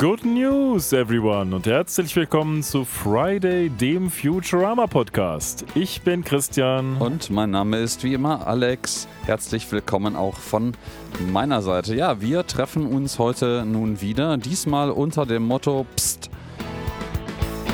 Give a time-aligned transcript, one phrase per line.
[0.00, 5.66] Good News, everyone, und herzlich willkommen zu Friday, dem Futurama Podcast.
[5.74, 6.96] Ich bin Christian.
[6.96, 9.06] Und mein Name ist wie immer Alex.
[9.26, 10.72] Herzlich willkommen auch von
[11.30, 11.94] meiner Seite.
[11.94, 16.29] Ja, wir treffen uns heute nun wieder, diesmal unter dem Motto Psst.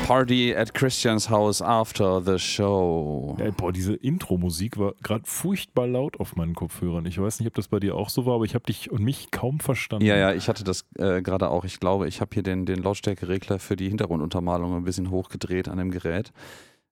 [0.07, 3.35] Party at Christians House after the show.
[3.41, 7.05] Ja, boah, diese Intro-Musik war gerade furchtbar laut auf meinen Kopfhörern.
[7.05, 9.03] Ich weiß nicht, ob das bei dir auch so war, aber ich habe dich und
[9.03, 10.05] mich kaum verstanden.
[10.05, 11.65] Ja, ja, ich hatte das äh, gerade auch.
[11.65, 15.77] Ich glaube, ich habe hier den, den Lautstärkeregler für die Hintergrunduntermalung ein bisschen hochgedreht an
[15.77, 16.31] dem Gerät.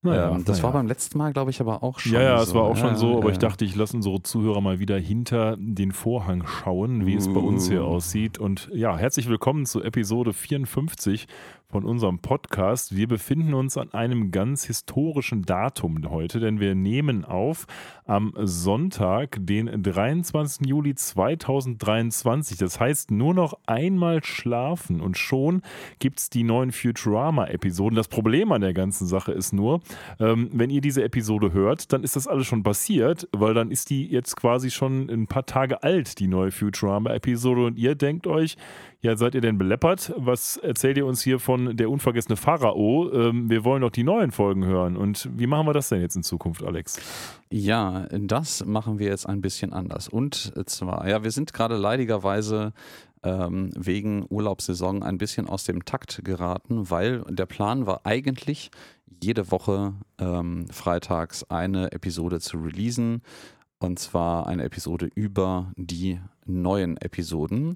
[0.01, 0.63] Naja, ähm, das naja.
[0.63, 2.11] war beim letzten Mal, glaube ich, aber auch schon.
[2.11, 2.43] Ja, ja, so.
[2.43, 3.31] es war auch schon Ja, so, aber ja.
[3.31, 7.39] ich dachte, ich lasse unsere Zuhörer mal wieder hinter den Vorhang schauen, wie es bei
[7.39, 7.87] uns hier Uh.
[7.87, 8.37] aussieht.
[8.37, 11.27] Und ja, herzlich willkommen zu Episode 54
[11.67, 12.95] von unserem Podcast.
[12.95, 17.65] Wir befinden uns an einem ganz historischen Datum heute, denn wir nehmen auf
[18.05, 20.67] am Sonntag, den 23.
[20.67, 22.57] Juli 2023.
[22.57, 25.61] Das heißt, nur noch einmal schlafen und schon
[25.99, 27.95] gibt es die neuen Futurama-Episoden.
[27.95, 29.81] Das Problem an der ganzen Sache ist nur,
[30.19, 33.89] ähm, wenn ihr diese Episode hört, dann ist das alles schon passiert, weil dann ist
[33.89, 37.65] die jetzt quasi schon ein paar Tage alt, die neue Futurama-Episode.
[37.65, 38.55] Und ihr denkt euch,
[39.05, 40.11] ja, seid ihr denn beleppert?
[40.17, 43.11] Was erzählt ihr uns hier von der unvergessene Pharao?
[43.13, 44.97] Ähm, wir wollen doch die neuen Folgen hören.
[44.97, 46.99] Und wie machen wir das denn jetzt in Zukunft, Alex?
[47.51, 50.07] Ja, das machen wir jetzt ein bisschen anders.
[50.09, 52.73] Und zwar, ja, wir sind gerade leidigerweise
[53.21, 58.71] ähm, wegen Urlaubssaison ein bisschen aus dem Takt geraten, weil der Plan war eigentlich,
[59.21, 63.21] jede Woche ähm, freitags eine Episode zu releasen.
[63.77, 67.75] Und zwar eine Episode über die neuen Episoden.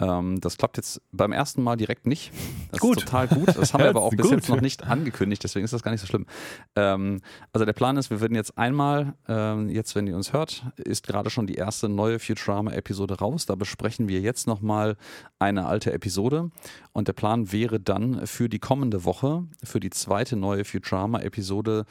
[0.00, 2.32] Ähm, das klappt jetzt beim ersten Mal direkt nicht.
[2.72, 2.96] Das Gut.
[2.98, 3.56] ist total gut.
[3.56, 4.32] Das haben wir aber auch bis Gut.
[4.32, 6.26] jetzt noch nicht angekündigt, deswegen ist das gar nicht so schlimm.
[6.74, 7.20] Ähm,
[7.52, 11.06] also der Plan ist, wir würden jetzt einmal, ähm, jetzt wenn ihr uns hört, ist
[11.06, 13.46] gerade schon die erste neue Futurama-Episode raus.
[13.46, 14.96] Da besprechen wir jetzt nochmal
[15.38, 16.50] eine alte Episode.
[16.92, 21.84] Und der Plan wäre dann für die kommende Woche, für die zweite neue Futurama-Episode,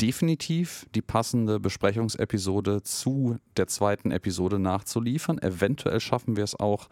[0.00, 5.38] definitiv die passende Besprechungsepisode zu der zweiten Episode nachzuliefern.
[5.38, 6.88] Eventuell schaffen wir es auch,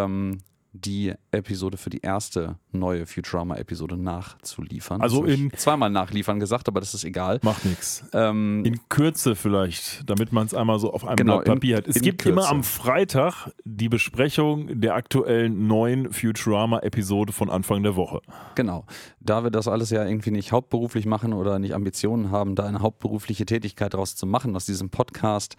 [0.00, 0.38] ähm,
[0.74, 5.02] die Episode für die erste neue Futurama-Episode nachzuliefern.
[5.02, 7.40] Also in- zweimal nachliefern gesagt, aber das ist egal.
[7.42, 8.02] Macht nichts.
[8.14, 11.88] Ähm, In Kürze vielleicht, damit man es einmal so auf einem Genau, Blatt Papier hat.
[11.88, 12.32] Es in gibt Kürze.
[12.40, 18.22] immer am Freitag die Besprechung der aktuellen neuen Futurama-Episode von Anfang der Woche.
[18.54, 18.86] Genau.
[19.20, 22.80] Da wir das alles ja irgendwie nicht hauptberuflich machen oder nicht Ambitionen haben, da eine
[22.80, 25.56] hauptberufliche Tätigkeit daraus zu machen, aus diesem Podcast,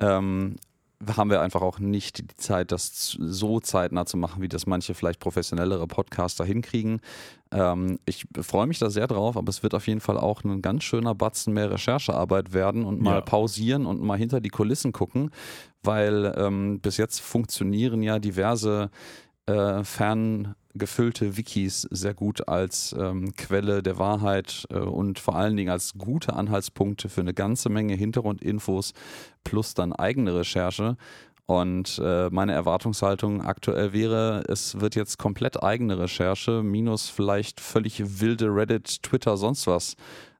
[0.00, 0.56] ähm,
[1.16, 4.94] haben wir einfach auch nicht die Zeit, das so zeitnah zu machen, wie das manche
[4.94, 7.00] vielleicht professionellere Podcaster hinkriegen.
[7.52, 10.62] Ähm, ich freue mich da sehr drauf, aber es wird auf jeden Fall auch ein
[10.62, 13.20] ganz schöner Batzen mehr Recherchearbeit werden und mal Ja.
[13.20, 15.30] pausieren und mal hinter die Kulissen gucken,
[15.82, 18.90] weil ähm, bis jetzt funktionieren ja diverse
[19.46, 19.84] äh,
[20.76, 25.94] ferngefüllte Wikis sehr gut als ähm, Quelle der Wahrheit äh, und vor allen Dingen als
[25.96, 28.92] gute Anhaltspunkte für eine ganze Menge Hintergrundinfos
[29.42, 30.96] plus dann eigene Recherche.
[31.46, 38.20] Und äh, meine Erwartungshaltung aktuell wäre, es wird jetzt komplett eigene Recherche, minus vielleicht völlig
[38.20, 39.96] wilde Reddit, Twitter, sonst was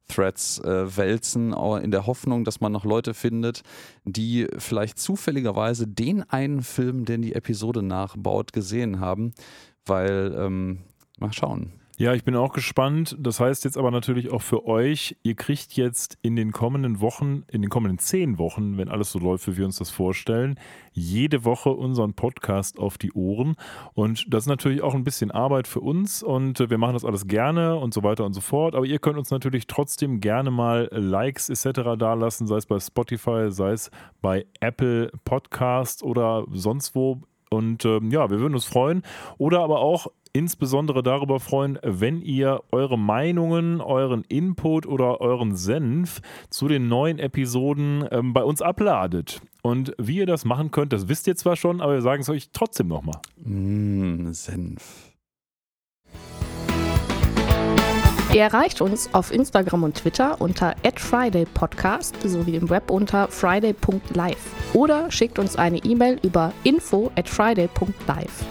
[0.09, 3.63] Threads äh, wälzen, in der Hoffnung, dass man noch Leute findet,
[4.05, 9.33] die vielleicht zufälligerweise den einen Film, den die Episode nachbaut, gesehen haben.
[9.87, 10.79] Weil, ähm,
[11.19, 11.73] mal schauen.
[11.99, 13.17] Ja, ich bin auch gespannt.
[13.19, 17.45] Das heißt jetzt aber natürlich auch für euch, ihr kriegt jetzt in den kommenden Wochen,
[17.51, 20.61] in den kommenden zehn Wochen, wenn alles so läuft, wie wir uns das vorstellen,
[20.93, 23.57] jede Woche unseren Podcast auf die Ohren.
[23.95, 27.07] Und das ist natürlich auch ein bisschen Arbeit für uns und äh, wir machen das
[27.07, 28.75] alles gerne und so weiter und so fort.
[28.75, 31.97] Aber ihr könnt uns natürlich trotzdem gerne mal Likes etc.
[31.99, 37.23] dalassen, sei es bei Spotify, sei es bei Apple Podcast oder sonst wo.
[37.57, 39.03] Und ähm, ja, wir würden uns freuen.
[39.39, 46.21] Oder aber auch insbesondere darüber freuen, wenn ihr eure Meinungen, euren Input oder euren Senf
[46.51, 49.41] zu den neuen Episoden ähm, bei uns abladet.
[49.63, 52.29] Und wie ihr das machen könnt, das wisst ihr zwar schon, aber wir sagen es
[52.29, 53.21] euch trotzdem nochmal.
[53.43, 55.06] Mm, Senf.
[58.37, 65.11] Ihr erreicht uns auf Instagram und Twitter unter @fridaypodcast sowie im Web unter friday.live oder
[65.11, 68.45] schickt uns eine E-Mail über info at friday.live.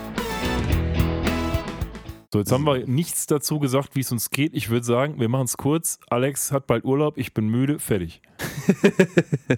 [2.34, 4.56] So, jetzt haben wir nichts dazu gesagt, wie es uns geht.
[4.56, 6.00] Ich würde sagen, wir machen es kurz.
[6.10, 8.24] Alex hat bald Urlaub, ich bin müde, fertig.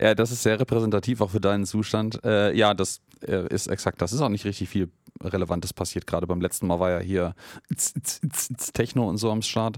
[0.00, 2.22] Ja, das ist sehr repräsentativ auch für deinen Zustand.
[2.24, 4.00] Äh, ja, das äh, ist exakt.
[4.00, 4.90] Das ist auch nicht richtig viel
[5.22, 6.06] Relevantes passiert.
[6.06, 7.34] Gerade beim letzten Mal war ja hier
[8.72, 9.76] Techno und so am Start.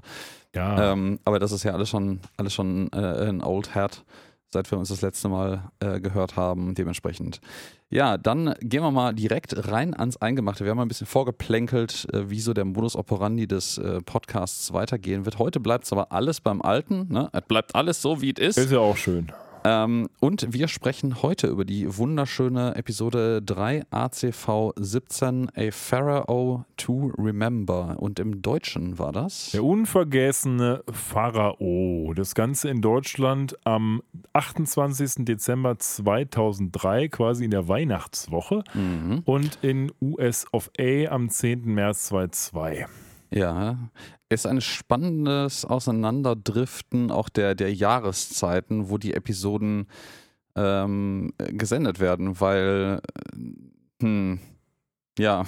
[0.54, 4.04] Ja, Ähm, aber das ist ja alles schon, alles schon äh, ein Old Hat.
[4.52, 7.40] seit wir uns das letzte Mal äh, gehört haben, dementsprechend.
[7.88, 10.64] Ja, dann gehen wir mal direkt rein ans Eingemachte.
[10.64, 14.72] Wir haben mal ein bisschen vorgeplänkelt, äh, wie so der Modus operandi des äh, Podcasts
[14.72, 15.38] weitergehen wird.
[15.38, 17.06] Heute bleibt es aber alles beim Alten.
[17.12, 17.28] Ne?
[17.32, 18.58] Es bleibt alles so, wie es ist.
[18.58, 19.30] Ist ja auch schön.
[19.64, 27.12] Ähm, und wir sprechen heute über die wunderschöne Episode 3 ACV 17 A Pharaoh to
[27.18, 27.96] Remember.
[27.98, 29.50] Und im Deutschen war das?
[29.52, 32.12] Der unvergessene Pharao.
[32.14, 34.02] Das Ganze in Deutschland am
[34.32, 35.24] 28.
[35.24, 38.64] Dezember 2003, quasi in der Weihnachtswoche.
[38.74, 39.22] Mhm.
[39.24, 41.64] Und in US of A am 10.
[41.74, 42.86] März 2002.
[43.32, 43.90] Ja,
[44.28, 49.86] ist ein spannendes Auseinanderdriften auch der, der Jahreszeiten, wo die Episoden
[50.56, 53.00] ähm, gesendet werden, weil,
[54.02, 54.40] hm,
[55.20, 55.44] ja.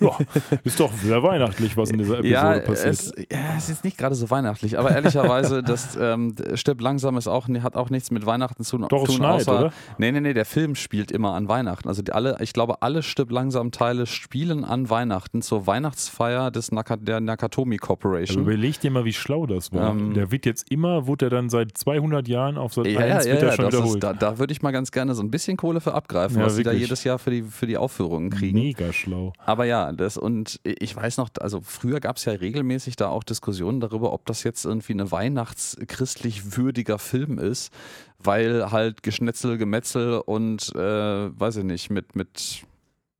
[0.00, 0.18] Ja,
[0.64, 2.92] ist doch sehr weihnachtlich, was in dieser Episode ja, passiert.
[2.94, 7.28] Es, ja, es ist nicht gerade so weihnachtlich, aber ehrlicherweise, das ähm, Stirb langsam ist
[7.28, 9.16] auch, hat auch nichts mit Weihnachten zu Doch, es tun.
[9.16, 9.72] schneit, außer, oder?
[9.98, 11.88] Nee, nee, nee, der Film spielt immer an Weihnachten.
[11.88, 16.96] Also alle, ich glaube, alle Stirb langsam Teile spielen an Weihnachten zur Weihnachtsfeier des Naka,
[16.96, 18.42] der Nakatomi Corporation.
[18.42, 19.90] überleg dir mal, wie schlau das war.
[19.92, 22.86] Ähm, der wird jetzt immer, wurde er dann seit 200 Jahren auf Sat.
[22.86, 23.94] Ja, 1 ja, ja, schon wiederholt.
[23.94, 26.44] ist, da, da würde ich mal ganz gerne so ein bisschen Kohle für abgreifen, Ja,
[26.44, 26.88] was sie da wirklich.
[26.88, 28.58] jedes Jahr für die, für die Aufführungen kriegen.
[28.58, 29.32] Mega schlau.
[29.38, 33.24] Aber ja, das und ich weiß noch, also früher gab es ja regelmäßig da auch
[33.24, 37.72] Diskussionen darüber, ob das jetzt irgendwie ein weihnachtschristlich würdiger Film ist,
[38.18, 40.78] weil halt Geschnetzel, Gemetzel und äh,
[41.38, 42.62] weiß ich nicht, mit, mit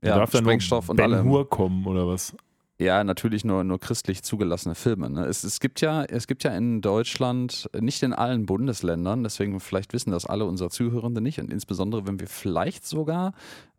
[0.03, 1.29] ja, darf dann Sprengstoff nur und allem.
[1.29, 2.35] Hur kommen oder was?
[2.79, 5.09] Ja, natürlich nur, nur christlich zugelassene Filme.
[5.09, 5.25] Ne?
[5.25, 9.95] Es, es, gibt ja, es gibt ja in Deutschland, nicht in allen Bundesländern, deswegen vielleicht
[9.95, 13.33] wissen das alle unsere Zuhörende nicht und insbesondere, wenn wir vielleicht sogar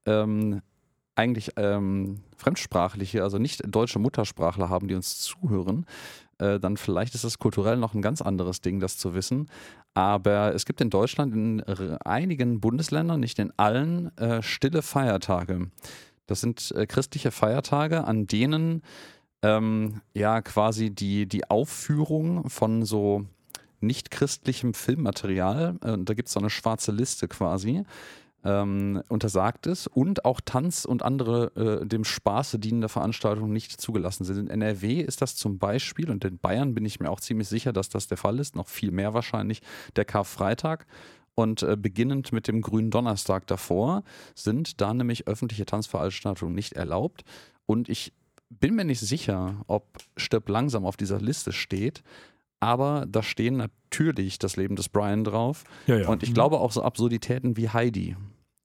[0.08, 0.62] ähm,
[1.18, 5.86] eigentlich ähm, fremdsprachliche, also nicht deutsche Muttersprachler haben, die uns zuhören,
[6.40, 9.50] äh, dann vielleicht ist das kulturell noch ein ganz anderes Ding, das zu wissen.
[9.94, 11.64] Aber es gibt in Deutschland in
[12.06, 15.72] einigen Bundesländern, nicht in allen, äh, stille Feiertage.
[16.28, 18.84] Das sind äh, christliche Feiertage, an denen
[19.42, 23.26] ähm, ja quasi die, die Aufführung von so
[23.80, 27.84] nicht christlichem Filmmaterial, äh, da gibt es so eine schwarze Liste quasi,
[28.48, 34.24] ähm, untersagt ist und auch Tanz und andere äh, dem Spaße dienende Veranstaltungen nicht zugelassen
[34.24, 34.38] sind.
[34.38, 37.74] In NRW ist das zum Beispiel und in Bayern bin ich mir auch ziemlich sicher,
[37.74, 39.62] dass das der Fall ist, noch viel mehr wahrscheinlich
[39.98, 40.86] der Karfreitag.
[41.36, 44.04] Und äh, beginnend mit dem grünen Donnerstag davor
[44.34, 47.24] sind da nämlich öffentliche Tanzveranstaltungen nicht erlaubt.
[47.68, 48.14] Und ich
[48.50, 49.84] bin mir nicht sicher, ob
[50.16, 52.02] Stirb langsam auf dieser Liste steht,
[52.60, 55.64] aber da stehen natürlich das Leben des Brian drauf.
[55.86, 56.08] Ja, ja.
[56.08, 56.36] Und ich Mhm.
[56.36, 58.16] glaube auch so Absurditäten wie Heidi,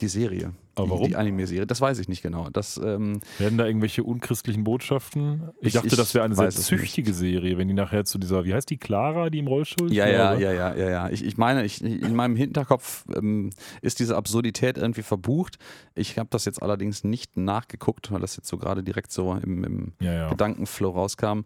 [0.02, 0.52] die Serie.
[0.75, 1.06] Aber die, warum?
[1.08, 1.66] Die Anime-Serie.
[1.66, 2.49] Das weiß ich nicht genau.
[2.50, 5.50] Das, ähm, Werden da irgendwelche unchristlichen Botschaften?
[5.60, 8.44] Ich, Ich- dachte, ich das wäre eine sehr züchtige Serie, wenn die nachher zu dieser,
[8.44, 9.94] wie heißt die, Clara, die im Rollstuhl ist?
[9.94, 11.08] ja, ja, ja, ja, ja, ja.
[11.10, 13.50] Ich, ich meine, ich, in meinem Hinterkopf ähm,
[13.81, 15.56] ist diese Absurdität irgendwie verbucht.
[15.94, 19.64] Ich habe das jetzt allerdings nicht nachgeguckt, weil das jetzt so gerade direkt so im,
[19.64, 20.28] im Ja, ja.
[20.31, 21.40] Gedankenflow rauskam.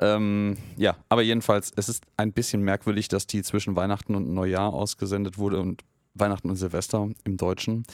[0.00, 4.72] Ähm, ja, aber jedenfalls, es ist ein bisschen merkwürdig, dass die zwischen Weihnachten und Neujahr
[4.72, 5.82] ausgesendet wurde und
[6.20, 7.84] Weihnachten und Silvester im Deutschen.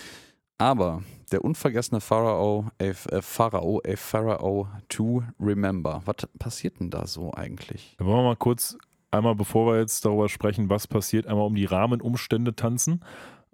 [0.59, 6.03] Aber der unvergessene Pharao, a, a Pharao, a Pharaoh to remember.
[6.05, 7.97] Was passiert denn da so eigentlich?
[7.99, 8.77] Da wollen wir mal kurz,
[9.11, 13.01] einmal bevor wir jetzt darüber sprechen, was passiert, einmal um die Rahmenumstände tanzen.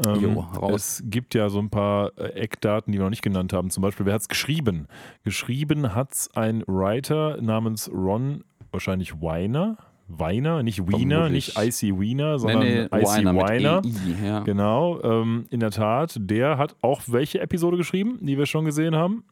[0.07, 1.01] Ähm, Jo, raus.
[1.01, 3.71] es gibt ja so ein paar äh, Eckdaten, die wir noch nicht genannt haben.
[3.71, 4.87] Zum Beispiel, wer hat es geschrieben?
[5.25, 9.77] Geschrieben hat es ein Writer namens Ron, wahrscheinlich Weiner.
[10.19, 13.83] Weiner, nicht Wiener, nicht Icy Wiener, sondern nee, nee, Icy Weiner.
[13.85, 14.41] EI, ja.
[14.41, 16.17] Genau, ähm, in der Tat.
[16.19, 19.25] Der hat auch welche Episode geschrieben, die wir schon gesehen haben?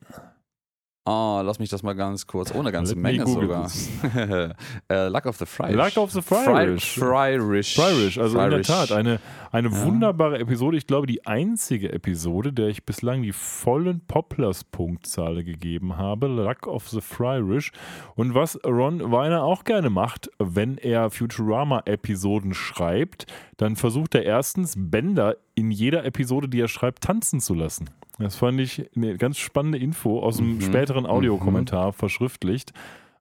[1.11, 3.71] Oh, lass mich das mal ganz kurz, ohne ganze Let me Menge sogar.
[4.91, 5.75] äh, Luck of the Friars.
[5.75, 6.85] Luck of the Friars.
[6.85, 7.77] Friarish.
[7.77, 8.61] Friarish, also in der.
[8.61, 9.19] Tat eine,
[9.51, 9.85] eine Ja.
[9.87, 10.77] wunderbare Episode.
[10.77, 16.27] Ich glaube, die einzige Episode, der ich bislang die vollen Poplars-Punktzahl gegeben habe.
[16.27, 17.73] Luck of the Friarish.
[18.15, 23.25] Und was Ron Weiner auch gerne macht, wenn er Futurama-Episoden schreibt,
[23.57, 27.89] dann versucht er erstens, Bender in jeder Episode, die er schreibt, tanzen zu lassen.
[28.19, 30.61] Das fand ich eine ganz spannende Info aus einem Mhm.
[30.63, 32.73] späteren Audiokommentar verschriftlicht.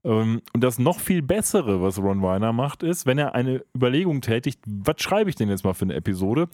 [0.03, 4.21] Ähm, Und das noch viel Bessere, was Ron Weiner macht, ist, wenn er eine Überlegung
[4.21, 6.47] tätigt, was schreibe ich denn jetzt mal für eine Episode,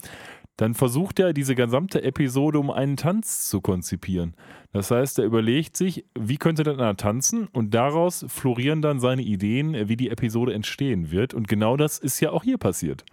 [0.56, 4.34] dann versucht er diese gesamte Episode um einen Tanz zu konzipieren.
[4.72, 9.22] Das heißt, er überlegt sich, wie könnte denn einer tanzen und daraus florieren dann seine
[9.22, 11.34] Ideen, wie die Episode entstehen wird.
[11.34, 13.04] Und genau das ist ja auch hier passiert.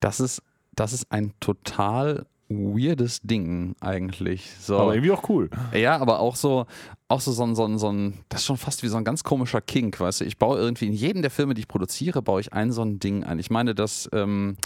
[0.00, 0.42] Das ist,
[0.74, 4.50] das ist ein total weirdes Ding eigentlich.
[4.60, 4.78] So.
[4.78, 5.50] Aber irgendwie auch cool.
[5.74, 6.66] Ja, aber auch so,
[7.08, 9.04] auch so, so, ein, so, ein, so ein, das ist schon fast wie so ein
[9.04, 10.24] ganz komischer Kink, weißt du?
[10.24, 12.98] Ich baue irgendwie in jedem der Filme, die ich produziere, baue ich ein so ein
[12.98, 13.38] Ding ein.
[13.38, 14.56] Ich meine, dass, ähm,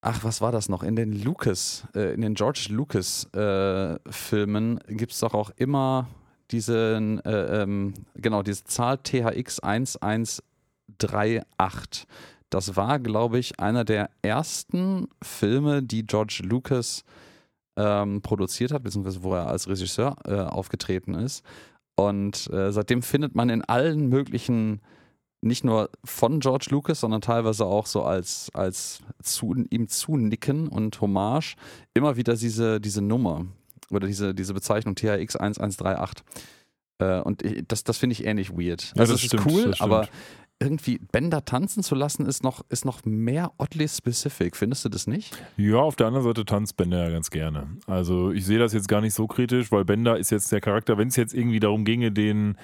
[0.00, 0.82] ach, was war das noch?
[0.82, 6.08] In den Lucas, äh, in den George Lucas äh, Filmen gibt es doch auch immer
[6.50, 12.06] diesen, äh, ähm, genau, diese Zahl THX 1138.
[12.52, 17.02] Das war, glaube ich, einer der ersten Filme, die George Lucas
[17.78, 21.42] ähm, produziert hat, beziehungsweise wo er als Regisseur äh, aufgetreten ist.
[21.96, 24.82] Und äh, seitdem findet man in allen möglichen
[25.40, 31.00] nicht nur von George Lucas, sondern teilweise auch so als, als zu, ihm zunicken und
[31.00, 31.56] Hommage
[31.94, 33.46] immer wieder diese, diese Nummer
[33.90, 36.22] oder diese, diese Bezeichnung THX 1138.
[36.98, 38.92] Äh, und ich, das, das finde ich ähnlich weird.
[38.94, 40.08] Ja, also das es stimmt, ist cool, das aber
[40.62, 44.56] irgendwie Bender tanzen zu lassen, ist noch, ist noch mehr oddly specific.
[44.56, 45.36] Findest du das nicht?
[45.56, 47.66] Ja, auf der anderen Seite tanzt Bender ja ganz gerne.
[47.86, 50.98] Also ich sehe das jetzt gar nicht so kritisch, weil Bender ist jetzt der Charakter,
[50.98, 52.56] wenn es jetzt irgendwie darum ginge, den,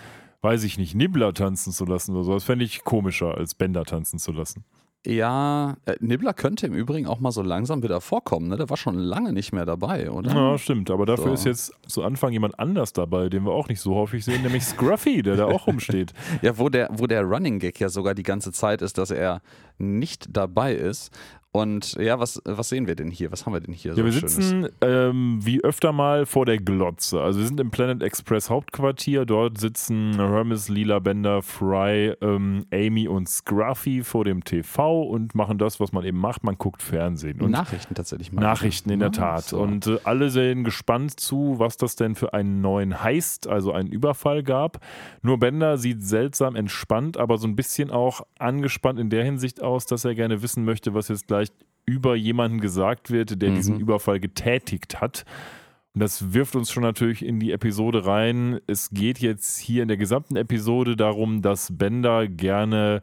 [0.43, 3.85] weiß ich nicht, Nibbler tanzen zu lassen oder so, das fände ich komischer, als Bender
[3.85, 4.65] tanzen zu lassen.
[5.09, 8.49] Ja, äh, Nibbler könnte im Übrigen auch mal so langsam wieder vorkommen.
[8.49, 8.59] Ne?
[8.59, 10.31] Der war schon lange nicht mehr dabei, oder?
[10.35, 10.91] Ja, stimmt.
[10.91, 11.33] Aber dafür So.
[11.33, 14.65] ist jetzt zu Anfang jemand anders dabei, den wir auch nicht so häufig sehen, nämlich
[14.65, 16.13] Scruffy, der da auch rumsteht.
[16.43, 19.41] Ja, wo der, wo der Running Gag ja sogar die ganze Zeit ist, dass er
[19.79, 21.11] nicht dabei ist.
[21.51, 23.33] Und ja, was, was sehen wir denn hier?
[23.33, 23.95] Was haben wir denn hier?
[23.95, 24.35] Ja, wir so Schönes?
[24.35, 27.23] sitzen ähm, wie öfter mal vor der Glotze.
[27.23, 29.25] Also wir sind im Planet Express Hauptquartier.
[29.25, 35.57] Dort sitzen Hermes, Lila Bender, Fry, ähm, Amy und Scruffy vor dem TV und machen
[35.57, 36.45] das, was man eben macht.
[36.45, 37.41] Man guckt Fernsehen.
[37.41, 38.43] Und Nachrichten tatsächlich mal.
[38.43, 39.45] Nachrichten in der Ja, Tat.
[39.45, 39.59] so.
[39.59, 43.89] Und äh, alle sehen gespannt zu, was das denn für einen neuen Heist, also einen
[43.89, 44.85] Überfall gab.
[45.23, 49.87] Nur Bender sieht seltsam entspannt, aber so ein bisschen auch angespannt in der Hinsicht aus,
[49.87, 51.38] dass er gerne wissen möchte, was jetzt gleich
[51.87, 53.55] über jemanden gesagt wird, der Mhm.
[53.57, 55.25] diesen Überfall getätigt hat.
[55.95, 58.61] Und das wirft uns schon natürlich in die Episode rein.
[58.67, 63.01] Es geht jetzt hier in der gesamten Episode darum, dass Bender gerne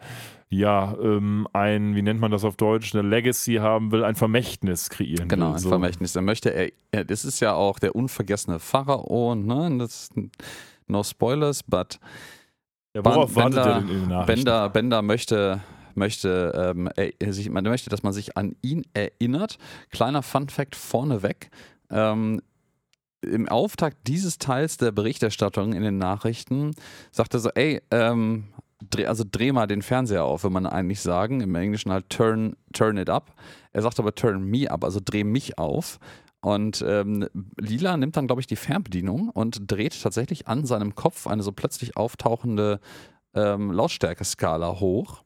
[0.49, 4.89] ja ähm, ein, wie nennt man das auf Deutsch, eine Legacy haben will, ein Vermächtnis
[4.91, 5.53] kreieren Genau, will.
[5.55, 5.69] ein so.
[5.69, 6.15] Vermächtnis.
[6.15, 9.75] Er möchte, er, er, das ist ja auch der unvergessene Pharao, ne?
[9.79, 10.11] Das,
[10.87, 11.99] no spoilers, but
[12.93, 14.35] Ja, worauf Ban- wartet Bender- er denn in den Nachrichten?
[14.45, 15.61] Bender, Bender möchte,
[15.97, 19.57] möchte, ähm, er, sich, man möchte, dass man sich an ihn erinnert.
[19.91, 21.49] Kleiner Fun-Fact vorneweg.
[21.89, 22.41] Ähm,
[23.21, 26.71] Im Auftakt dieses Teils der Berichterstattung in den Nachrichten
[27.11, 28.45] sagt er so: Ey, ähm,
[28.89, 31.41] dreh, also dreh mal den Fernseher auf, will man eigentlich sagen.
[31.41, 33.33] Im Englischen halt turn, turn it up.
[33.71, 35.99] Er sagt aber turn me up, also dreh mich auf.
[36.41, 41.25] Und ähm, Lila nimmt dann, glaube ich, die Fernbedienung und dreht tatsächlich an seinem Kopf
[41.25, 42.79] eine so plötzlich auftauchende
[43.33, 45.23] ähm, Lautstärkeskala hoch.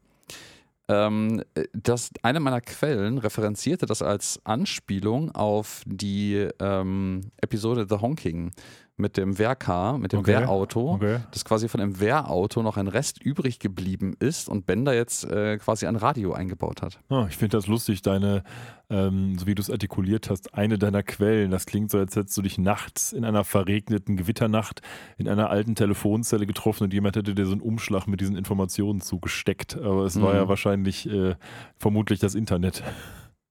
[0.89, 8.51] Ähm, das, eine meiner Quellen referenzierte das als Anspielung auf die ähm, Episode The Honking
[8.99, 10.33] mit dem Wehrcar, mit dem Okay.
[10.33, 11.19] Wehrauto, Okay.
[11.31, 15.57] dass quasi von dem Wehrauto noch ein Rest übrig geblieben ist und Bender jetzt äh,
[15.57, 16.99] quasi ein Radio eingebaut hat.
[17.09, 18.43] Ah, ich finde das lustig, deine,
[18.89, 21.51] ähm, so wie du es artikuliert hast, eine deiner Quellen.
[21.51, 24.81] Das klingt so, als hättest du dich nachts in einer verregneten Gewitternacht
[25.17, 29.01] in einer alten Telefonzelle getroffen und jemand hätte dir so einen Umschlag mit diesen Informationen
[29.01, 29.77] zugesteckt.
[29.77, 30.35] Aber es war Mhm.
[30.39, 31.35] ja wahrscheinlich äh,
[31.77, 32.83] vermutlich das Internet.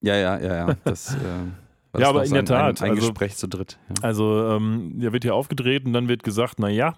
[0.00, 0.76] Ja, ja, ja, ja.
[0.84, 1.18] Das, äh,
[1.96, 3.78] Ja, aber in der ein, Tat, Ein, ein also- Gespräch zu dritt.
[3.88, 3.94] Ja.
[4.02, 6.94] Also, ähm, der wird hier aufgedreht und dann wird gesagt, naja,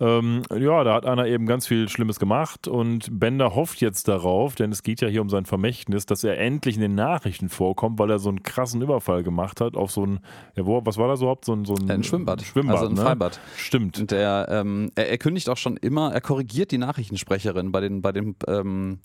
[0.00, 4.54] ähm, ja, da hat einer eben ganz viel Schlimmes gemacht und Bender hofft jetzt darauf,
[4.54, 7.98] denn es geht ja hier um sein Vermächtnis, dass er endlich in den Nachrichten vorkommt,
[7.98, 10.20] weil er so einen krassen Überfall gemacht hat auf so ein,
[10.56, 11.44] ja, wo, was war das überhaupt?
[11.44, 12.40] So ein, so ein, Ein Schwimmbad.
[12.42, 13.02] Schwimmbad, also ein ne?
[13.02, 13.38] Freibad.
[13.56, 13.98] Stimmt.
[14.00, 18.00] Und der, ähm, er, er kündigt auch schon immer, er korrigiert die Nachrichtensprecherin bei den,
[18.00, 19.00] bei den ähm,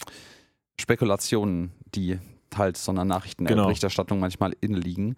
[0.80, 2.20] Spekulationen, die
[2.56, 3.16] halt so einer Genau.
[3.16, 5.16] Nachrichtenberichterstattung manchmal inliegen.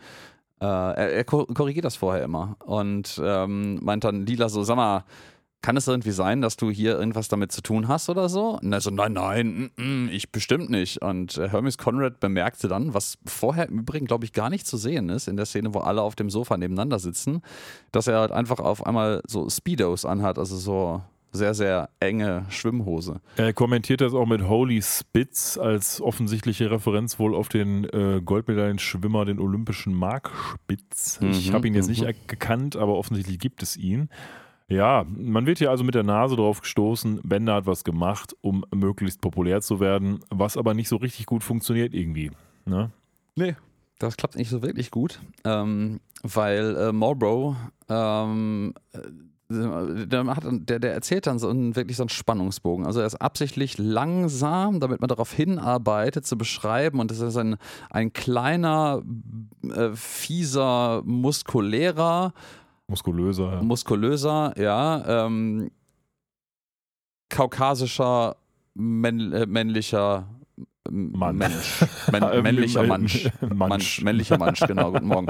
[0.60, 4.76] Äh, er, er ko- korrigiert das vorher immer und ähm, meint dann Lila so, sag
[4.76, 5.04] mal,
[5.62, 8.60] kann es irgendwie sein, dass du hier irgendwas damit zu tun hast oder so?
[8.62, 11.02] Und er so, nein, nein, mm, mm, ich bestimmt nicht.
[11.02, 14.78] Und äh, Hermes Conrad bemerkte dann, was vorher im Übrigen, glaube ich, gar nicht zu
[14.78, 17.42] sehen ist, in der Szene, wo alle auf dem Sofa nebeneinander sitzen,
[17.92, 23.22] dass er halt einfach auf einmal so Speedos anhat, also so sehr, sehr enge Schwimmhose.
[23.36, 29.26] Er kommentiert das auch mit Holy Spitz als offensichtliche Referenz wohl auf den äh, Goldmedaillenschwimmer,
[29.26, 31.20] den olympischen Mark Spitz.
[31.22, 32.08] ich Mhm, habe ihn jetzt nicht mhm.
[32.08, 34.10] er- gekannt, aber offensichtlich gibt es ihn.
[34.70, 38.66] Ja, man wird hier also mit der Nase drauf gestoßen, Bender hat was gemacht, um
[38.76, 42.32] möglichst populär zu werden, was aber nicht so richtig gut funktioniert irgendwie.
[42.66, 42.92] Ne?
[43.36, 43.56] Nee.
[44.00, 47.56] Das klappt nicht so wirklich gut, ähm, weil äh, Marlboro,
[47.90, 49.00] ähm, äh,
[49.50, 52.86] der, hat, der, der erzählt dann so einen, wirklich so einen Spannungsbogen.
[52.86, 57.00] Also er ist absichtlich langsam, damit man darauf hinarbeitet, zu beschreiben.
[57.00, 57.58] Und das ist ein,
[57.90, 59.02] ein kleiner,
[59.64, 62.34] äh, fieser, muskulärer,
[62.90, 63.54] Muskulöser.
[63.54, 63.62] Ja.
[63.62, 65.70] muskulöser, ja, ähm,
[67.30, 68.38] kaukasischer,
[68.76, 70.30] männ, äh, männlicher
[70.92, 71.38] Mann.
[71.38, 71.86] Mensch.
[72.14, 72.84] Ähm, männlicher.
[72.84, 73.30] Mansch.
[73.54, 74.02] Mansch.
[74.02, 75.28] Männlicher Mansch, genau, guten Morgen.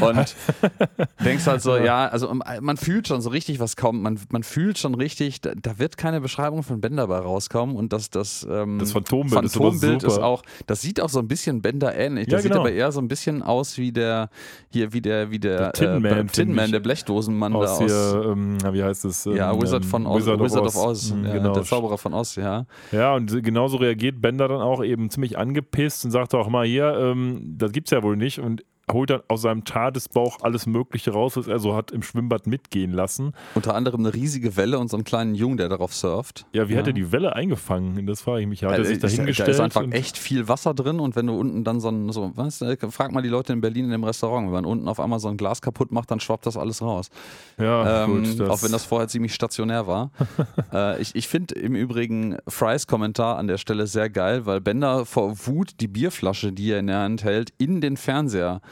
[0.00, 0.36] Und
[1.24, 4.00] denkst halt so, ja, also man fühlt schon so richtig, was kommt.
[4.02, 7.92] Man, man fühlt schon richtig, da, da wird keine Beschreibung von Bender bei rauskommen und
[7.92, 10.24] das, das, ähm, Das Phantombild ist Phantombild ist super.
[10.26, 12.28] auch, das sieht auch so ein bisschen Bender ähnlich.
[12.28, 12.62] Ja, Das sieht genau.
[12.62, 14.30] aber eher so ein bisschen aus wie der,
[14.72, 17.78] hier, wie der, wie der, Der Tin Man, äh, finde Tin Man, der Blechdosenmann aus
[17.78, 17.90] da aus.
[17.90, 19.26] hier, ähm, wie heißt es?
[19.26, 21.10] Ähm, ja, Wizard von Oz, Wizard, Wizard, of Oz.
[21.12, 21.52] Mhm, ja, genau.
[21.54, 22.66] der Zauberer von Oz, ja.
[22.92, 26.94] Ja, und genauso reagiert Bender dann auch eben ziemlich angepisst und sagt auch mal hier,
[26.98, 28.40] ähm, das gibt's ja wohl nicht.
[28.40, 32.46] Und holt dann aus seinem Tadesbauch alles Mögliche raus, was er so hat im Schwimmbad
[32.46, 33.32] mitgehen lassen.
[33.54, 36.46] Unter anderem eine riesige Welle und so einen kleinen Jungen, der darauf surft.
[36.52, 38.06] Ja, wie hat er die Welle eingefangen?
[38.06, 38.64] Das frage ich mich.
[38.64, 39.48] Hat er sich da ist- hingestellt?
[39.48, 42.32] Da ist einfach echt viel Wasser drin und wenn du unten dann so ein, so,
[42.34, 45.00] was, äh, frag mal die Leute in Berlin in dem Restaurant, wenn man unten auf
[45.00, 47.10] einmal so ein Glas kaputt macht, dann schwappt das alles raus.
[47.58, 48.48] Ja, Ähm, gut.
[48.48, 50.10] auch wenn das vorher ziemlich stationär war.
[50.72, 55.04] äh, ich ich finde im Übrigen Frys Kommentar an der Stelle sehr geil, weil Bender
[55.06, 58.60] vor Wut die Bierflasche, die er in der Hand hält, in den Fernseher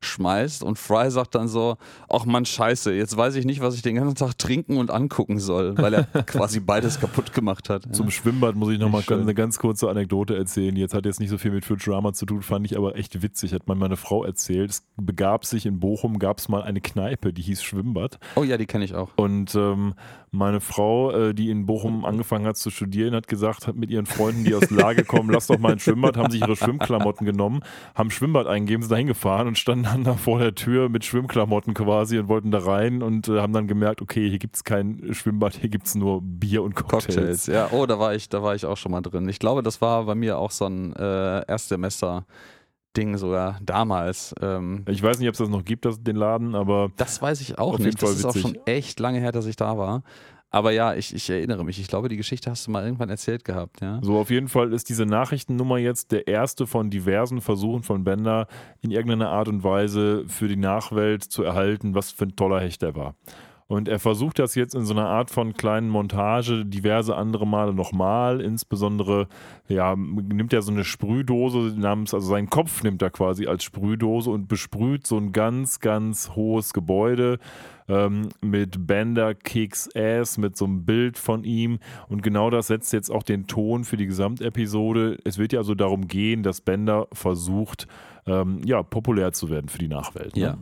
[0.00, 1.76] schmeißt und Fry sagt dann so,
[2.08, 5.38] ach man scheiße, jetzt weiß ich nicht, was ich den ganzen Tag trinken und angucken
[5.38, 7.94] soll, weil er quasi beides kaputt gemacht hat.
[7.94, 10.76] Zum Schwimmbad muss ich nochmal eine ganz kurze Anekdote erzählen.
[10.76, 13.52] Jetzt hat jetzt nicht so viel mit Futurama zu tun, fand ich aber echt witzig.
[13.52, 14.70] Hat mir meine Frau erzählt.
[14.70, 18.18] Es begab sich in Bochum, gab es mal eine Kneipe, die hieß Schwimmbad.
[18.36, 19.10] Oh ja, die kenne ich auch.
[19.16, 19.94] Und ähm,
[20.30, 24.06] meine Frau, äh, die in Bochum angefangen hat zu studieren, hat gesagt, hat mit ihren
[24.06, 27.60] Freunden, die aus Lage kommen, lass doch mal ein Schwimmbad, haben sich ihre Schwimmklamotten genommen,
[27.94, 32.18] haben Schwimmbad eingegeben, sind da hingefahren und standen da vor der Tür mit Schwimmklamotten quasi
[32.18, 35.54] und wollten da rein und äh, haben dann gemerkt, okay, hier gibt es kein Schwimmbad,
[35.54, 37.14] hier gibt es nur Bier und Cocktails.
[37.14, 37.68] Cocktails, ja.
[37.72, 39.28] Oh, da war ich, da war ich auch schon mal drin.
[39.28, 44.34] Ich glaube, das war bei mir auch so ein äh, Erstsemester-Ding sogar damals.
[44.40, 47.40] Ähm, Ich weiß nicht, ob es das noch gibt, das, den Laden, aber das weiß
[47.40, 48.02] ich auch nicht.
[48.02, 48.42] Das ist auch witzig.
[48.42, 50.02] schon echt lange her, dass ich da war.
[50.50, 51.78] Aber ja, ich, ich erinnere mich.
[51.78, 54.00] Ich glaube, die Geschichte hast du mal irgendwann erzählt gehabt, ja.
[54.02, 58.46] So, auf jeden Fall ist diese Nachrichtennummer jetzt der erste von diversen Versuchen von Bender,
[58.80, 62.82] in irgendeiner Art und Weise für die Nachwelt zu erhalten, was für ein toller Hecht
[62.82, 63.14] er war.
[63.68, 67.74] Und er versucht das jetzt in so einer Art von kleinen Montage diverse andere Male
[67.74, 68.40] nochmal.
[68.40, 69.28] Insbesondere,
[69.68, 74.30] ja, nimmt er so eine Sprühdose namens, also seinen Kopf nimmt er quasi als Sprühdose
[74.30, 77.38] und besprüht so ein ganz, ganz hohes Gebäude
[77.88, 81.78] ähm, mit Bender Kicks Ass, mit so einem Bild von ihm.
[82.08, 85.18] Und genau das setzt jetzt auch den Ton für die Gesamtepisode.
[85.24, 87.86] Es wird ja also darum gehen, dass Bender versucht,
[88.26, 90.36] ähm, ja, populär zu werden für die Nachwelt.
[90.36, 90.42] Ne?
[90.42, 90.58] Ja.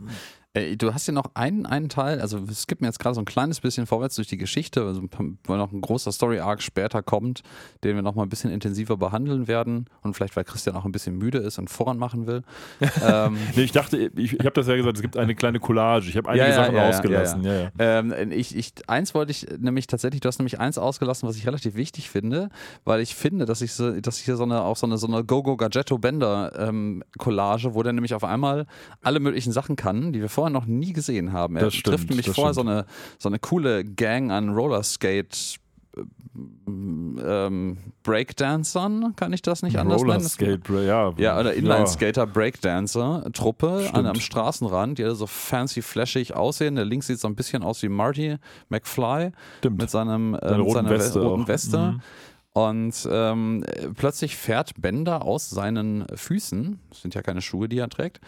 [0.57, 3.21] Äh, Du hast ja noch einen, einen Teil, also es gibt mir jetzt gerade so
[3.21, 5.01] ein kleines bisschen vorwärts durch die Geschichte, also
[5.45, 7.41] weil noch ein großer Story-Arc später kommt,
[7.83, 10.91] den wir noch mal ein bisschen intensiver behandeln werden und vielleicht, weil Christian auch ein
[10.91, 12.43] bisschen müde ist und voran machen will.
[13.03, 16.09] ähm, Nee, ich dachte, ich, ich habe das ja gesagt, es gibt eine kleine Collage.
[16.09, 17.43] Ich habe einige Ja, ja, Sachen ja, ja, ausgelassen.
[17.43, 17.71] Ja, ja.
[17.79, 21.47] Ähm, ich, ich, eins wollte ich nämlich tatsächlich, du hast nämlich eins ausgelassen, was ich
[21.47, 22.49] relativ wichtig finde,
[22.83, 25.23] weil ich finde, dass ich so, dass hier so eine, auch so eine, so eine
[25.23, 28.65] Go-Go Gadgetto Bender ähm, Collage, wo der nämlich auf einmal
[29.01, 31.55] alle möglichen Sachen kann, die wir vorher noch nie gesehen haben.
[31.55, 32.71] Er Das stimmt, trifft nämlich das vorher so stimmt.
[32.71, 32.85] eine,
[33.19, 35.59] so eine coole Gang an Rollerskate
[36.67, 40.11] ähm, Breakdancern, kann ich das nicht anders nennen?
[40.11, 41.13] Rollerskate, ja.
[41.17, 44.23] ja, oder Inline-Skater, Breakdancer-Truppe an, am Stimmt.
[44.23, 46.75] Straßenrand, die alle so fancy, flashig aussehen.
[46.75, 48.37] Der links sieht so ein bisschen aus wie Marty
[48.69, 49.81] McFly Stimmt.
[49.81, 51.47] mit seinem, äh, mit roten seiner Weste roten.
[51.47, 51.77] Weste.
[51.77, 52.01] Mhm.
[52.53, 57.79] Und ähm, äh, plötzlich fährt Bender aus seinen Füßen, das sind ja keine Schuhe, die
[57.79, 58.19] er trägt,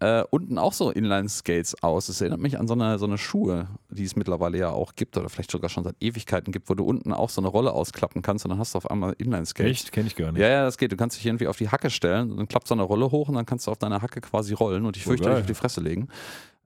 [0.00, 2.08] äh, unten auch so Inline-Skates aus.
[2.08, 5.16] Es erinnert mich an so eine, so eine Schuhe, die es mittlerweile ja auch gibt
[5.16, 8.22] oder vielleicht sogar schon seit Ewigkeiten gibt, wo du unten auch so eine Rolle ausklappen
[8.22, 9.70] kannst und dann hast du auf einmal Inline-Skates.
[9.70, 9.92] Echt?
[9.92, 10.40] Kenne ich gar nicht.
[10.40, 10.90] Ja, ja, das geht.
[10.90, 13.34] Du kannst dich irgendwie auf die Hacke stellen, dann klappt so eine Rolle hoch und
[13.34, 15.80] dann kannst du auf deiner Hacke quasi rollen und dich Oh, fürchterlich auf die Fresse
[15.80, 16.08] legen.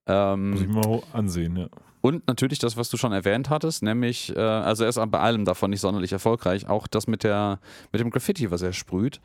[0.07, 1.66] Muss ich Ähm, mal ansehen, ja.
[2.03, 5.44] und natürlich das, was du schon erwähnt hattest, nämlich, äh, also er ist bei allem
[5.47, 7.59] davon nicht sonderlich erfolgreich, auch das mit, der,
[7.90, 9.20] mit dem Graffiti, was er sprüht.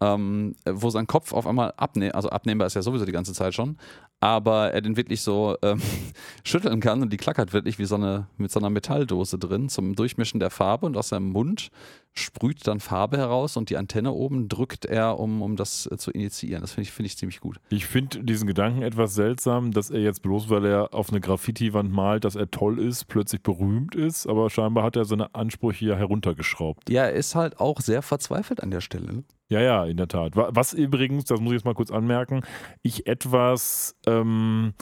[0.00, 3.54] Ähm, wo sein Kopf auf einmal abnehmbar, also abnehmbar ist ja sowieso die ganze Zeit
[3.54, 3.76] schon,
[4.20, 5.80] aber er den wirklich so ähm,
[6.44, 9.94] schütteln kann und die klackert wirklich wie so eine, mit so einer Metalldose drin zum
[9.96, 11.70] Durchmischen der Farbe und aus seinem Mund
[12.12, 16.10] sprüht dann Farbe heraus und die Antenne oben drückt er, um, um das äh, zu
[16.10, 16.60] initiieren.
[16.60, 17.60] Das finde ich, finde ich ziemlich gut.
[17.70, 21.90] Ich finde diesen Gedanken etwas seltsam, dass er jetzt bloß, weil er auf eine Graffiti-Wand
[21.92, 25.94] malt, dass er toll ist, plötzlich berühmt ist, aber scheinbar hat er seine Ansprüche ja
[25.96, 26.90] heruntergeschraubt.
[26.90, 29.06] Ja, er ist halt auch sehr verzweifelt an der Stelle.
[29.14, 29.24] ne?
[29.48, 30.34] Ja, ja, in der Tat.
[30.36, 32.42] Wa- Was übrigens, das muss ich jetzt mal kurz anmerken,
[32.82, 34.74] ich etwas ähm,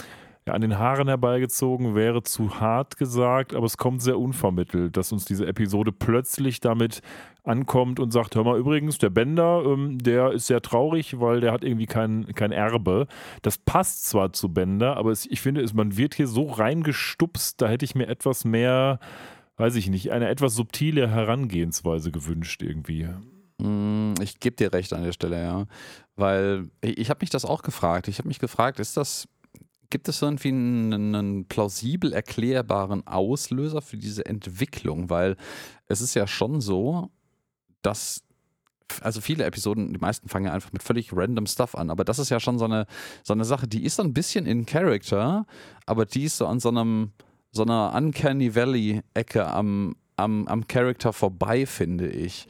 [0.49, 5.12] ja, an den Haaren herbeigezogen wäre zu hart gesagt, aber es kommt sehr unvermittelt, dass
[5.12, 7.03] uns diese Episode plötzlich damit
[7.45, 11.53] ankommt und sagt, hör mal, übrigens, der Bender, ähm, der ist sehr traurig, weil der
[11.53, 13.09] hat irgendwie kein, kein Erbe.
[13.43, 17.61] Das passt zwar zu Bender, aber es, ich finde, es, man wird hier so reingestupst,
[17.61, 19.01] da hätte ich mir etwas mehr,
[19.59, 23.07] weiß ich nicht, eine etwas subtile Herangehensweise gewünscht irgendwie.
[23.59, 25.66] Mm, Ich gebe dir recht an der Stelle, ja.
[26.16, 28.09] Weil ich, habe mich das auch gefragt.
[28.09, 29.29] Ich habe mich gefragt, ist das,
[29.90, 35.11] gibt es irgendwie einen, einen plausibel erklärbaren Auslöser für diese Entwicklung?
[35.11, 35.37] Weil
[35.87, 37.11] es ist ja schon so,
[37.83, 38.23] dass
[39.03, 42.18] also viele Episoden, die meisten fangen ja einfach mit völlig random Stuff an, aber das
[42.18, 42.87] ist ja schon so eine,
[43.23, 45.47] so eine Sache, die ist so ein bisschen in Character,
[45.87, 47.12] aber die ist so an so einem,
[47.51, 52.47] so einer Uncanny Valley-Ecke am, am, am Charakter vorbei, finde ich.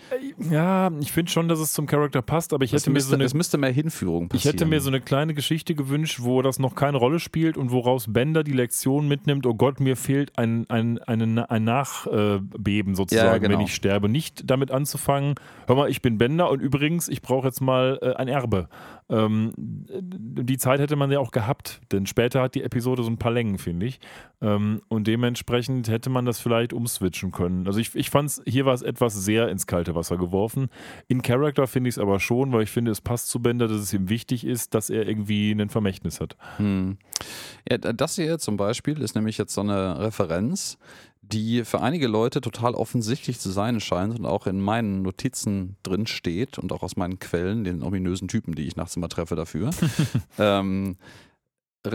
[0.50, 3.10] Ja, ich finde schon, dass es zum Charakter passt, aber ich Es hätte mir müsste,
[3.10, 4.52] so eine es müsste mehr Hinführung Ich passieren.
[4.54, 8.12] hätte mir so eine kleine Geschichte gewünscht, wo das noch keine Rolle spielt und woraus
[8.12, 13.38] Bender die Lektion mitnimmt, oh Gott, mir fehlt ein, ein, ein, ein Nachbeben sozusagen, Ja,
[13.38, 13.58] genau.
[13.58, 14.08] wenn ich sterbe.
[14.08, 15.34] Nicht damit anzufangen,
[15.66, 18.68] hör mal, ich bin Bender und übrigens, ich brauche jetzt mal äh, ein Erbe.
[19.10, 23.18] Ähm, die Zeit hätte man ja auch gehabt, denn später hat die Episode so ein
[23.18, 24.00] paar Längen, finde ich.
[24.40, 27.66] Ähm, und dementsprechend hätte man das vielleicht umswitchen können.
[27.66, 30.68] Also ich, ich fand es, hier war es etwas sehr ins kalte Wasser geworfen.
[31.08, 33.78] In Character finde ich es aber schon, weil ich finde, es passt zu Bender, dass
[33.78, 36.36] es ihm wichtig ist, dass er irgendwie ein Vermächtnis hat.
[36.58, 36.98] Hm.
[37.68, 40.78] Ja, das hier zum Beispiel ist nämlich jetzt so eine Referenz,
[41.32, 46.06] die für einige Leute total offensichtlich zu sein scheint und auch in meinen Notizen drin
[46.06, 49.70] steht und auch aus meinen Quellen, den ominösen Typen, die ich nachts immer treffe dafür,
[50.38, 50.96] ähm,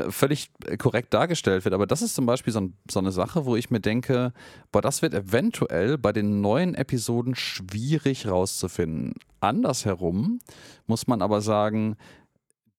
[0.10, 1.74] völlig korrekt dargestellt wird.
[1.74, 4.34] Aber das ist zum Beispiel so, ein, so eine Sache, wo ich mir denke,
[4.72, 9.14] boah, das wird eventuell bei den neuen Episoden schwierig rauszufinden.
[9.40, 10.40] Andersherum
[10.86, 11.96] muss man aber sagen,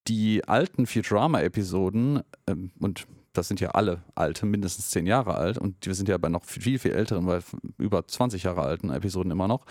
[0.06, 5.86] die alten Futurama-Episoden, ähm, und das sind ja alle alte, mindestens zehn Jahre alt, und
[5.86, 7.42] wir sind ja bei noch viel, viel älteren, weil
[7.78, 9.66] über 20 Jahre alten Episoden immer noch,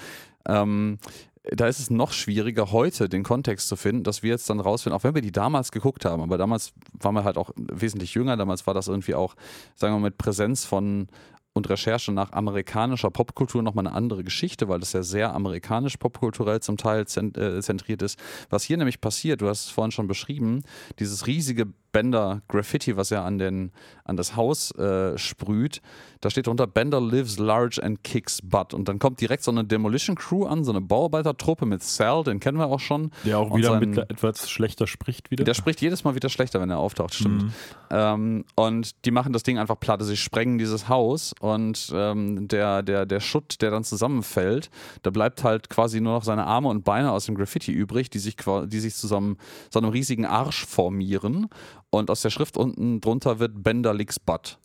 [0.48, 1.00] ähm,
[1.44, 4.98] da ist es noch schwieriger, heute den Kontext zu finden, dass wir jetzt dann rausfinden,
[4.98, 8.38] auch wenn wir die damals geguckt haben, aber damals waren wir halt auch wesentlich jünger,
[8.38, 9.36] damals war das irgendwie auch,
[9.76, 11.08] sagen wir mal, mit Präsenz von
[11.54, 16.62] und Recherche nach amerikanischer Popkultur nochmal eine andere Geschichte, weil das ja sehr amerikanisch popkulturell
[16.62, 18.20] zum Teil äh, zentriert ist.
[18.50, 20.64] Was hier nämlich passiert, du hast es vorhin schon beschrieben,
[21.00, 23.72] dieses riesige Bender Graffiti, was er an, den,
[24.04, 25.82] an das Haus äh, sprüht,
[26.20, 28.74] da steht drunter Bender lives large and kicks butt.
[28.74, 32.40] Und dann kommt direkt so eine Demolition Crew an, so eine Bauarbeitertruppe mit Sal, den
[32.40, 33.12] kennen wir auch schon.
[33.26, 35.44] Der auch Und wieder sein- mit etwas schlechter spricht wieder.
[35.44, 37.44] Der spricht jedes Mal wieder schlechter, wenn er auftaucht, stimmt.
[37.44, 37.52] Mhm.
[37.92, 40.02] Ähm, und die machen das Ding einfach platt.
[40.04, 44.70] Sie sprengen dieses Haus und ähm, der, der, der Schutt, der dann zusammenfällt,
[45.04, 48.20] da bleibt halt quasi nur noch seine Arme und Beine aus dem Graffiti übrig, die
[48.20, 49.38] sich, die sich zusammen
[49.70, 51.50] so einem riesigen Arsch formieren.
[51.94, 54.58] Und aus der Schrift unten drunter wird Bender Licks Butt.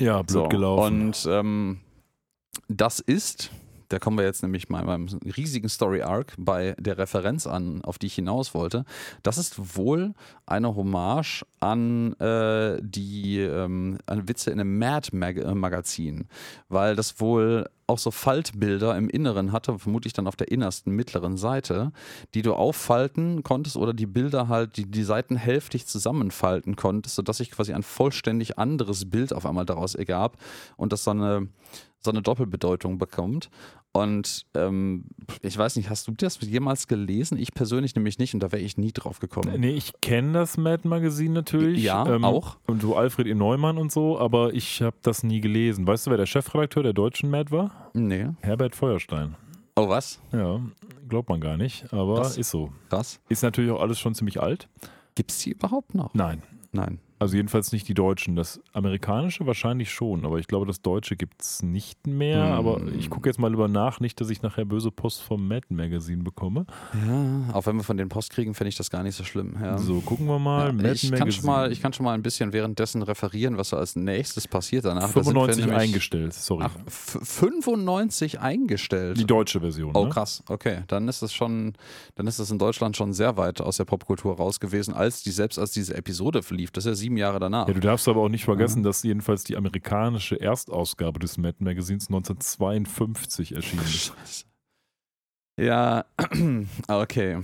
[0.00, 1.06] ja, blöd So, gelaufen.
[1.06, 1.80] Und ähm,
[2.68, 3.52] das ist,
[3.90, 5.06] da kommen wir jetzt nämlich mal beim
[5.36, 8.84] riesigen Story Arc bei der Referenz an, auf die ich hinaus wollte.
[9.22, 10.14] Das ist wohl
[10.46, 16.26] eine Hommage an äh, die ähm, an Witze in einem Mad Mag äh, Magazin,
[16.68, 21.36] weil das wohl auch so Faltbilder im Inneren hatte, vermutlich dann auf der innersten mittleren
[21.36, 21.92] Seite,
[22.34, 27.38] die du auffalten konntest oder die Bilder halt, die, die Seiten hälftig zusammenfalten konntest, sodass
[27.38, 30.36] sich quasi ein vollständig anderes Bild auf einmal daraus ergab
[30.76, 31.48] und das so eine,
[32.00, 33.50] so eine Doppelbedeutung bekommt.
[33.96, 35.04] Und ähm,
[35.40, 37.38] ich weiß nicht, hast du das jemals gelesen?
[37.38, 39.54] Ich persönlich nämlich nicht und da wäre ich nie drauf gekommen.
[39.60, 41.80] Nee, ich kenne das Mad Magazin natürlich.
[41.84, 42.56] Ja, auch.
[42.66, 43.34] Und so Alfred E.
[43.34, 45.86] Neumann und so, aber ich habe das nie gelesen.
[45.86, 47.90] Weißt du, wer der Chefredakteur der deutschen Mad war?
[47.94, 48.26] Nee.
[48.40, 49.36] Herbert Feuerstein.
[49.76, 50.20] Oh, was?
[50.32, 50.60] Ja,
[51.08, 52.72] glaubt man gar nicht, aber Das- ist so.
[52.90, 53.20] Krass.
[53.28, 54.68] Ist natürlich auch alles schon ziemlich alt.
[55.14, 56.12] Gibt es die überhaupt noch?
[56.14, 56.42] Nein.
[56.72, 56.98] Nein.
[57.18, 58.36] Also jedenfalls nicht die Deutschen.
[58.36, 62.44] Das amerikanische wahrscheinlich schon, aber ich glaube, das Deutsche gibt es nicht mehr.
[62.44, 62.52] Hm.
[62.52, 65.66] Aber ich gucke jetzt mal über nach, nicht, dass ich nachher böse Post vom Mad
[65.70, 66.66] Magazine bekomme.
[67.06, 69.56] Ja, auch wenn wir von denen Post kriegen, finde ich das gar nicht so schlimm.
[69.62, 69.78] Ja.
[69.78, 70.66] So, gucken wir mal.
[70.66, 71.32] Ja, Mad ich, kann Magazine.
[71.32, 74.84] schon mal, ich kann schon mal ein bisschen währenddessen referieren, was so als nächstes passiert
[74.84, 75.02] danach.
[75.02, 76.64] Da sind wir 95 nämlich- eingestellt, sorry.
[76.66, 79.18] Ach, f- 95 eingestellt.
[79.18, 79.92] die deutsche Version.
[79.94, 80.10] Oh ne?
[80.10, 80.82] krass, okay.
[80.88, 81.74] Dann ist es schon,
[82.16, 85.30] dann ist es in Deutschland schon sehr weit aus der Popkultur raus gewesen, als die,
[85.30, 86.70] selbst als diese Episode verlief.
[86.70, 87.68] Das ist ja sieben Jahre danach.
[87.68, 92.08] Ja, du darfst aber auch nicht vergessen, dass jedenfalls die amerikanische Erstausgabe des Mad Magazins
[92.08, 94.46] 1952 erschienen ist.
[95.60, 96.06] Ja,
[96.88, 97.40] okay.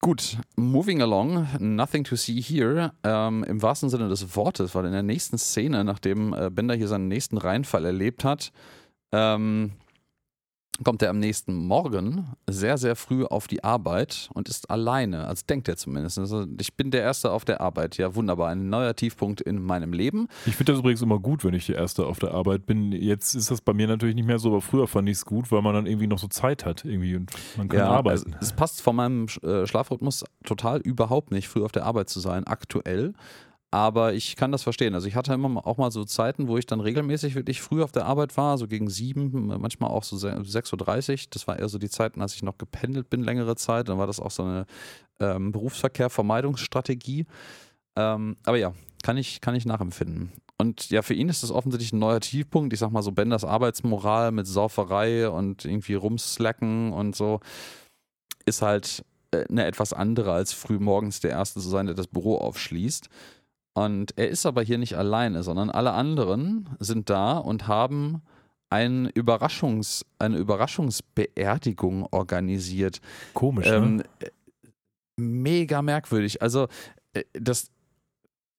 [0.00, 2.92] Gut, moving along, nothing to see here.
[3.04, 6.88] Ähm, Im wahrsten Sinne des Wortes, weil in der nächsten Szene, nachdem äh, Bender hier
[6.88, 8.50] seinen nächsten Reinfall erlebt hat,
[9.12, 9.72] ähm,
[10.82, 15.26] kommt er am nächsten Morgen sehr, sehr früh auf die Arbeit und ist alleine.
[15.26, 16.18] Also denkt er zumindest.
[16.18, 17.96] Also, ich bin der Erste auf der Arbeit.
[17.96, 18.48] Ja, wunderbar.
[18.48, 20.28] Ein neuer Tiefpunkt in meinem Leben.
[20.46, 22.90] Ich finde das übrigens immer gut, wenn ich der Erste auf der Arbeit bin.
[22.92, 25.52] Jetzt ist das bei mir natürlich nicht mehr so, aber früher fand ich es gut,
[25.52, 28.34] weil man dann irgendwie noch so Zeit hat irgendwie und man kann arbeiten.
[28.40, 32.20] Es, es passt von meinem äh, Schlafrhythmus total überhaupt nicht, früh auf der Arbeit zu
[32.20, 33.14] sein, aktuell.
[33.74, 34.94] Aber ich kann das verstehen.
[34.94, 37.90] Also ich hatte immer auch mal so Zeiten, wo ich dann regelmäßig wirklich früh auf
[37.90, 41.18] der Arbeit war, so gegen sieben, manchmal auch so 6.30 Uhr.
[41.30, 43.88] Das war eher so die Zeiten, als ich noch gependelt bin, längere Zeit.
[43.88, 44.66] Dann war das auch so eine
[45.18, 47.26] ähm, Berufsverkehr-Vermeidungsstrategie.
[47.96, 50.30] Ähm, aber ja, kann ich, kann ich nachempfinden.
[50.56, 52.72] Und ja, für ihn ist das offensichtlich ein neuer Tiefpunkt.
[52.72, 57.40] Ich sag mal so, Benders Arbeitsmoral mit Sauferei und irgendwie rumslacken und so
[58.46, 62.06] ist halt äh, eine etwas andere als früh morgens der Erste zu sein, der das
[62.06, 63.08] Büro aufschließt.
[63.74, 68.22] Und er ist aber hier nicht alleine, sondern alle anderen sind da und haben
[68.70, 73.00] ein Überraschungs, eine Überraschungsbeerdigung organisiert.
[73.34, 74.04] Komisch, ähm, ne?
[75.16, 76.40] Mega merkwürdig.
[76.40, 76.68] Also,
[77.12, 77.70] äh, das,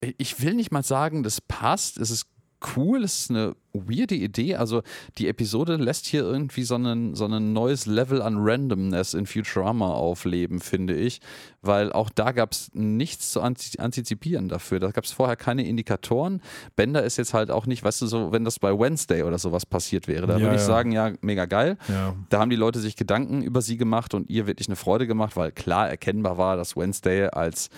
[0.02, 1.98] ich will nicht mal sagen, das passt.
[1.98, 2.28] Es ist
[2.76, 4.56] cool, es ist eine weirde Idee.
[4.56, 4.82] Also
[5.18, 9.90] die Episode lässt hier irgendwie so ein so einen neues Level an Randomness in Futurama
[9.90, 11.20] aufleben, finde ich.
[11.62, 14.80] Weil auch da gab es nichts zu antizipieren dafür.
[14.80, 16.42] Da gab es vorher keine Indikatoren.
[16.76, 19.66] Bender ist jetzt halt auch nicht, weißt du, so, wenn das bei Wednesday oder sowas
[19.66, 20.68] passiert wäre, da ja, würde ich ja.
[20.68, 21.78] sagen, ja, mega geil.
[21.88, 22.16] Ja.
[22.30, 25.36] Da haben die Leute sich Gedanken über sie gemacht und ihr wirklich eine Freude gemacht,
[25.36, 27.70] weil klar erkennbar war, dass Wednesday als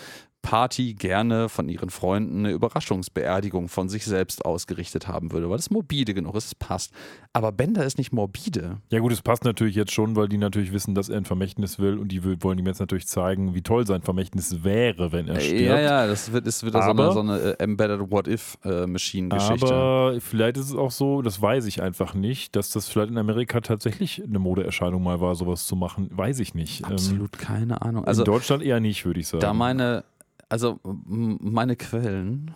[0.47, 5.69] Party gerne von ihren Freunden eine Überraschungsbeerdigung von sich selbst ausgerichtet haben würde, weil es
[5.69, 6.93] morbide genug ist, es passt.
[7.33, 8.77] Aber Bender ist nicht morbide.
[8.89, 11.79] Ja gut, es passt natürlich jetzt schon, weil die natürlich wissen, dass er ein Vermächtnis
[11.79, 15.35] will und die wollen ihm jetzt natürlich zeigen, wie toll sein Vermächtnis wäre, wenn er
[15.35, 15.61] äh, stirbt.
[15.63, 19.75] Ja, ja, das wird, das wird aber, so eine, so eine äh, Embedded What-If-Machine-Geschichte.
[19.75, 23.17] Aber vielleicht ist es auch so, das weiß ich einfach nicht, dass das vielleicht in
[23.17, 26.85] Amerika tatsächlich eine Modeerscheinung mal war, sowas zu machen, weiß ich nicht.
[26.85, 28.05] Absolut ähm, keine Ahnung.
[28.05, 29.41] Also, in Deutschland eher nicht, würde ich sagen.
[29.41, 30.05] Da meine
[30.49, 32.53] also meine Quellen,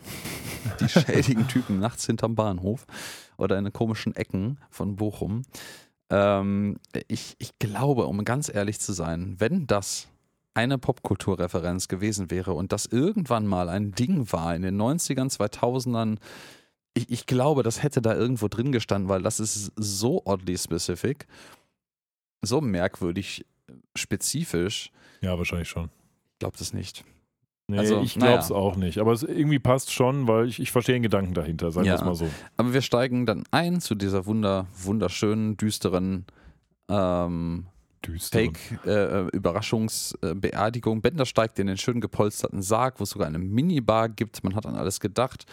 [0.79, 2.85] die schädigen Typen nachts hinterm Bahnhof
[3.37, 5.43] oder in komischen Ecken von Bochum.
[6.09, 6.77] Ähm,
[7.07, 10.07] ich, ich glaube, um ganz ehrlich zu sein, wenn das
[10.53, 16.17] eine Popkulturreferenz gewesen wäre und das irgendwann mal ein Ding war in den 90ern, 2000ern,
[16.93, 21.25] ich, ich glaube, das hätte da irgendwo drin gestanden, weil das ist so oddly specific,
[22.41, 23.45] so merkwürdig
[23.95, 24.91] spezifisch.
[25.21, 25.85] Ja, wahrscheinlich schon.
[26.33, 27.05] Ich glaube das nicht.
[27.67, 28.61] Nee, also, ich glaube es naja.
[28.61, 28.97] auch nicht.
[28.97, 32.03] Aber es irgendwie passt schon, weil ich, ich verstehe den Gedanken dahinter, sagen wir es
[32.03, 32.29] mal so.
[32.57, 36.25] Aber wir steigen dann ein zu dieser wunder, wunderschönen, düsteren
[36.89, 37.67] ähm,
[38.03, 40.95] Fake-Überraschungsbeerdigung.
[40.95, 44.43] Äh, äh Bender steigt in den schön gepolsterten Sarg, wo es sogar eine Minibar gibt.
[44.43, 45.45] Man hat an alles gedacht.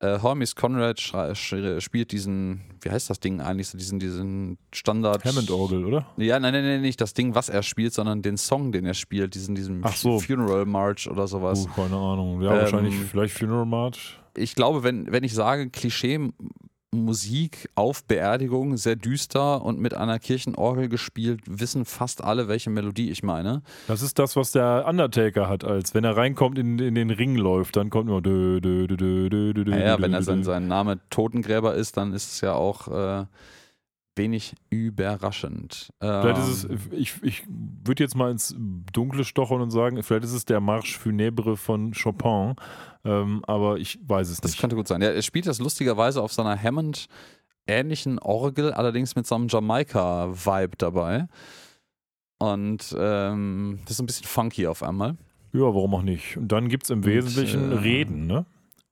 [0.00, 5.24] Äh, Hermes Conrad spielt diesen, wie heißt das Ding eigentlich, so diesen, diesen Standard.
[5.24, 6.06] Hammond-Orgel, oder?
[6.16, 8.94] Ja, nein, nein, nein, nicht das Ding, was er spielt, sondern den Song, den er
[8.94, 10.20] spielt, diesen, diesen Ach so.
[10.20, 11.66] Funeral March oder sowas.
[11.66, 12.40] Uh, keine Ahnung.
[12.42, 14.20] Ja, ähm, wahrscheinlich vielleicht Funeral March.
[14.36, 16.30] Ich glaube, wenn, wenn ich sage Klischee
[16.94, 23.10] Musik auf Beerdigung, sehr düster und mit einer Kirchenorgel gespielt, wissen fast alle, welche Melodie
[23.10, 23.62] ich meine.
[23.88, 27.36] Das ist das, was der Undertaker hat, als wenn er reinkommt in, in den Ring
[27.36, 32.32] läuft, dann kommt nur dö, naja, wenn er sein, sein Name Totengräber ist, dann ist
[32.32, 33.26] es ja auch äh,
[34.18, 35.90] wenig überraschend.
[36.00, 38.54] Vielleicht ist es, ähm, ich, ich würde jetzt mal ins
[38.92, 42.56] Dunkle stochern und sagen, vielleicht ist es der Marsch Funèbre von Chopin,
[43.08, 44.54] ähm, aber ich weiß es das nicht.
[44.54, 45.00] Das könnte gut sein.
[45.00, 47.06] Ja, er spielt das lustigerweise auf seiner Hammond
[47.66, 51.28] ähnlichen Orgel, allerdings mit so einem Jamaika-Vibe dabei.
[52.38, 55.16] Und ähm, das ist ein bisschen funky auf einmal.
[55.52, 56.36] Ja, warum auch nicht?
[56.36, 58.46] Und dann gibt es im Wesentlichen äh, Reden, ne?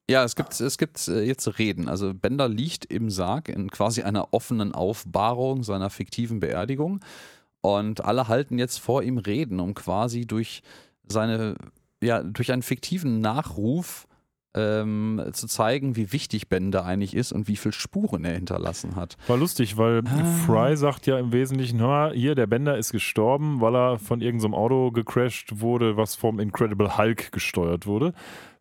[0.09, 1.89] Ja, es gibt, es gibt äh, jetzt Reden.
[1.89, 7.01] Also Bender liegt im Sarg in quasi einer offenen Aufbahrung seiner fiktiven Beerdigung.
[7.61, 10.63] Und alle halten jetzt vor ihm Reden, um quasi durch
[11.09, 11.57] seine,
[12.07, 14.07] ja, durch einen fiktiven Nachruf
[14.57, 19.17] ähm, zu zeigen, wie wichtig Bender eigentlich ist und wie viele Spuren er hinterlassen hat.
[19.27, 20.25] War lustig, weil ah.
[20.47, 24.55] Fry sagt ja im Wesentlichen, hör, hier, der Bender ist gestorben, weil er von irgendeinem
[24.55, 28.15] Auto gecrashed wurde, was vom Incredible Hulk gesteuert wurde.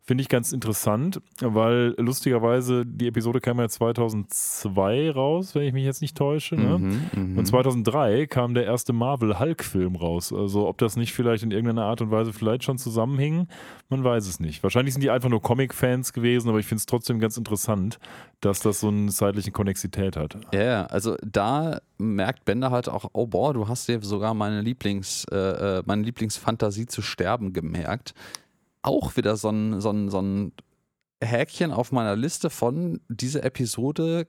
[0.06, 5.84] Finde ich ganz interessant, weil lustigerweise die Episode kam ja 2002 raus, wenn ich mich
[5.84, 6.54] jetzt nicht täusche.
[6.54, 6.78] Ne?
[6.78, 7.38] Mhm, mhm.
[7.38, 10.32] Und 2003 kam der erste Marvel-Hulk-Film raus.
[10.32, 13.48] Also ob das nicht vielleicht in irgendeiner Art und Weise vielleicht schon zusammenhing,
[13.88, 14.62] man weiß es nicht.
[14.62, 17.98] Wahrscheinlich sind die einfach nur Comic-Fans gewesen, aber ich finde es trotzdem ganz interessant,
[18.40, 20.38] dass das so eine zeitliche Konnexität hat.
[20.54, 25.24] Ja, also da merkt Bender halt auch, oh boah, du hast dir sogar meine Lieblings,
[25.32, 28.14] äh, äh meine Lieblingsfantasie zu sterben gemerkt
[28.86, 30.52] auch wieder so ein, so ein, so ein
[31.22, 34.26] Häkchen auf meiner Liste von dieser Episode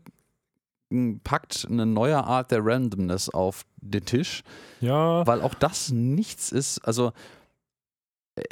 [1.24, 4.44] packt eine neue Art der Randomness auf den Tisch.
[4.80, 5.28] Ja.
[5.28, 6.80] Weil auch das nichts ist.
[6.80, 7.12] Also,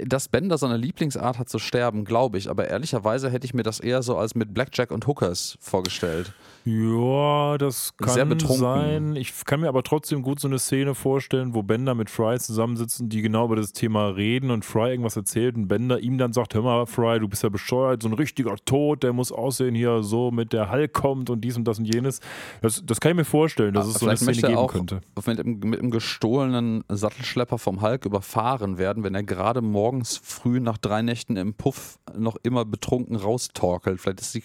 [0.04, 2.50] dass Bender seine Lieblingsart hat zu sterben, glaube ich.
[2.50, 6.34] Aber ehrlicherweise hätte ich mir das eher so als mit Blackjack und Hookers vorgestellt.
[6.66, 8.60] Ja, das Sehr kann betrunken.
[8.60, 9.16] sein.
[9.16, 13.08] Ich kann mir aber trotzdem gut so eine Szene vorstellen, wo Bender mit Fry zusammensitzen,
[13.08, 16.56] die genau über das Thema reden und Fry irgendwas erzählt und Bender ihm dann sagt,
[16.56, 20.02] hör mal, Fry, du bist ja bescheuert, so ein richtiger Tod, der muss aussehen hier
[20.02, 22.20] so mit der Hulk kommt und dies und das und jenes.
[22.62, 25.02] Das, das kann ich mir vorstellen, dass es so eine Vielleicht Szene geben auch könnte.
[25.28, 30.62] mit einem, mit einem gestohlenen Sattelschlepper vom Hulk überfahren werden, wenn er gerade morgens früh
[30.62, 34.00] nach drei Nächten im Puff noch immer betrunken raustorkelt.
[34.00, 34.44] Vielleicht ist die,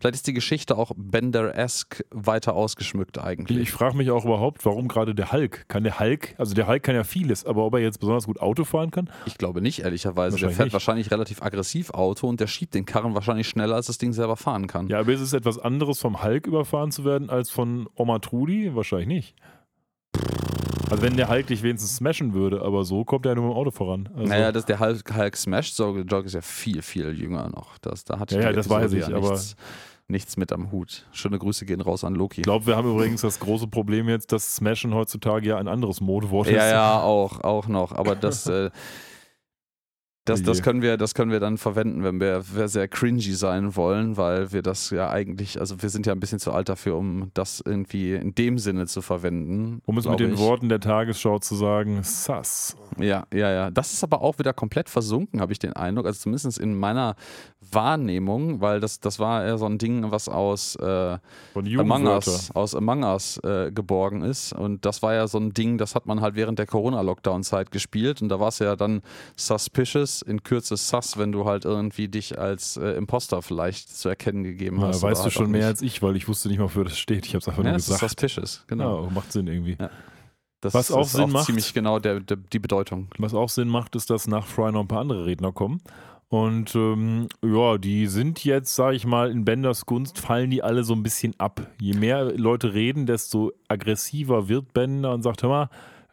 [0.00, 3.58] vielleicht ist die Geschichte auch Bender-esque weiter ausgeschmückt eigentlich.
[3.58, 5.68] Ich frage mich auch überhaupt, warum gerade der Hulk?
[5.68, 8.40] Kann der Hulk, also der Hulk kann ja vieles, aber ob er jetzt besonders gut
[8.40, 9.08] Auto fahren kann?
[9.24, 10.36] Ich glaube nicht, ehrlicherweise.
[10.36, 10.72] Der fährt nicht.
[10.72, 14.36] wahrscheinlich relativ aggressiv Auto und der schiebt den Karren wahrscheinlich schneller, als das Ding selber
[14.36, 14.88] fahren kann.
[14.88, 18.74] Ja, aber ist es etwas anderes, vom Hulk überfahren zu werden, als von Oma Trudi?
[18.74, 19.36] Wahrscheinlich nicht.
[20.92, 23.56] Also wenn der Hulk dich wenigstens smashen würde, aber so kommt er nur mit dem
[23.56, 24.10] Auto voran.
[24.14, 27.78] Also, Naja, das, der Hulk, Hulk Smash Jog ist ja viel, viel jünger noch.
[27.78, 29.56] Das, da hat Ja, ja, das weiß ich, ja nichts,
[30.06, 31.06] nichts mit am Hut.
[31.12, 32.42] Schöne Grüße gehen raus an Loki.
[32.42, 36.02] ich glaube, wir haben übrigens das große Problem jetzt, dass Smashen heutzutage ja ein anderes
[36.02, 36.56] Modewort ist.
[36.56, 37.92] Ja, ja, auch, auch noch.
[37.92, 38.68] Aber das, äh,
[40.24, 43.74] das, das, können wir, das können wir dann verwenden, wenn wir, wir sehr cringy sein
[43.74, 46.96] wollen, weil wir das ja eigentlich, also wir sind ja ein bisschen zu alt dafür,
[46.96, 49.82] um das irgendwie in dem Sinne zu verwenden.
[49.84, 50.38] Um es mit den ich.
[50.38, 52.76] Worten der Tagesschau zu sagen, sass.
[52.98, 53.70] Ja, ja, ja.
[53.72, 56.06] Das ist aber auch wieder komplett versunken, habe ich den Eindruck.
[56.06, 57.16] Also zumindest in meiner
[57.74, 61.18] Wahrnehmung, weil das, das war eher so ein Ding, was aus äh,
[61.54, 62.06] Among.
[62.06, 64.52] Us, aus Among Us äh, geborgen ist.
[64.52, 68.22] Und das war ja so ein Ding, das hat man halt während der Corona-Lockdown-Zeit gespielt.
[68.22, 69.02] Und da war es ja dann
[69.36, 74.44] suspicious, in Kürze sus, wenn du halt irgendwie dich als äh, Imposter vielleicht zu erkennen
[74.44, 75.02] gegeben Ja, hast.
[75.02, 76.84] weißt oder du halt schon auch mehr als ich, weil ich wusste nicht mal, wofür
[76.84, 77.26] das steht.
[77.26, 78.00] Ich habe es einfach Ja, nur gesagt.
[78.00, 79.04] suspicious, genau.
[79.04, 79.76] Ja, macht Sinn irgendwie.
[80.60, 83.08] Das Was auch ist Sinn macht- ziemlich genau der, der, die Bedeutung.
[83.18, 85.80] Was auch Sinn macht, ist, dass nach Fry noch ein paar andere Redner kommen.
[86.32, 90.82] Und ähm, ja, die sind jetzt, sage ich mal, in Benders Gunst fallen die alle
[90.82, 91.70] so ein bisschen ab.
[91.78, 95.70] Je mehr Leute reden, desto aggressiver wird Bender und sagt, hör mal,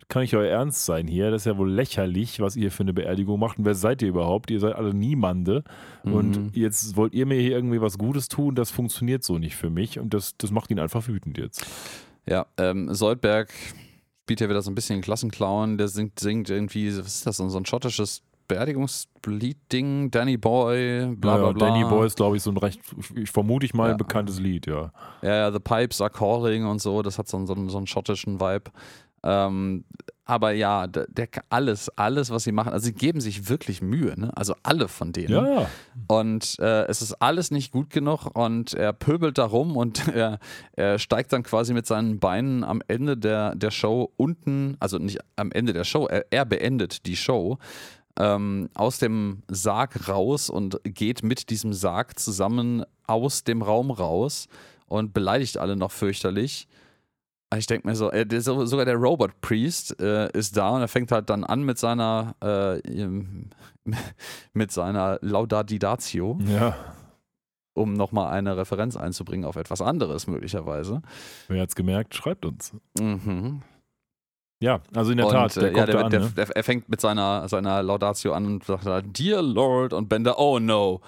[0.09, 1.31] kann ich euer Ernst sein hier?
[1.31, 3.59] Das ist ja wohl lächerlich, was ihr für eine Beerdigung macht.
[3.59, 4.51] Und wer seid ihr überhaupt?
[4.51, 5.63] Ihr seid alle Niemande.
[6.03, 6.13] Mhm.
[6.13, 8.55] Und jetzt wollt ihr mir hier irgendwie was Gutes tun.
[8.55, 9.99] Das funktioniert so nicht für mich.
[9.99, 11.65] Und das, das macht ihn einfach wütend jetzt.
[12.27, 13.53] Ja, ähm, Soldberg
[14.23, 17.57] spielt ja wieder so ein bisschen Klassenclown, der singt, singt irgendwie, was ist das, so
[17.57, 21.67] ein schottisches Beerdigungslied-Ding, Danny Boy, bla bla Ja, bla.
[21.69, 22.81] Danny Boy ist, glaube ich, so ein recht,
[23.15, 23.91] ich vermute ich mal, Ja.
[23.93, 24.91] ein bekanntes Lied, ja.
[25.21, 27.87] Ja, The Pipes are calling und so, das hat so, einen- so, einen- so einen
[27.87, 28.71] schottischen Vibe.
[29.21, 29.83] Ähm,
[30.23, 34.13] aber ja, der, der, alles, alles, was sie machen, also sie geben sich wirklich Mühe,
[34.17, 34.31] ne?
[34.37, 35.31] Also alle von denen.
[35.33, 35.69] Ja, ja.
[36.07, 40.39] Und äh, es ist alles nicht gut genug und er pöbelt da rum und er,
[40.73, 45.19] er steigt dann quasi mit seinen Beinen am Ende der, der Show unten, also nicht
[45.35, 47.57] am Ende der Show, er, er beendet die Show
[48.17, 54.47] ähm, aus dem Sarg raus und geht mit diesem Sarg zusammen aus dem Raum raus
[54.87, 56.67] und beleidigt alle noch fürchterlich.
[57.55, 60.81] Ich denke mir so, äh, der, so- sogar der Robot Priest äh, ist da und
[60.81, 62.79] er fängt halt dann an mit seiner äh,
[64.53, 66.75] mit seiner Laudadidatio, Ja.
[67.73, 71.01] um nochmal eine Referenz einzubringen auf etwas anderes möglicherweise.
[71.47, 72.73] Wer hat's gemerkt, schreibt uns.
[72.99, 73.61] Mhm.
[74.61, 76.11] Ja, also in der und, Tat, der äh, ja, der, da an.
[76.11, 76.31] der, ne?
[76.35, 80.37] der, er fängt mit seiner, seiner Laudatio an und sagt halt, Dear Lord und Bender,
[80.37, 81.01] oh no.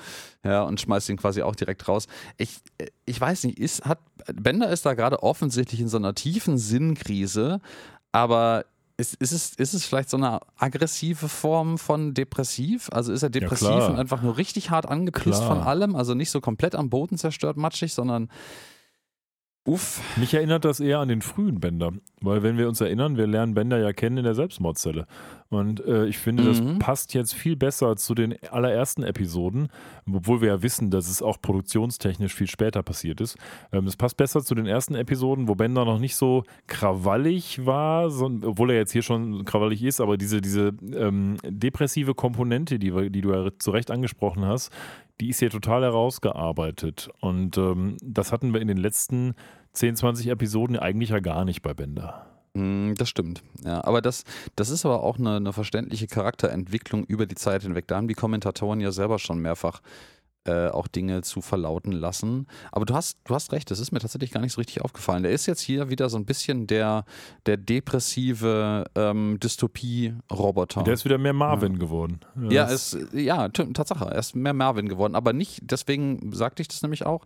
[0.44, 2.08] Ja, und schmeißt ihn quasi auch direkt raus.
[2.38, 2.60] Ich,
[3.06, 4.00] ich weiß nicht, ist, hat,
[4.34, 7.60] Bender ist da gerade offensichtlich in so einer tiefen Sinnkrise,
[8.14, 8.66] aber
[9.02, 12.90] ist, ist, es, ist es vielleicht so eine aggressive Form von depressiv?
[12.92, 13.90] Also ist er depressiv klar.
[13.90, 15.56] und einfach nur richtig hart angepisst Klar.
[15.56, 15.96] von allem?
[15.96, 18.30] Also nicht so komplett am Boden zerstört, matschig, sondern
[19.66, 20.02] uff.
[20.18, 23.54] Mich erinnert das eher an den frühen Bender, weil wenn wir uns erinnern, wir lernen
[23.54, 25.06] Bender ja kennen in der Selbstmordzelle.
[25.50, 26.80] Und äh, ich finde, das Mhm.
[26.80, 29.68] passt jetzt viel besser zu den allerersten Episoden,
[30.12, 33.38] obwohl wir ja wissen, dass es auch produktionstechnisch viel später passiert ist.
[33.72, 38.10] Ähm, das passt besser zu den ersten Episoden, wo Bender noch nicht so krawallig war,
[38.10, 43.10] sondern, obwohl er jetzt hier schon krawallig ist, aber diese, diese ähm, depressive Komponente, die,
[43.12, 44.72] die du ja zu Recht angesprochen hast,
[45.22, 47.10] die ist hier total herausgearbeitet.
[47.22, 49.36] Und ähm, das hatten wir in den letzten
[49.74, 52.26] 10, 20 Episoden eigentlich ja gar nicht bei Bender.
[52.54, 53.44] Mm, Das stimmt.
[53.64, 54.24] Ja, aber das,
[54.56, 57.88] das ist aber auch eine, eine verständliche Charakterentwicklung über die Zeit hinweg.
[57.88, 59.82] Da haben die Kommentatoren ja selber schon mehrfach
[60.46, 62.48] äh, auch Dinge zu verlauten lassen.
[62.72, 65.22] Aber du hast, du hast recht, das ist mir tatsächlich gar nicht so richtig aufgefallen.
[65.24, 67.06] Der ist jetzt hier wieder so ein bisschen der,
[67.46, 70.84] der depressive ähm, Dystopie-Roboter.
[70.84, 72.22] Der ist wieder mehr Marvin geworden.
[72.50, 74.06] Ja, das- es, ja, Tatsache.
[74.06, 77.26] Er ist mehr Marvin geworden, aber nicht, deswegen sagte ich das nämlich auch,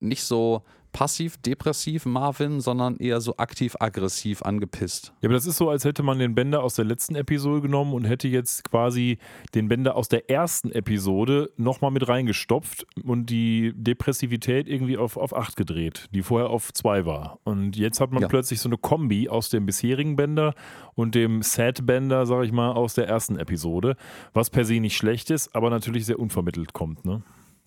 [0.00, 0.62] nicht so
[0.92, 5.12] passiv-depressiv Marvin, sondern eher so aktiv-aggressiv angepisst.
[5.20, 7.92] Ja, aber das ist so, als hätte man den Bänder aus der letzten Episode genommen
[7.94, 9.18] und hätte jetzt quasi
[9.54, 15.34] den Bänder aus der ersten Episode nochmal mit reingestopft und die Depressivität irgendwie auf, auf
[15.34, 17.38] 8 gedreht, die vorher auf 2 war.
[17.44, 18.28] Und jetzt hat man Ja.
[18.28, 20.54] plötzlich so eine Kombi aus dem bisherigen Bänder
[20.94, 23.96] und dem Sad-Bänder, sag ich mal, aus der ersten Episode,
[24.32, 27.04] was per se nicht schlecht ist, aber natürlich sehr unvermittelt kommt.
[27.04, 27.22] Ne?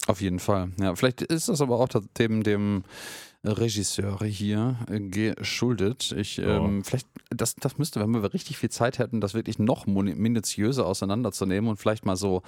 [0.07, 0.69] Auf jeden Fall.
[0.79, 1.87] Ja, vielleicht ist das aber auch
[2.17, 2.83] dem, dem
[3.45, 6.13] Regisseur hier geschuldet.
[6.17, 6.57] Ich, Ja.
[6.57, 10.85] ähm, vielleicht, das, das müsste, wenn wir richtig viel Zeit hätten, das wirklich noch minutiöser
[10.85, 12.41] auseinanderzunehmen und vielleicht mal so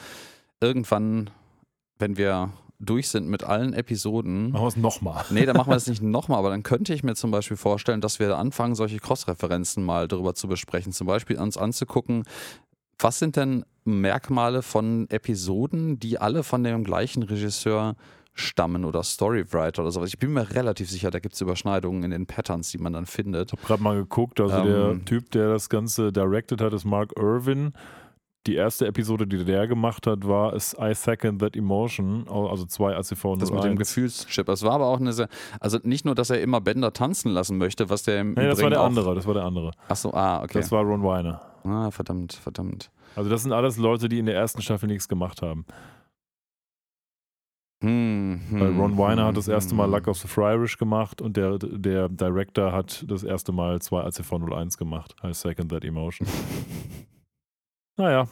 [0.62, 1.30] irgendwann,
[2.00, 4.52] wenn wir durch sind mit allen Episoden.
[4.52, 5.24] Machen wir es nochmal.
[5.30, 8.02] Nee, dann machen wir es nicht nochmal, aber dann könnte ich mir zum Beispiel vorstellen,
[8.02, 10.92] dass wir anfangen, solche Cross-Referenzen mal darüber zu besprechen.
[10.92, 12.24] Zum Beispiel uns anzugucken,
[13.00, 17.96] was sind denn Merkmale von Episoden, die alle von dem gleichen Regisseur
[18.34, 20.10] stammen oder Storywriter oder sowas.
[20.10, 23.06] Ich bin mir relativ sicher, da gibt es Überschneidungen in den Patterns, die man dann
[23.06, 23.54] findet.
[23.54, 24.66] Ich habe gerade mal geguckt, also Ähm.
[24.66, 27.74] der Typ, der das Ganze directed hat, ist Mark Irwin.
[28.46, 32.96] Die erste Episode, die der gemacht hat, war es I Second That Emotion, also zwei
[32.96, 33.80] ACV Das mit dem 01.
[33.80, 34.48] Gefühlschip.
[34.50, 35.30] Es war aber auch eine sehr,
[35.60, 38.62] also nicht nur, dass er immer Bender tanzen lassen möchte, was der im Nee, das
[38.62, 39.72] war der andere, das war der andere.
[39.88, 40.60] Achso, ah, okay.
[40.60, 41.42] Das war Ron Weiner.
[41.66, 42.92] Ah, verdammt, verdammt.
[43.16, 45.66] Also das sind alles Leute, die in der ersten Staffel nichts gemacht haben.
[47.84, 49.94] Hm, hm, Weil Ron Weiner hm, hat das erste Mal hm.
[49.94, 54.34] Luck of the Friarish gemacht und der, der Director hat das erste Mal zwei ACV
[54.52, 55.16] 01 gemacht.
[55.24, 56.28] I Second That Emotion.
[57.98, 58.28] naja,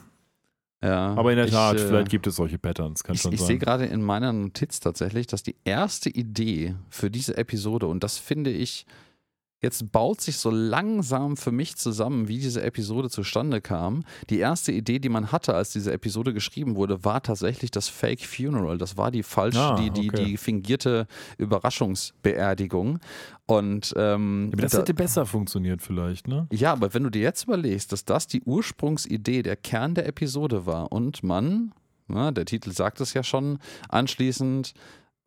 [0.81, 3.33] Ja, aber in der ich, Tat, äh, vielleicht gibt es solche Patterns, kann Ich, schon
[3.33, 3.47] ich sein.
[3.47, 8.17] sehe gerade in meiner Notiz tatsächlich, dass die erste Idee für diese Episode, und das
[8.17, 8.85] finde ich,
[9.63, 14.03] jetzt baut sich so langsam für mich zusammen, wie diese Episode zustande kam.
[14.29, 18.21] Die erste Idee, die man hatte, als diese Episode geschrieben wurde, war tatsächlich das Fake
[18.25, 18.77] Funeral.
[18.77, 20.25] Das war die falsch, Ah, die, die, okay.
[20.25, 21.07] die fingierte
[21.37, 22.99] Überraschungsbeerdigung.
[23.45, 26.47] Und ähm, aber das da- hätte besser funktioniert vielleicht, ne?
[26.51, 30.65] ja, aber wenn du dir jetzt überlegst, dass das die Ursprungsidee, der Kern der Episode
[30.65, 31.73] war und man,
[32.07, 33.59] na, der Titel sagt es ja schon,
[33.89, 34.73] anschließend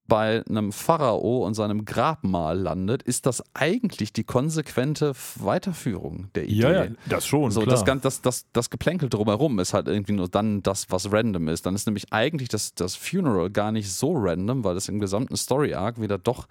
[0.09, 6.55] bei einem Pharao und seinem Grabmal landet, ist das eigentlich die konsequente Weiterführung der Idee.
[6.55, 7.85] Ja, ja, das schon, So, klar.
[7.85, 11.67] das, das, das, das Geplänkel drumherum ist halt irgendwie nur dann das, was random ist.
[11.67, 15.37] Dann ist nämlich eigentlich das, das Funeral gar nicht so random, weil es im gesamten
[15.37, 16.47] Story-Arc wieder doch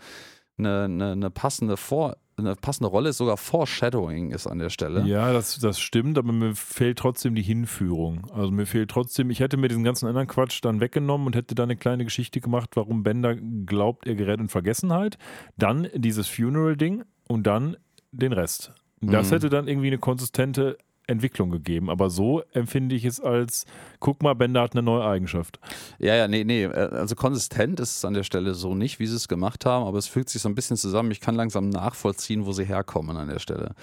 [0.58, 5.04] eine, eine, eine, passende Vor eine passende Rolle ist, sogar Foreshadowing ist an der Stelle.
[5.06, 8.30] Ja, das, das stimmt, aber mir fehlt trotzdem die Hinführung.
[8.32, 11.56] Also mir fehlt trotzdem, ich hätte mir diesen ganzen anderen Quatsch dann weggenommen und hätte
[11.56, 15.18] da eine kleine Geschichte gemacht, warum Bender glaubt, er gerät in Vergessenheit.
[15.58, 17.78] Dann dieses Funeral-Ding und dann
[18.12, 18.74] den Rest.
[19.02, 19.34] Das Mhm.
[19.34, 20.78] hätte dann irgendwie eine konsistente
[21.08, 21.90] Entwicklung gegeben.
[21.90, 23.66] Aber so empfinde ich es als,
[24.00, 25.60] guck mal, Bender hat eine neue Eigenschaft.
[26.00, 26.64] Ja, ja, nee, nee.
[26.64, 29.86] äh, Also konsistent ist es an der Stelle so nicht, wie sie es gemacht haben,
[29.86, 31.12] aber es fügt sich so ein bisschen zusammen.
[31.12, 33.74] Ich kann langsam nachvollziehen, wo sie herkommen an der Stelle.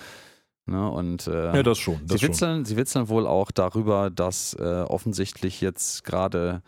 [0.64, 2.00] Ne, und, äh, Ja, das schon.
[2.06, 2.28] Das sie, schon.
[2.28, 6.62] witzeln, sie witzeln wohl auch darüber, dass äh, offensichtlich jetzt gerade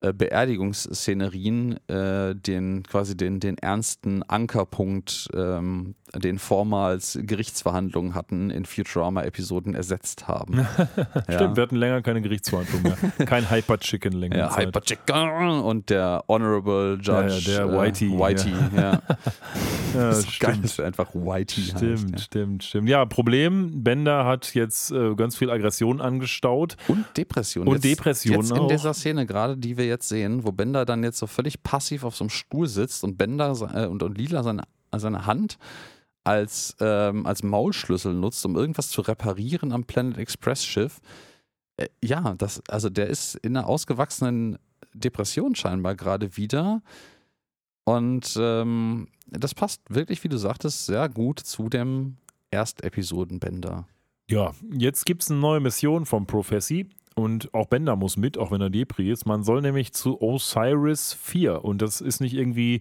[0.00, 9.74] Beerdigungsszenerien äh, den quasi den, den ernsten Ankerpunkt, ähm, den vormals Gerichtsverhandlungen hatten, in Futurama-Episoden
[9.74, 10.66] ersetzt haben.
[11.28, 12.96] Stimmt, wir hatten länger keine Gerichtsverhandlung mehr.
[13.26, 14.36] Kein Hyper-Chicken länger.
[14.38, 19.02] Ja, Hyper Chicken und der Honorable Judge Ja, ja, der äh, Whitey, Whitey, ja.
[19.94, 22.24] Ja, das ist geil, dass er einfach Whitey Stimmt, heißt.
[22.24, 22.88] stimmt, stimmt.
[22.88, 26.76] Ja, Problem, Bender hat jetzt äh, ganz viel Aggression angestaut.
[26.86, 26.94] Ja.
[26.94, 27.66] Und Depression.
[27.66, 28.68] Und jetzt, Depression Jetzt in auch.
[28.68, 32.16] dieser Szene gerade, die wir jetzt sehen, wo Bender dann jetzt so völlig passiv auf
[32.16, 34.62] so einem Stuhl sitzt und Bender äh, und, und Lila seine,
[34.96, 35.58] seine Hand
[36.24, 41.00] als, ähm, als Maulschlüssel nutzt, um irgendwas zu reparieren am Planet Express Schiff.
[41.76, 44.58] Äh, ja, das, also der ist in einer ausgewachsenen
[44.94, 46.82] Depression scheinbar gerade wieder.
[47.84, 52.16] Und ähm, das passt wirklich, wie du sagtest, sehr gut zu dem
[52.50, 53.86] Erstepisoden-Bender.
[54.28, 58.50] Ja, jetzt gibt es eine neue Mission vom Prophecy und auch Bender muss mit, auch
[58.50, 59.26] wenn er Depri ist.
[59.26, 62.80] Man soll nämlich zu Osiris 4 und das ist nicht irgendwie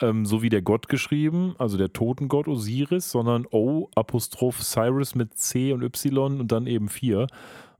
[0.00, 5.38] ähm, so wie der Gott geschrieben, also der Totengott Osiris, sondern O Apostroph Cyrus mit
[5.38, 7.26] C und Y und dann eben 4.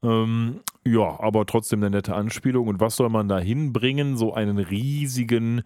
[0.03, 2.69] Ähm, ja, aber trotzdem eine nette Anspielung.
[2.69, 4.17] Und was soll man da hinbringen?
[4.17, 5.63] So einen riesigen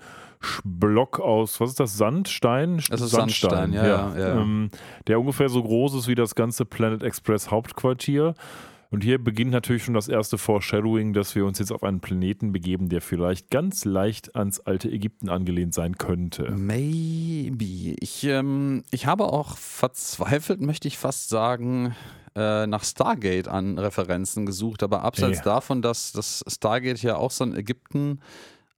[0.65, 1.97] Block aus, was ist das?
[1.97, 2.83] Sandstein?
[2.91, 4.41] Das ist Sandstein, ja, ja, ja.
[4.41, 4.71] Ähm,
[5.07, 8.35] der ungefähr so groß ist wie das ganze Planet Express Hauptquartier.
[8.95, 12.53] Und hier beginnt natürlich schon das erste Foreshadowing, dass wir uns jetzt auf einen Planeten
[12.53, 16.53] begeben, der vielleicht ganz leicht ans alte Ägypten angelehnt sein könnte.
[16.53, 17.97] Maybe.
[17.99, 21.97] Ich, ähm, ich habe auch verzweifelt, möchte ich fast sagen,
[22.37, 25.45] äh, nach Stargate an Referenzen gesucht, aber abseits Nee.
[25.45, 28.21] davon, dass das Stargate ja auch so ein Ägypten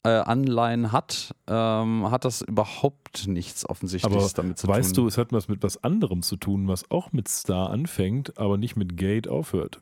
[0.02, 5.02] Anleihen hat, ähm, hat das überhaupt nichts Offensichtliches Aber damit zu weißt tun.
[5.02, 8.56] du, es hat was mit was anderem zu tun, was auch mit Star anfängt, aber
[8.56, 9.80] nicht mit Gate aufhört.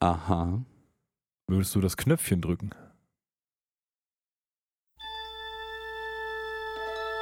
[0.00, 0.64] Aha.
[1.46, 2.70] Würdest du das Knöpfchen drücken?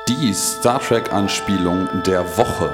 [0.08, 2.70] Die Star Trek-Anspielung der Woche.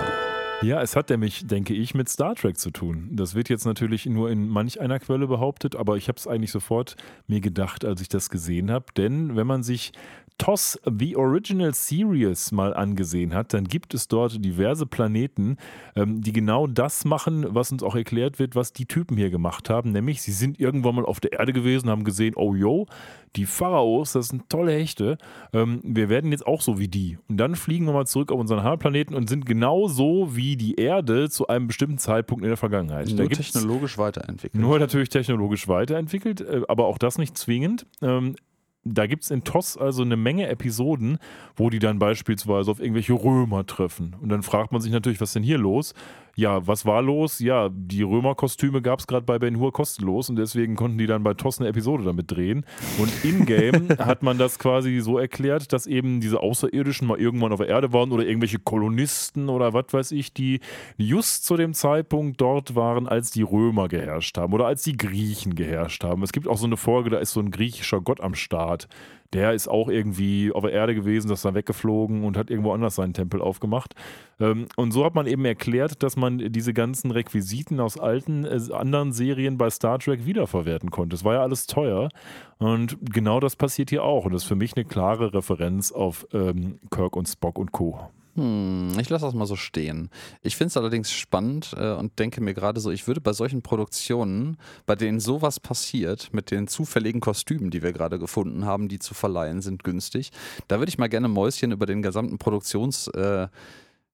[0.60, 3.10] Ja, es hat nämlich, denke ich, mit Star Trek zu tun.
[3.12, 6.50] Das wird jetzt natürlich nur in manch einer Quelle behauptet, aber ich habe es eigentlich
[6.50, 6.96] sofort
[7.28, 8.86] mir gedacht, als ich das gesehen habe.
[8.96, 9.92] Denn wenn man sich
[10.38, 15.56] TOS The Original Series mal angesehen hat, dann gibt es dort diverse Planeten,
[15.96, 19.68] ähm, die genau das machen, was uns auch erklärt wird, was die Typen hier gemacht
[19.68, 19.90] haben.
[19.90, 22.86] Nämlich, sie sind irgendwann mal auf der Erde gewesen, haben gesehen, oh yo,
[23.36, 25.18] die Pharaos, das sind tolle Hechte.
[25.52, 27.18] Ähm, wir werden jetzt auch so wie die.
[27.28, 30.76] Und dann fliegen wir mal zurück auf unseren Heimatplaneten und sind genau so wie die
[30.76, 33.10] Erde zu einem bestimmten Zeitpunkt in der Vergangenheit.
[33.10, 34.60] Da Nur gibt's- technologisch weiterentwickelt.
[34.62, 37.84] nur natürlich technologisch weiterentwickelt, äh, aber auch das nicht zwingend.
[38.00, 38.36] Ähm,
[38.84, 41.18] da gibt es in TOS also eine Menge Episoden,
[41.56, 44.16] wo die dann beispielsweise auf irgendwelche Römer treffen.
[44.20, 45.94] Und dann fragt man sich natürlich, was ist denn hier los?
[46.38, 47.40] Ja, was war los?
[47.40, 51.24] Ja, die Römerkostüme gab es gerade bei Ben Hur kostenlos und deswegen konnten die dann
[51.24, 52.64] bei TOS eine Episode damit drehen.
[52.96, 57.58] Und in-game hat man das quasi so erklärt, dass eben diese Außerirdischen mal irgendwann auf
[57.58, 60.60] der Erde waren oder irgendwelche Kolonisten oder was weiß ich, die
[60.96, 65.56] just zu dem Zeitpunkt dort waren, als die Römer geherrscht haben oder als die Griechen
[65.56, 66.22] geherrscht haben.
[66.22, 68.86] Es gibt auch so eine Folge, da ist so ein griechischer Gott am Start.
[69.34, 72.72] Der ist auch irgendwie auf der Erde gewesen, das ist dann weggeflogen und hat irgendwo
[72.72, 73.94] anders seinen Tempel aufgemacht.
[74.40, 78.58] Ähm, und so hat man eben erklärt, dass man diese ganzen Requisiten aus alten, äh,
[78.72, 81.14] anderen Serien bei Star Trek wiederverwerten konnte.
[81.14, 82.08] Es war ja alles teuer.
[82.58, 84.24] Und genau das passiert hier auch.
[84.24, 88.10] Und das ist für mich eine klare Referenz auf ähm, Kirk und Spock und Co.
[88.38, 90.10] Hm, ich lasse das mal so stehen.
[90.42, 93.62] Ich finde es allerdings spannend äh, und denke mir gerade so, ich würde bei solchen
[93.62, 99.00] Produktionen, bei denen sowas passiert, mit den zufälligen Kostümen, die wir gerade gefunden haben, die
[99.00, 100.30] zu verleihen sind günstig,
[100.68, 103.08] da würde ich mal gerne Mäuschen über den gesamten Produktions...
[103.08, 103.48] Äh,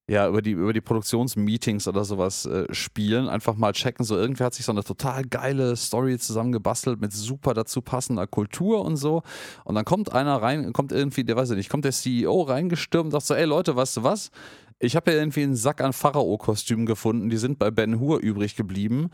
[0.07, 3.27] ja, über die, über die Produktionsmeetings oder sowas äh, spielen.
[3.27, 4.05] Einfach mal checken.
[4.05, 8.85] So, irgendwer hat sich so eine total geile Story zusammengebastelt mit super dazu passender Kultur
[8.85, 9.23] und so.
[9.63, 13.05] Und dann kommt einer rein, kommt irgendwie, der weiß ich nicht, kommt der CEO reingestürmt
[13.05, 14.29] und sagt so, ey Leute, weißt du was?
[14.77, 18.55] Ich habe ja irgendwie einen Sack an Pharao-Kostümen gefunden, die sind bei Ben Hur übrig
[18.55, 19.09] geblieben.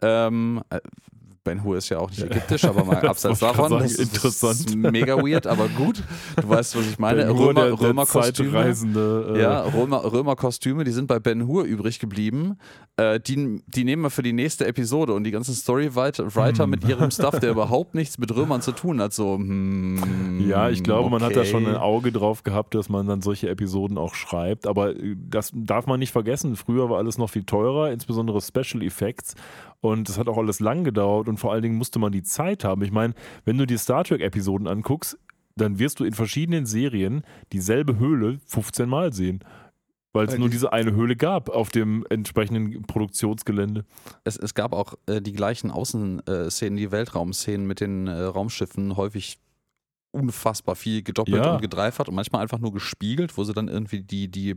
[0.00, 0.80] Ähm, äh,
[1.46, 3.70] Ben Hur ist ja auch nicht ägyptisch, aber mal Das abseits davon.
[3.70, 4.52] Das sagen, ist, interessant.
[4.66, 6.02] Das ist mega weird, aber gut.
[6.40, 7.24] Du weißt, was ich meine.
[7.24, 8.74] Ben Hur, Römer, der- der Römerkostüme.
[9.36, 12.58] Äh, Ja, Römer, Römerkostüme, die sind bei Ben Hur übrig geblieben.
[12.96, 16.86] Äh, die, die nehmen wir für die nächste Episode und die ganzen Storywriter Writer mit
[16.88, 19.12] ihrem Stuff, der überhaupt nichts mit Römern zu tun hat.
[19.12, 21.48] So, hm, Ja, ich glaube, man hat da okay.
[21.50, 24.66] schon ein Auge drauf gehabt, dass man dann solche Episoden auch schreibt.
[24.66, 26.56] Aber äh, das darf man nicht vergessen.
[26.56, 29.34] Früher war alles noch viel teurer, insbesondere Special Effects.
[29.82, 32.64] Und es hat auch alles lang gedauert und vor allen Dingen musste man die Zeit
[32.64, 32.82] haben.
[32.82, 33.14] Ich meine,
[33.44, 35.18] wenn du die Star Trek-Episoden anguckst,
[35.56, 37.22] dann wirst du in verschiedenen Serien
[37.52, 39.40] dieselbe Höhle 15 Mal sehen.
[40.12, 43.84] Weil es Weil nur die- diese eine Höhle gab auf dem entsprechenden Produktionsgelände.
[44.24, 49.38] Es, es gab auch äh, die gleichen Außenszenen, die Weltraumszenen mit den äh, Raumschiffen, häufig
[50.12, 51.54] unfassbar viel gedoppelt Ja.
[51.56, 54.56] und gedreifert und manchmal einfach nur gespiegelt, wo sie dann irgendwie die, die,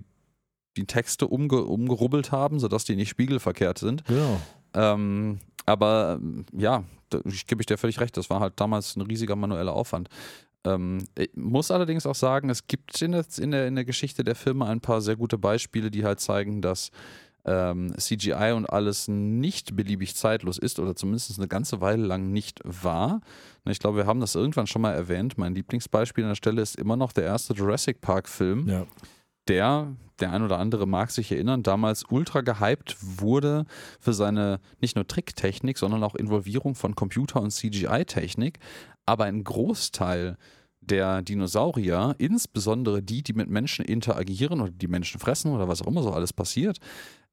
[0.77, 4.05] die Texte umge umgerubbelt haben, sodass die nicht spiegelverkehrt sind.
[4.05, 4.39] Genau.
[4.73, 8.95] Ähm, aber ähm, ja, da, ich gebe ich dir völlig recht, das war halt damals
[8.95, 10.09] ein riesiger manueller Aufwand.
[10.65, 14.23] Ähm, ich muss allerdings auch sagen, es gibt in der, in, der, in der Geschichte
[14.23, 16.91] der Filme ein paar sehr gute Beispiele, die halt zeigen, dass
[17.45, 22.59] ähm, CGI und alles nicht beliebig zeitlos ist oder zumindest eine ganze Weile lang nicht
[22.63, 23.21] war.
[23.65, 25.37] Ich glaube, wir haben das irgendwann schon mal erwähnt.
[25.37, 28.85] Mein Lieblingsbeispiel an der Stelle ist immer noch der erste Jurassic Park-Film Ja.
[29.49, 33.65] Der, der ein oder andere mag sich erinnern, damals ultra gehypt wurde
[33.99, 38.59] für seine nicht nur Tricktechnik, sondern auch Involvierung von Computer- und CGI-Technik.
[39.05, 40.37] Aber ein Großteil
[40.81, 45.87] der Dinosaurier, insbesondere die, die mit Menschen interagieren oder die Menschen fressen oder was auch
[45.87, 46.77] immer so alles passiert,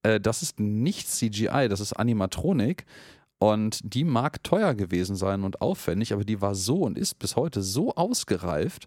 [0.02, 2.86] äh, das ist nicht CGI, das ist Animatronik.
[3.38, 7.36] Und die mag teuer gewesen sein und aufwendig, aber die war so und ist bis
[7.36, 8.86] heute so ausgereift,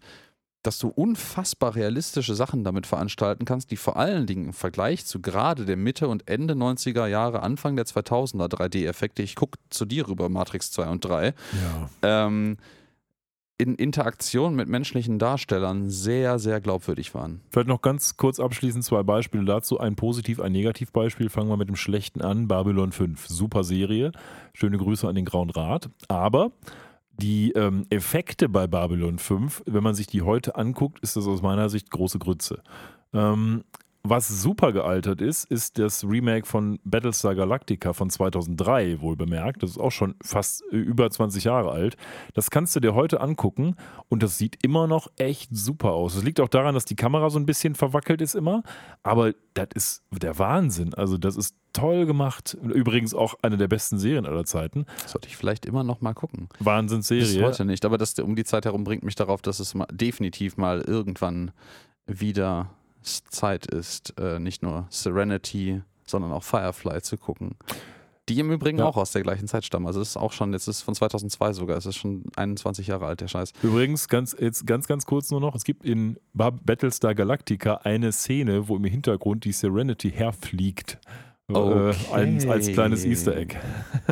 [0.64, 5.22] dass du unfassbar realistische Sachen damit veranstalten kannst, die vor allen Dingen im Vergleich zu
[5.22, 10.08] gerade der Mitte und Ende 90er Jahre, Anfang der 2000er 3D-Effekte, ich gucke zu dir
[10.10, 11.90] rüber, Matrix 2 und 3, Ja.
[12.04, 12.58] ähm,
[13.62, 17.42] in Interaktion mit menschlichen Darstellern sehr, sehr glaubwürdig waren.
[17.50, 19.80] Vielleicht noch ganz kurz abschließend zwei Beispiele dazu.
[19.82, 21.30] Ein Positiv-, ein Negativbeispiel.
[21.30, 22.48] Fangen wir mit dem Schlechten an.
[22.48, 23.28] Babylon 5.
[23.28, 24.14] Super Serie.
[24.54, 25.90] Schöne Grüße an den Grauen Rat.
[26.08, 26.52] Aber
[27.20, 31.42] die ähm, Effekte bei Babylon 5, wenn man sich die heute anguckt, ist das aus
[31.42, 32.62] meiner Sicht große Grütze.
[33.14, 33.64] Ähm,
[34.04, 39.62] was super gealtert ist, ist das Remake von Battlestar Galactica von 2003, wohl bemerkt.
[39.62, 41.98] Das ist auch schon fast äh, über 20 Jahre alt.
[42.34, 43.76] Das kannst du dir heute angucken
[44.08, 46.16] und das sieht immer noch echt super aus.
[46.16, 48.64] Es liegt auch daran, dass die Kamera so ein bisschen verwackelt ist immer,
[49.04, 50.94] aber das ist der Wahnsinn.
[50.94, 52.58] Also das ist toll gemacht.
[52.64, 54.86] Übrigens auch eine der besten Serien aller Zeiten.
[55.06, 56.48] Sollte ich vielleicht immer noch mal gucken.
[56.60, 57.22] Wahnsinnsserie.
[57.22, 59.88] Bis heute nicht, aber das um die Zeit herum bringt mich darauf, dass es mal,
[59.92, 61.52] definitiv mal irgendwann
[62.08, 62.70] wieder
[63.04, 67.56] Zeit ist, äh, nicht nur Serenity, sondern auch Firefly zu gucken.
[68.28, 68.86] Die im Übrigen Ja.
[68.86, 69.88] auch aus der gleichen Zeit stammen.
[69.88, 73.08] Also es ist auch schon, jetzt ist von 2002 sogar, es ist schon 21 Jahre
[73.08, 73.54] alt, der Scheiß.
[73.64, 78.68] Übrigens, ganz, jetzt ganz, ganz kurz nur noch, es gibt in Battlestar Galactica eine Szene,
[78.68, 81.00] wo im Hintergrund die Serenity herfliegt.
[81.50, 82.74] Äh, als, als Okay.
[82.74, 83.56] kleines Easter Egg.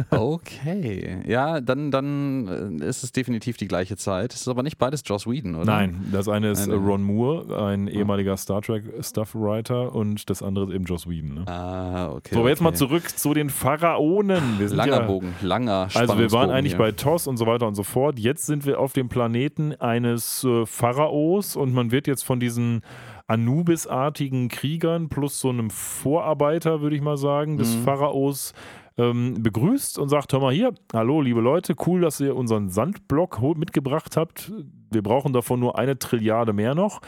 [0.09, 1.19] Okay.
[1.27, 4.33] Ja, dann, dann äh, ist es definitiv die gleiche Zeit.
[4.33, 5.65] Es ist aber nicht beides Joss Whedon, oder?
[5.65, 6.77] Nein, das eine ist Nein.
[6.79, 11.35] Ron Moore, ein ehemaliger Star Trek Stuff-Writer und das andere ist eben Joss Whedon.
[11.35, 11.47] Ne?
[11.47, 12.33] Ah, okay.
[12.33, 12.77] so, aber jetzt mal okay.
[12.77, 14.57] zurück zu den Pharaonen.
[14.69, 16.79] Langer ja, Bogen, langer Also wir waren eigentlich hier.
[16.79, 18.19] bei TOS und so weiter und so fort.
[18.19, 22.81] Jetzt sind wir auf dem Planeten eines äh, Pharaos und man wird jetzt von diesen
[23.27, 27.83] Anubis-artigen Kriegern plus so einem Vorarbeiter, würde ich mal sagen, des Mhm.
[27.83, 28.53] Pharaos
[28.97, 33.39] ähm, begrüßt und sagt, hör mal hier, hallo liebe Leute, cool, dass ihr unseren Sandblock
[33.57, 34.51] mitgebracht habt.
[34.91, 37.01] Wir brauchen davon nur eine Trilliarde mehr noch.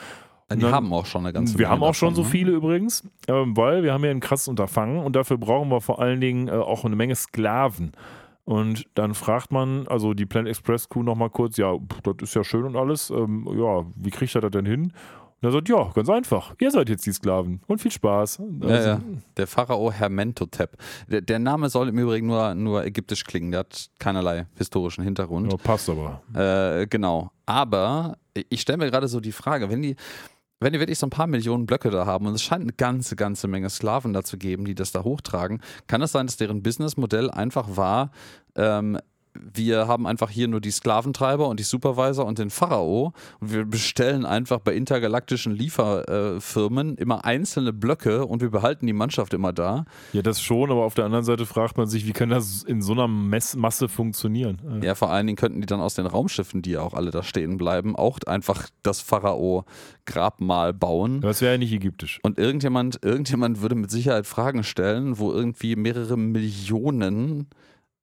[0.52, 2.32] Die dann- haben auch schon eine ganze wir Menge haben auch schon so davon, ne?
[2.40, 6.00] viele übrigens, ähm, weil wir haben ja ein krasses Unterfangen und dafür brauchen wir vor
[6.00, 7.92] allen Dingen äh, auch eine Menge Sklaven.
[8.46, 12.34] Und dann fragt man, also die Planet Express Crew nochmal kurz, ja, pff, das ist
[12.36, 14.92] ja schön und alles, ähm, ja, wie kriegt er das denn hin?
[15.42, 18.42] Und er sagt, ja, ganz einfach, ihr seid jetzt die Sklaven und viel Spaß.
[18.62, 19.02] Ja, Also, ja.
[19.38, 20.76] Der Pharao Hermentotep.
[21.08, 23.52] Der, der Name soll im Übrigen nur, nur ägyptisch klingen.
[23.52, 25.52] Der hat keinerlei historischen Hintergrund.
[25.52, 26.22] ja, passt aber.
[26.34, 27.32] Äh, genau.
[27.46, 28.18] Aber
[28.50, 29.96] ich stelle mir gerade so die Frage, wenn die,
[30.60, 33.16] wenn die wirklich so ein paar Millionen Blöcke da haben und es scheint eine ganze,
[33.16, 36.64] ganze Menge Sklaven da zu geben, die das da hochtragen, kann es sein, dass deren
[36.64, 38.12] Businessmodell einfach war,
[38.56, 39.00] ähm,
[39.34, 43.66] wir haben einfach hier nur die Sklaventreiber und die Supervisor und den Pharao und wir
[43.66, 49.86] bestellen einfach bei intergalaktischen Lieferfirmen immer einzelne Blöcke und wir behalten die Mannschaft immer da.
[50.14, 52.82] Ja, das schon, aber auf der anderen Seite fragt man sich, wie kann das in
[52.82, 54.82] so einer Mess Masse funktionieren?
[54.84, 57.24] Ja, vor allen Dingen könnten die dann aus den Raumschiffen, die ja auch alle da
[57.24, 61.22] stehen bleiben, auch einfach das Pharao-Grabmal bauen.
[61.22, 62.20] Das wäre ja nicht ägyptisch.
[62.24, 67.48] Und irgendjemand, irgendjemand würde mit Sicherheit Fragen stellen, wo irgendwie mehrere Millionen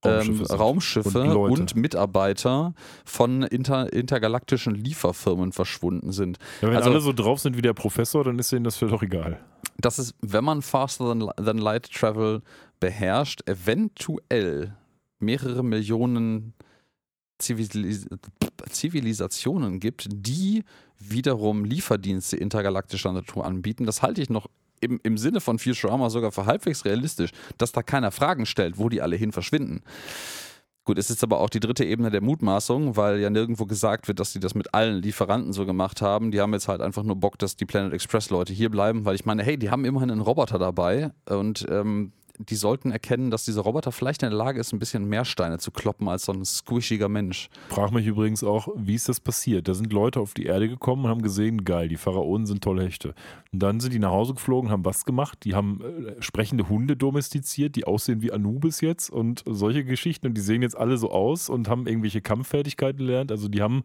[0.04, 1.76] ähm, Raumschiffe Und und.
[1.76, 2.74] Mitarbeiter
[3.04, 6.38] von inter, intergalaktischen Lieferfirmen verschwunden sind.
[6.62, 8.94] Ja, wenn Also- alle so drauf sind wie der Professor, dann ist denen das vielleicht
[8.94, 9.40] doch egal.
[9.78, 12.42] Das ist, wenn man Faster than, than Light Travel
[12.80, 14.74] beherrscht, eventuell
[15.18, 16.54] mehrere Millionen
[17.38, 18.06] Zivilis
[18.70, 20.64] Zivilisationen gibt, die
[20.98, 23.84] wiederum Lieferdienste intergalaktischer Natur anbieten.
[23.86, 24.48] Das halte ich noch
[24.80, 28.88] im, im Sinne von Futurama sogar für halbwegs realistisch, dass da keiner Fragen stellt, wo
[28.88, 29.82] die alle hin verschwinden.
[30.86, 34.20] Gut, es ist aber auch die dritte Ebene der Mutmaßung, weil ja nirgendwo gesagt wird,
[34.20, 36.30] dass die das mit allen Lieferanten so gemacht haben.
[36.30, 39.16] Die haben jetzt halt einfach nur Bock, dass die Planet Express Leute hier bleiben, weil
[39.16, 43.44] ich meine, hey, die haben immerhin einen Roboter dabei und ähm, die sollten erkennen, dass
[43.44, 46.32] dieser Roboter vielleicht in der Lage ist, ein bisschen mehr Steine zu kloppen als so
[46.32, 47.48] ein squishiger Mensch.
[47.68, 49.68] Frag mich übrigens auch, wie ist das passiert?
[49.68, 52.84] Da sind Leute auf die Erde gekommen und haben gesehen, geil, die Pharaonen sind tolle
[52.84, 53.14] Hechte.
[53.52, 55.38] Und dann sind die nach Hause geflogen, haben was gemacht?
[55.44, 60.26] Die haben äh, sprechende Hunde domestiziert, die aussehen wie Anubis jetzt und solche Geschichten.
[60.26, 63.30] Und die sehen jetzt alle so aus und haben irgendwelche Kampffertigkeiten gelernt.
[63.30, 63.84] Also die haben,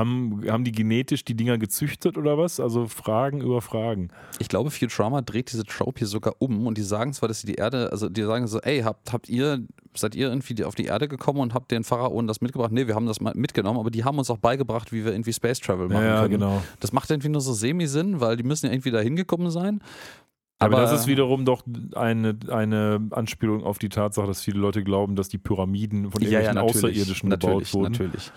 [0.00, 2.58] haben, haben die genetisch die Dinger gezüchtet oder was?
[2.58, 4.08] Also Fragen über Fragen.
[4.38, 7.46] Ich glaube, Futurama dreht diese Trope hier sogar um und die sagen zwar, dass sie
[7.46, 10.86] die Erde, also die sagen so, ey, habt, habt ihr, seid ihr irgendwie auf die
[10.86, 12.72] Erde gekommen und habt den Pharaonen das mitgebracht?
[12.72, 15.32] Nee, wir haben das mal mitgenommen, aber die haben uns auch beigebracht, wie wir irgendwie
[15.32, 16.32] Space Travel machen ja, können.
[16.32, 16.62] genau.
[16.80, 19.80] Das macht irgendwie nur so semi-Sinn, weil die müssen ja irgendwie da hingekommen sein.
[20.62, 21.62] Aber, das ist wiederum doch
[21.94, 26.58] eine, eine Anspielung auf die Tatsache, dass viele Leute glauben, dass die Pyramiden von irgendwelchen
[26.58, 27.92] Außerirdischen natürlich, gebaut wurden.
[27.92, 28.30] Natürlich.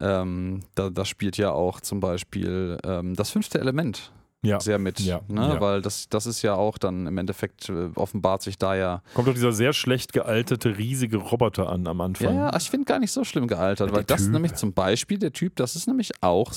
[0.00, 4.60] Ähm, da, da spielt ja auch zum Beispiel ähm, das fünfte Element Ja.
[4.60, 5.54] sehr mit, ja, ne?
[5.54, 5.60] ja.
[5.60, 9.02] weil das, das ist ja auch dann im Endeffekt äh, offenbart sich da ja.
[9.14, 12.34] Kommt doch dieser sehr schlecht gealterte riesige Roboter an am Anfang.
[12.36, 15.56] Ja, ich finde gar nicht so schlimm gealtert, weil das nämlich zum Beispiel der Typ,
[15.56, 16.52] das ist nämlich auch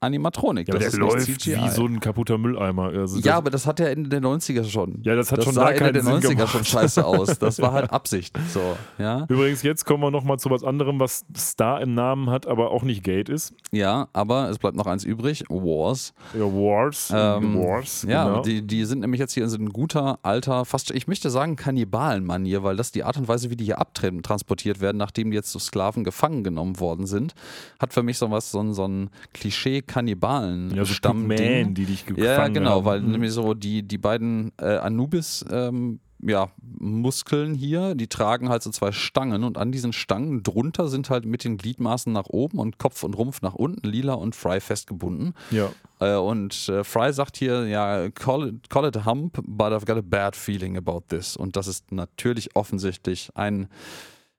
[0.00, 0.68] Animatronik.
[0.68, 1.56] Ja, das der ist läuft CGI.
[1.62, 2.84] wie so ein kaputter Mülleimer.
[2.90, 5.00] Also ja, das, aber das hat er Ende der 90er schon.
[5.02, 6.48] Ja, das hat schon sah da Ende der Sinn 90er gemacht.
[6.52, 7.38] schon scheiße aus.
[7.38, 8.38] Das war halt Absicht.
[8.52, 9.26] So, ja.
[9.28, 12.82] Übrigens, jetzt kommen wir nochmal zu was anderem, was Star im Namen hat, aber auch
[12.84, 13.54] nicht Gate ist.
[13.72, 16.14] ja, aber es bleibt noch eins übrig: Wars.
[16.34, 17.12] Ja, Wars.
[17.14, 18.42] Ähm, Wars, Ja, genau.
[18.42, 21.56] die, die sind nämlich jetzt hier in so ein guter, alter, fast, ich möchte sagen,
[21.56, 25.50] Kannibalen-Manier, weil das die Art und Weise, wie die hier abtransportiert werden, nachdem die jetzt
[25.50, 27.34] zu Sklaven gefangen genommen worden sind,
[27.80, 31.74] hat für mich so was, so ein, so ein Klischee Kannibalen Ja, so Stamm Pygmäen,
[31.74, 32.84] die dich gefangen Ja, genau, haben.
[32.84, 33.10] weil Mhm.
[33.10, 38.70] nämlich so die, die beiden äh, Anubis ähm, ja, Muskeln hier, die tragen halt so
[38.70, 42.78] zwei Stangen und an diesen Stangen drunter sind halt mit den Gliedmaßen nach oben und
[42.78, 45.34] Kopf und Rumpf nach unten lila und Fry festgebunden.
[45.52, 45.70] Ja.
[46.00, 49.86] Äh, und äh, Fry sagt hier, ja, call it, call it a hump, but I've
[49.86, 51.36] got a bad feeling about this.
[51.36, 53.68] Und das ist natürlich offensichtlich ein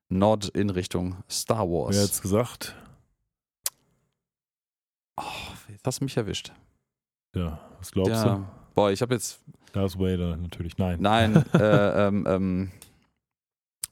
[0.10, 1.95] Nod in Richtung Star Wars.
[1.95, 2.76] Wer hat's gesagt?
[5.20, 6.51] Oh, jetzt hast du mich erwischt.
[7.36, 8.45] Ja, was glaubst Ja.
[8.74, 9.80] Boah, ich habe jetzt du?
[9.80, 10.78] Darth Vader natürlich.
[10.78, 10.97] Nein.
[10.99, 12.72] Nein, äh, ähm, ähm,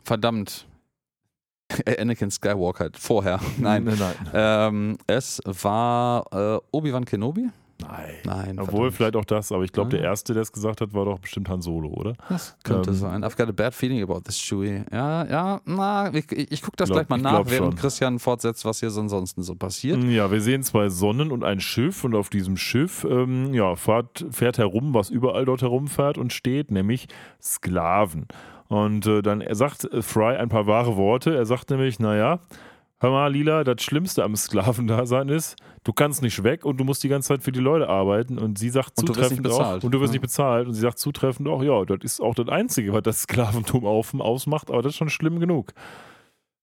[0.03, 0.65] verdammt.
[1.99, 3.39] Anakin Skywalker, vorher.
[3.57, 3.83] Nein.
[3.83, 3.97] nein.
[3.99, 4.15] nein.
[4.33, 7.49] Ähm, es war äh, Obi-Wan Kenobi?
[7.81, 8.13] Nein.
[8.25, 8.59] Nein.
[8.59, 8.95] Obwohl, verdammt.
[8.95, 10.01] vielleicht auch das, aber ich glaube, der.
[10.01, 12.13] Erste, der es gesagt hat, war doch bestimmt Han Solo, oder?
[12.29, 13.25] Das könnte ähm, sein.
[13.25, 14.83] I've got a bad feeling about this, Chewie.
[14.91, 17.75] Ja, ja, na, ich, ich, gucke das Glaub- gleich mal nach, während schon.
[17.75, 20.01] Christian fortsetzt, was hier so ansonsten so passiert.
[20.03, 24.25] Ja, wir sehen zwei Sonnen und ein Schiff und auf diesem Schiff ähm, ja, fährt,
[24.31, 27.07] fährt herum, was überall dort herumfährt und steht, nämlich
[27.41, 28.27] Sklaven.
[28.67, 31.35] Und äh, dann sagt äh, Fry ein paar wahre Worte.
[31.35, 32.39] Er sagt nämlich, naja,
[32.99, 37.03] hör mal, Lila, das Schlimmste am Sklavendasein ist, du kannst nicht weg und du musst
[37.03, 38.37] die ganze Zeit für die Leute arbeiten.
[38.37, 40.15] Und sie sagt Und zutreffend auch, und du wirst Ja.
[40.15, 40.67] nicht bezahlt.
[40.67, 44.13] Und sie sagt zutreffend auch, ja, das ist auch das Einzige, was das Sklaventum auf,
[44.19, 45.73] ausmacht, aber das ist schon schlimm genug.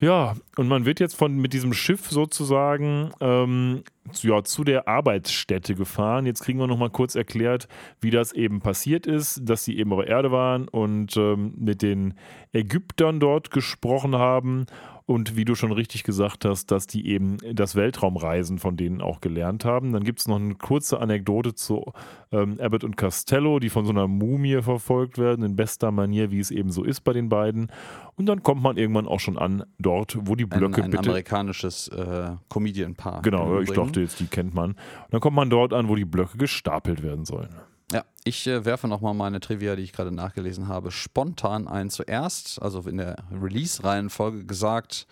[0.01, 4.89] Ja, und man wird jetzt von mit diesem Schiff sozusagen ähm, zu, ja, zu der
[4.89, 6.27] Arbeitsstätte gefahren.
[6.27, 7.69] Jetzt kriegen wir nochmal kurz erklärt,
[8.01, 11.81] wie das eben passiert ist, dass sie eben auf der Erde waren und ähm, mit
[11.81, 12.15] den
[12.53, 14.67] Ägyptern dort gesprochen haben.
[15.07, 19.21] Und wie du schon richtig gesagt hast, dass die eben das Weltraumreisen von denen auch
[19.21, 19.93] gelernt haben.
[19.93, 21.93] Dann gibt es noch eine kurze Anekdote zu
[22.33, 26.39] ähm, Abbott und Costello, die von so einer Mumie verfolgt werden, in bester Manier, wie
[26.39, 27.71] es eben so ist bei den beiden.
[28.17, 31.11] Und dann kommt man irgendwann auch schon an, dort, wo die Ein, Blöcke ein bitte.
[31.11, 33.21] amerikanisches äh, Comedian-Paar.
[33.21, 34.71] Genau, ich dachte jetzt, die kennt man.
[34.71, 34.79] Und
[35.11, 37.51] dann kommt man dort an, wo die Blöcke gestapelt werden sollen.
[37.93, 41.91] Ja, ich äh, werfe nochmal meine Trivia, die ich gerade nachgelesen habe, spontan ein.
[41.91, 45.07] Zuerst, also in der Release-Reihenfolge gesagt,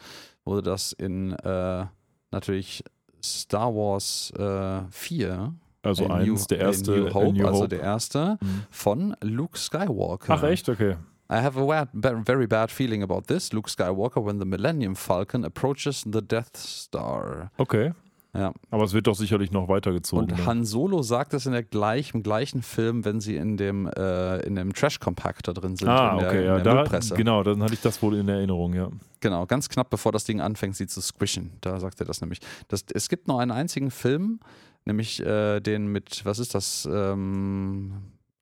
[0.45, 1.87] wurde das in äh,
[2.31, 2.83] natürlich
[3.23, 5.55] Star Wars äh, 4.
[5.85, 7.69] Also eins, New- der erste, New Hope, New also Hope.
[7.69, 8.63] der erste, Mhm.
[8.71, 10.33] von Luke Skywalker.
[10.35, 10.69] Ach echt?
[10.69, 10.97] Okay.
[11.31, 11.87] I have a
[12.25, 17.51] very bad feeling about this, Luke Skywalker, when the Millennium Falcon approaches the Death Star.
[17.59, 17.93] Okay.
[18.35, 18.55] Ja.
[18.71, 20.31] Aber es wird doch sicherlich noch weitergezogen.
[20.31, 20.47] Und ne?
[20.47, 24.39] Han Solo sagt es in der gleich, im gleichen Film, wenn sie in dem, äh,
[24.47, 25.89] in dem Trash-Compactor drin sind.
[25.89, 26.59] Ah, in der, okay, ja.
[26.61, 28.89] Da, genau, dann hatte ich das wohl in Erinnerung, ja.
[29.21, 31.53] Genau, ganz knapp bevor das Ding anfängt, sie zu squishen.
[31.61, 32.41] Da sagt er das nämlich.
[32.69, 34.41] Das, es gibt noch einen einzigen Film,
[34.87, 36.89] nämlich äh, den mit, was ist das?
[36.91, 37.93] Ähm,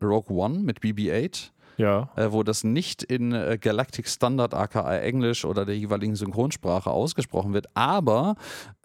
[0.01, 2.10] Rogue One mit BB-8, Ja.
[2.16, 7.52] äh, wo das nicht in äh, Galactic Standard, aka Englisch oder der jeweiligen Synchronsprache ausgesprochen
[7.54, 8.34] wird, aber,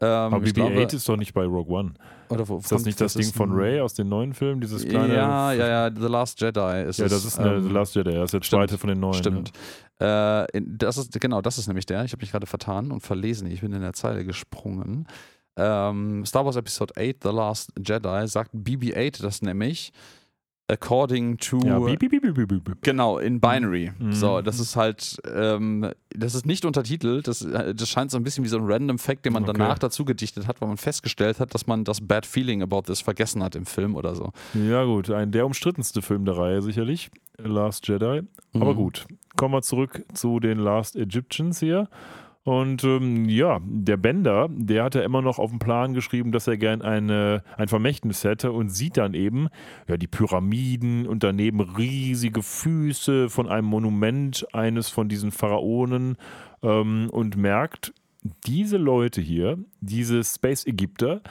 [0.02, 1.94] ähm, Aber ich BB-8 glaube, ist doch nicht bei Rogue One.
[2.30, 4.62] oder wo Ist das nicht das, Ding ist von Ray aus den neuen Filmen?
[4.62, 5.14] Dieses kleine.
[5.14, 8.12] Ja, ja, ja, The Last Jedi ist Ja, das ist eine ähm, The Last Jedi.
[8.14, 9.14] Das ist der zweite von den neuen.
[9.14, 9.52] Stimmt.
[10.02, 12.04] Äh, in- das ist, genau, das ist nämlich der.
[12.04, 13.48] Ich habe mich gerade vertan und verlesen.
[13.48, 15.08] Ich bin in der Zeile gesprungen.
[15.58, 19.92] Ähm, Star Wars Episode 8, The Last Jedi, sagt BB-8 das nämlich
[20.68, 21.60] according to.
[21.66, 22.78] Ja, piep, piep, piep.
[22.82, 23.92] Genau, in Binary.
[24.00, 24.12] Mhm.
[24.14, 27.28] So, das ist halt, ähm, das ist nicht untertitelt.
[27.28, 29.54] Das, das scheint so ein bisschen wie so ein random Fact, den man Okay.
[29.58, 33.02] danach dazu gedichtet hat, weil man festgestellt hat, dass man das Bad Feeling about this
[33.02, 34.32] vergessen hat im Film oder so.
[34.54, 35.10] Ja, gut.
[35.12, 37.10] Ein der umstrittenste Film der Reihe sicherlich.
[37.38, 38.22] Last Jedi.
[38.54, 38.76] Aber Mhm.
[38.78, 39.06] gut.
[39.36, 41.90] Kommen wir zurück zu den Last Egyptians hier.
[42.46, 46.46] Und ähm, ja, der Bender, der hat ja immer noch auf dem Plan geschrieben, dass
[46.46, 49.48] er gern eine, ein Vermächtnis hätte und sieht dann eben
[49.88, 56.18] ja, die Pyramiden und daneben riesige Füße von einem Monument eines von diesen Pharaonen
[56.62, 57.96] ähm, und merkt,
[58.46, 61.22] diese Leute hier, diese Space-Ägypter,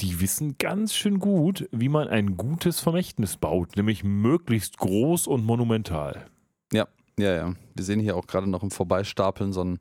[0.00, 5.46] die wissen ganz schön gut, wie man ein gutes Vermächtnis baut, nämlich möglichst groß und
[5.46, 6.26] monumental.
[6.74, 6.88] Ja,
[7.18, 7.54] ja, ja.
[7.74, 9.78] Wir sehen hier auch gerade noch im Vorbeistapeln so einen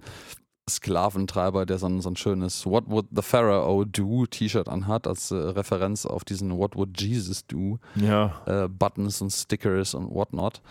[0.69, 5.31] Sklaventreiber, der so ein, so ein schönes What Would the Pharaoh Do T-Shirt anhat, als
[5.31, 8.41] äh, Referenz auf diesen What Would Jesus Do Ja.
[8.45, 10.61] äh, Buttons und Stickers und whatnot.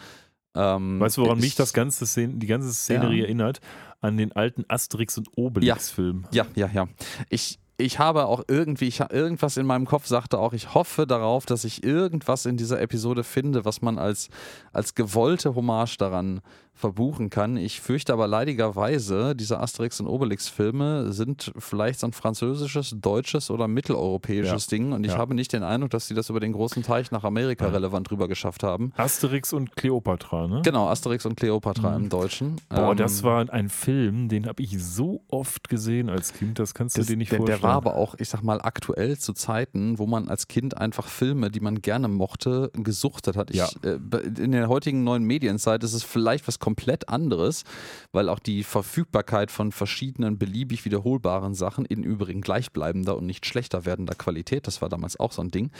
[0.54, 3.24] Ähm, Weißt du, woran ich- mich das ganze Szen die ganze Szenerie Ja.
[3.24, 3.60] erinnert?
[4.00, 6.24] An den alten Asterix und Obelix-Film.
[6.30, 6.86] Ja, ja, ja.
[7.28, 11.44] Ich, ich habe auch irgendwie, ich, irgendwas in meinem Kopf sagte auch, ich hoffe darauf,
[11.46, 14.28] dass ich irgendwas in dieser Episode finde, was man als,
[14.72, 16.40] als gewollte Hommage daran
[16.76, 17.56] verbuchen kann.
[17.56, 23.66] Ich fürchte aber leidigerweise, diese Asterix und Obelix-Filme sind vielleicht so ein französisches, deutsches oder
[23.66, 24.70] mitteleuropäisches Ja.
[24.70, 25.18] Ding und ich Ja.
[25.18, 28.28] habe nicht den Eindruck, dass sie das über den großen Teich nach Amerika relevant rüber
[28.28, 28.92] geschafft haben.
[28.96, 30.60] Asterix und Kleopatra, ne?
[30.64, 32.04] Genau, Asterix und Cleopatra Mhm.
[32.04, 32.56] im Deutschen.
[32.68, 36.74] Boah, Ähm, das war ein Film, den habe ich so oft gesehen als Kind, das
[36.74, 37.60] kannst du das, dir nicht der, vorstellen.
[37.62, 41.06] der war aber auch, ich sag mal, aktuell zu Zeiten, wo man als Kind einfach
[41.08, 43.50] Filme, die man gerne mochte, gesuchtet hat.
[43.50, 43.68] Ich, Ja.
[43.82, 43.98] äh,
[44.38, 47.62] in der heutigen neuen Medienzeit ist es vielleicht was komplett anderes,
[48.10, 53.84] weil auch die Verfügbarkeit von verschiedenen beliebig wiederholbaren Sachen in übrigen gleichbleibender und nicht schlechter
[53.86, 55.70] werdender Qualität, das war damals auch so ein Ding,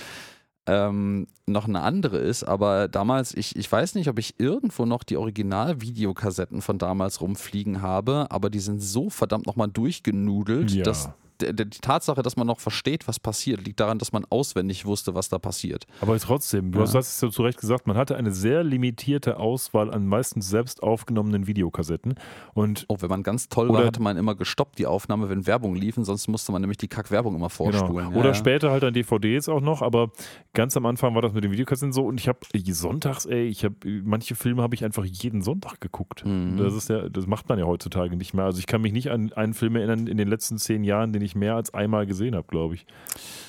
[0.69, 2.45] ähm, noch eine andere ist.
[2.45, 7.83] Aber damals, ich, ich weiß nicht, ob ich irgendwo noch die Original-Videokassetten von damals rumfliegen
[7.83, 10.85] habe, aber die sind so verdammt nochmal durchgenudelt, Ja.
[10.85, 11.09] dass
[11.43, 15.29] die Tatsache, dass man noch versteht, was passiert, liegt daran, dass man auswendig wusste, was
[15.29, 15.87] da passiert.
[16.01, 16.85] Aber trotzdem, du Ja.
[16.85, 20.83] hast es ja zu Recht gesagt, man hatte eine sehr limitierte Auswahl an meistens selbst
[20.83, 22.15] aufgenommenen Videokassetten.
[22.55, 25.75] Und Oh, wenn man ganz toll war, hatte man immer gestoppt die Aufnahme, wenn Werbung
[25.75, 28.09] liefen, sonst musste man nämlich die Kack-Werbung immer vorspulen.
[28.09, 28.19] Genau.
[28.21, 28.35] Oder ja.
[28.35, 30.11] später halt an DVDs auch noch, aber
[30.55, 32.39] ganz am Anfang war das mit den Videokassetten so und ich habe
[32.73, 33.75] sonntags, ey, ich habe
[34.05, 36.25] manche Filme habe ich einfach jeden Sonntag geguckt.
[36.25, 36.57] Mhm.
[36.59, 38.45] Das ist ja, das macht man ja heutzutage nicht mehr.
[38.45, 41.23] Also ich kann mich nicht an einen Film erinnern in den letzten zehn Jahren, den
[41.23, 42.87] ich mehr als einmal gesehen habe, glaube ich.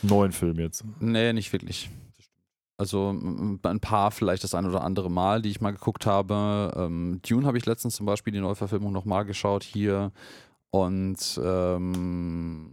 [0.02, 0.84] Neuen Film jetzt.
[1.00, 1.90] Nee, nicht wirklich.
[2.80, 6.74] Also ein paar vielleicht das ein oder andere Mal, die ich mal geguckt habe.
[6.76, 10.12] Ähm, Dune habe ich letztens zum Beispiel die Neuverfilmung nochmal geschaut hier.
[10.70, 12.72] Und ähm,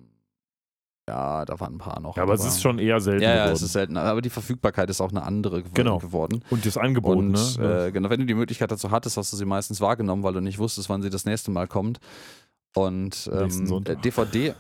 [1.09, 2.17] ja, da waren ein paar noch.
[2.17, 3.55] Ja, aber es ist schon eher selten Ja, ja, geworden.
[3.57, 3.97] es ist selten.
[3.97, 5.99] Aber die Verfügbarkeit ist auch eine andere gew Genau.
[5.99, 6.43] geworden.
[6.51, 7.87] und das Angebot, Und ne?
[7.89, 10.41] äh, genau, wenn du die Möglichkeit dazu hattest, hast du sie meistens wahrgenommen, weil du
[10.41, 11.99] nicht wusstest, wann sie das nächste Mal kommt.
[12.75, 14.55] Und ähm, äh, DVD,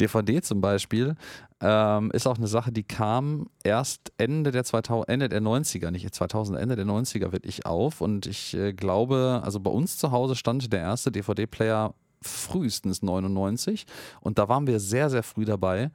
[0.00, 1.16] DVD zum Beispiel,
[1.60, 6.12] ähm, ist auch eine Sache, die kam erst Ende der 2000, Ende der 90er, nicht
[6.12, 8.00] 2000, Ende der 90er wirklich auf.
[8.00, 13.84] Und ich äh, glaube, also bei uns zu Hause stand der erste DVD-Player frühestens 99
[14.20, 15.90] und da waren wir sehr, sehr früh dabei.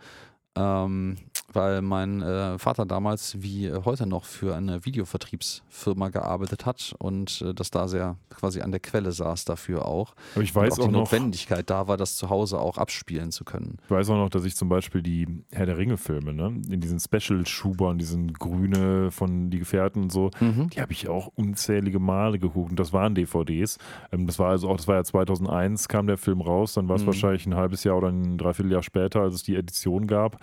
[0.55, 1.17] Ähm,
[1.53, 4.83] weil mein äh, Vater damals wie äh, heute noch für eine
[5.31, 10.13] Videovertriebsfirma gearbeitet hat und äh, das da sehr quasi an der Quelle saß dafür auch.
[10.35, 12.77] aber ich Und weiß auch auch, die noch, Notwendigkeit da war, das zu Hause auch
[12.77, 13.77] abspielen zu können.
[13.85, 16.99] ich weiß auch noch, dass ich zum Beispiel die Herr der Ringe-Filme, ne, in diesen
[16.99, 22.71] Special-Schubern, diesen Grüne von Die Gefährten und so, Die habe ich auch unzählige Male geguckt
[22.71, 23.77] und das waren DVDs.
[24.11, 26.95] Ähm, das war also auch, das war ja 2001 kam der Film raus, dann war
[26.97, 27.07] es Mhm.
[27.07, 30.37] wahrscheinlich ein halbes Jahr oder ein Dreivierteljahr später, als es die Edition gab.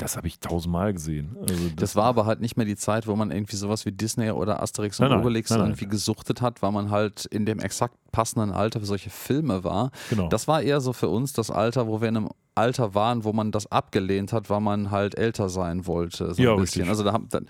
[0.00, 1.36] Das habe ich tausendmal gesehen.
[1.40, 4.30] Also Das war aber halt nicht mehr die Zeit, wo man irgendwie sowas wie Disney
[4.30, 7.58] oder Asterix und Nein, nein, Obelix nein, irgendwie gesuchtet hat, weil man halt in dem
[7.60, 9.90] exakt passenden Alter für solche Filme war.
[10.08, 10.28] genau.
[10.28, 13.32] Das war eher so für uns das Alter, wo wir in einem Alter waren, wo
[13.32, 16.34] man das abgelehnt hat, weil man halt älter sein wollte.
[16.34, 16.88] So Ja, ein bisschen.
[16.88, 16.88] richtig.
[16.88, 17.40] Also da,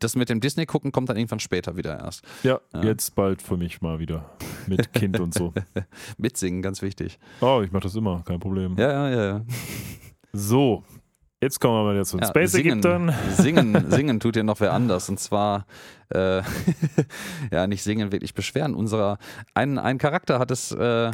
[0.00, 2.22] das mit dem Disney gucken kommt dann irgendwann später wieder erst.
[2.42, 2.82] ja, Ja.
[2.82, 4.24] jetzt bald für mich mal wieder
[4.66, 5.54] mit Kind und so.
[6.18, 7.18] Mitsingen, ganz wichtig.
[7.40, 8.76] Oh, ich mache das immer, kein Problem.
[8.76, 9.24] Ja, ja, ja.
[9.38, 9.44] ja.
[10.32, 10.82] So,
[11.40, 13.14] jetzt kommen wir mal jetzt zu den ja Space singen, Ägyptern.
[13.36, 15.08] singen, singen tut ja noch wer anders.
[15.08, 15.66] Und zwar,
[16.10, 16.42] äh,
[17.52, 18.74] ja, nicht singen, wirklich beschweren.
[18.74, 19.18] Unserer,
[19.54, 21.10] ein, ein Charakter hat es äh,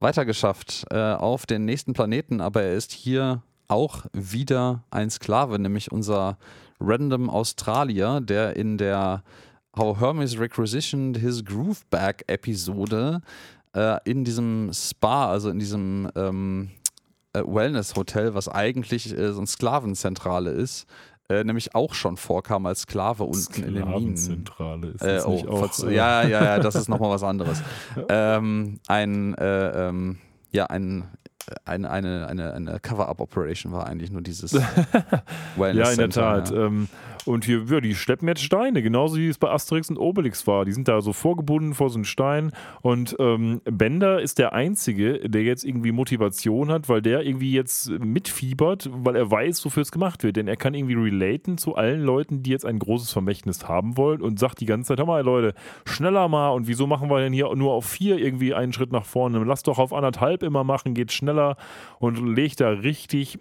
[0.00, 5.92] weitergeschafft äh, auf den nächsten Planeten, aber er ist hier auch wieder ein Sklave, nämlich
[5.92, 6.36] unser
[6.80, 9.22] Random Australier, der in der
[9.76, 13.22] How Hermes Requisitioned His Groove Bag Episode
[13.74, 16.70] äh, in diesem Spa, also in diesem ähm,
[17.32, 20.86] äh, Wellness-Hotel, was eigentlich äh, so eine Sklavenzentrale ist,
[21.28, 24.16] äh, nämlich auch schon vorkam als Sklave unten in den Minen.
[24.16, 25.84] Sklavenzentrale ist Äh, das oh, nicht auch.
[25.84, 27.62] äh, ja, ja, ja, das ist nochmal was anderes.
[28.08, 30.18] ähm, ein, äh, ähm,
[30.50, 31.04] ja, ein,
[31.64, 34.52] eine, eine, eine, eine Cover-Up-Operation war eigentlich nur dieses
[35.56, 36.50] Wellness Ja, in der Tat.
[36.50, 36.66] Ja.
[36.66, 36.88] Ähm,
[37.24, 40.64] und hier, ja, die schleppen jetzt Steine, genauso wie es bei Asterix und Obelix war.
[40.64, 42.52] Die sind da so vorgebunden vor so einem Stein.
[42.80, 47.90] Und ähm, Bender ist der Einzige, der jetzt irgendwie Motivation hat, weil der irgendwie jetzt
[47.90, 50.36] mitfiebert, weil er weiß, wofür es gemacht wird.
[50.36, 54.20] Denn er kann irgendwie relaten zu allen Leuten, die jetzt ein großes Vermächtnis haben wollen
[54.20, 55.54] und sagt die ganze Zeit, hör mal, Leute,
[55.84, 56.50] schneller mal.
[56.50, 59.42] Und wieso machen wir denn hier nur auf vier irgendwie einen Schritt nach vorne?
[59.44, 61.56] Lass doch auf anderthalb immer machen, geht schneller.
[61.98, 63.38] Und legt da richtig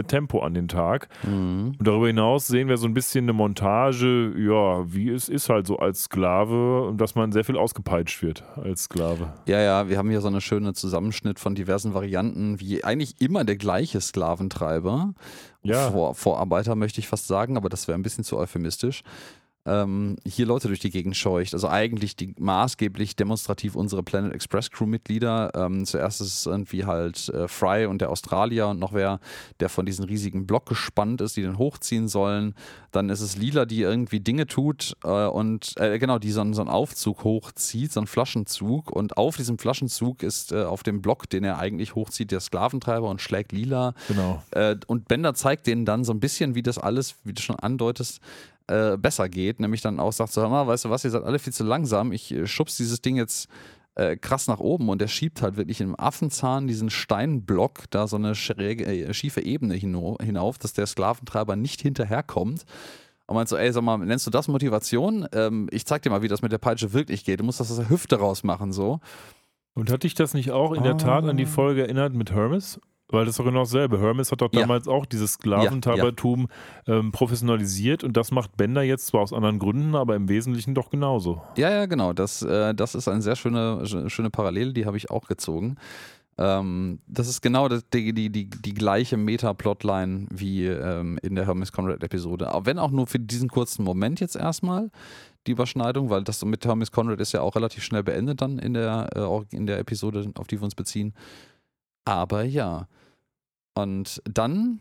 [0.00, 1.08] Tempo an den Tag.
[1.22, 1.74] Mhm.
[1.78, 5.66] Und darüber hinaus sehen wir so ein bisschen eine Montage, ja, wie es ist halt
[5.66, 9.32] so als Sklave und dass man sehr viel ausgepeitscht wird als Sklave.
[9.46, 13.44] Ja, ja, wir haben hier so eine schöne Zusammenschnitt von diversen Varianten, wie eigentlich immer
[13.44, 15.14] der gleiche Sklaventreiber.
[15.62, 15.90] Ja.
[15.90, 19.02] Vor, Vorarbeiter möchte ich fast sagen, aber das wäre ein bisschen zu euphemistisch.
[19.64, 21.54] Ähm, hier Leute durch die Gegend scheucht.
[21.54, 25.52] Also eigentlich die maßgeblich demonstrativ unsere Planet Express Crew-Mitglieder.
[25.54, 29.20] Ähm, zuerst ist es irgendwie halt äh, Fry und der Australier und noch wer,
[29.60, 32.54] der von diesem riesigen Block gespannt ist, die den hochziehen sollen.
[32.90, 36.60] Dann ist es Lila, die irgendwie Dinge tut äh, und äh, genau, die so, so
[36.60, 38.90] einen Aufzug hochzieht, so einen Flaschenzug.
[38.90, 43.08] Und auf diesem Flaschenzug ist äh, auf dem Block, den er eigentlich hochzieht, der Sklaventreiber
[43.08, 43.94] und schlägt Lila.
[44.08, 44.42] Genau.
[44.50, 47.56] Äh, und Bender zeigt denen dann so ein bisschen, wie das alles, wie du schon
[47.56, 48.20] andeutest,
[48.66, 49.60] äh, besser geht.
[49.60, 51.64] Nämlich dann auch sagt so, hör mal, weißt du was, ihr seid alle viel zu
[51.64, 52.12] langsam.
[52.12, 53.48] Ich äh, schubs dieses Ding jetzt
[53.94, 58.16] äh, krass nach oben und der schiebt halt wirklich im Affenzahn diesen Steinblock da so
[58.16, 62.64] eine schräge, äh, schiefe Ebene hinauf, dass der Sklaventreiber nicht hinterherkommt.
[63.26, 65.26] Und meint so, ey, sag mal, nennst du das Motivation?
[65.32, 67.40] Ähm, ich zeig dir mal, wie das mit der Peitsche wirklich geht.
[67.40, 69.00] Du musst das aus der Hüfte rausmachen, so.
[69.74, 72.78] Und hat dich das nicht auch in der Tat an die Folge erinnert mit Hermes?
[73.12, 74.00] Weil das ist doch genau dasselbe.
[74.00, 74.62] Hermes hat doch Ja.
[74.62, 76.48] damals auch dieses Sklaventreibertum
[76.88, 80.90] ähm, professionalisiert und das macht Bender jetzt zwar aus anderen Gründen, aber im Wesentlichen doch
[80.90, 81.42] genauso.
[81.56, 82.12] Ja, ja, genau.
[82.12, 85.76] Das, äh, das ist eine sehr schöne, sch- schöne Parallele, die habe ich auch gezogen.
[86.38, 91.44] Ähm, das ist genau das, die, die, die, die gleiche Meta-Plotline wie ähm, in der
[91.46, 92.50] Hermes Conrad-Episode.
[92.64, 94.90] Wenn auch nur für diesen kurzen Moment jetzt erstmal
[95.46, 98.72] die Überschneidung, weil das mit Hermes Conrad ist ja auch relativ schnell beendet dann in
[98.72, 101.12] der, äh, in der Episode, auf die wir uns beziehen.
[102.06, 102.88] Aber ja.
[103.74, 104.80] Und dann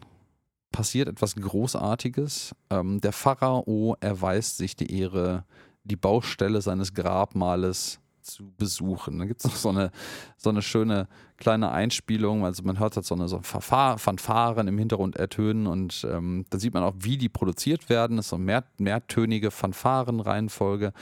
[0.72, 2.56] passiert etwas Großartiges.
[2.70, 5.46] Ähm, der Pharao erweist sich die Ehre,
[5.84, 9.20] die Baustelle seines Grabmales zu besuchen.
[9.20, 9.92] Da gibt es noch so eine,
[10.38, 12.46] so eine schöne kleine Einspielung.
[12.46, 16.60] Also man hört halt so eine so Fanfar- Fanfaren im Hintergrund ertönen und ähm, da
[16.60, 18.18] sieht man auch, wie die produziert werden.
[18.18, 20.94] Das ist so eine mehr, mehrtönige Fanfarenreihenfolge.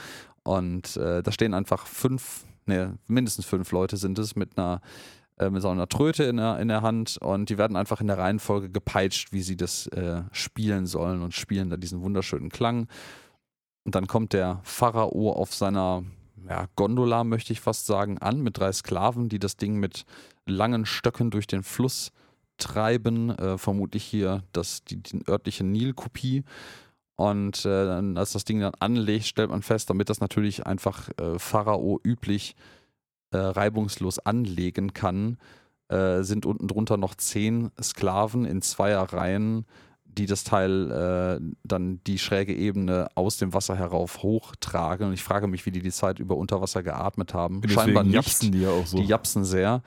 [0.42, 4.80] Und äh, da stehen einfach fünf, ne, mindestens fünf Leute sind es mit einer
[5.40, 8.06] äh, mit so einer Tröte in der, in der Hand und die werden einfach in
[8.06, 12.88] der Reihenfolge gepeitscht, wie sie das äh, spielen sollen und spielen da diesen wunderschönen Klang.
[13.84, 16.04] Und dann kommt der Pharao auf seiner
[16.48, 20.04] ja, Gondola, möchte ich fast sagen, an mit drei Sklaven, die das Ding mit
[20.46, 22.12] langen Stöcken durch den Fluss
[22.58, 23.30] treiben.
[23.30, 26.44] Äh, vermutlich hier das, die, die örtliche Nilkopie.
[27.16, 31.38] Und äh, als das Ding dann anlegt, stellt man fest, damit das natürlich einfach äh,
[31.38, 32.56] Pharao üblich
[33.32, 35.38] äh, reibungslos anlegen kann,
[35.88, 39.66] äh, sind unten drunter noch zehn Sklaven in Zweierreihen,
[40.04, 45.06] die das Teil äh, dann die schräge Ebene aus dem Wasser herauf hochtragen.
[45.08, 47.60] Und ich frage mich, wie die die Zeit über unter Wasser geatmet haben.
[47.68, 48.14] Scheinbar Deswegen nicht.
[48.16, 48.98] japsen die ja auch so.
[48.98, 49.82] Die japsen sehr.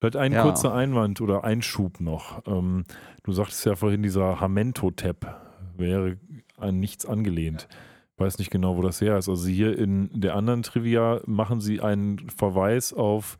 [0.00, 0.42] Vielleicht ein Ja.
[0.42, 2.42] kurzer Einwand oder Einschub noch.
[2.46, 2.84] Ähm,
[3.22, 5.40] du sagtest ja vorhin, dieser Hamento-Tab
[5.76, 6.16] wäre
[6.58, 7.68] an nichts angelehnt.
[8.16, 9.28] Weiß nicht genau, wo das her ist.
[9.28, 13.38] Also hier in der anderen Trivia machen sie einen Verweis auf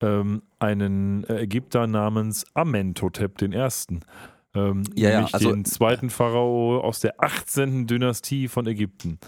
[0.00, 4.00] ähm, einen äh, Ägypter namens Amenhotep den ersten.
[4.54, 7.86] Ähm, Ja, ja, nämlich also- den zweiten Pharao aus der 18.
[7.86, 9.18] Dynastie von Ägypten.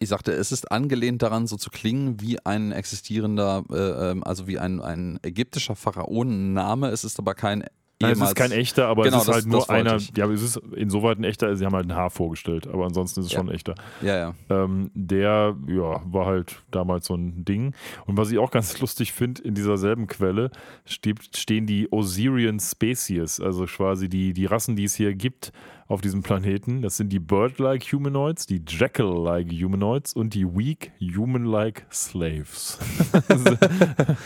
[0.00, 4.46] Ich sagte, es ist angelehnt daran, so zu klingen wie ein existierender, äh, ähm, also
[4.46, 6.88] wie ein, ein ägyptischer Pharaonenname.
[6.88, 7.64] Es ist aber kein
[8.04, 9.96] Nein, es ist kein echter, aber Genau, es ist das- halt nur einer.
[9.96, 10.16] ich.
[10.16, 11.54] Ja, aber es ist insoweit ein echter.
[11.56, 13.38] Sie haben halt ein Haar vorgestellt, aber ansonsten ist es Ja.
[13.38, 13.74] schon ein echter.
[14.02, 14.34] Ja, ja.
[14.50, 17.74] Ähm, der ja, war halt damals so ein Ding.
[18.06, 20.50] Und was ich auch ganz lustig finde, in dieser selben Quelle
[20.84, 25.52] steht, stehen die Osirian Species, also quasi die, die Rassen, die es hier gibt
[25.86, 26.80] auf diesem Planeten.
[26.80, 32.78] Das sind die Bird-like Humanoids, die Jackal-like Humanoids und die Weak Human-like Slaves.
[33.28, 33.58] sehr,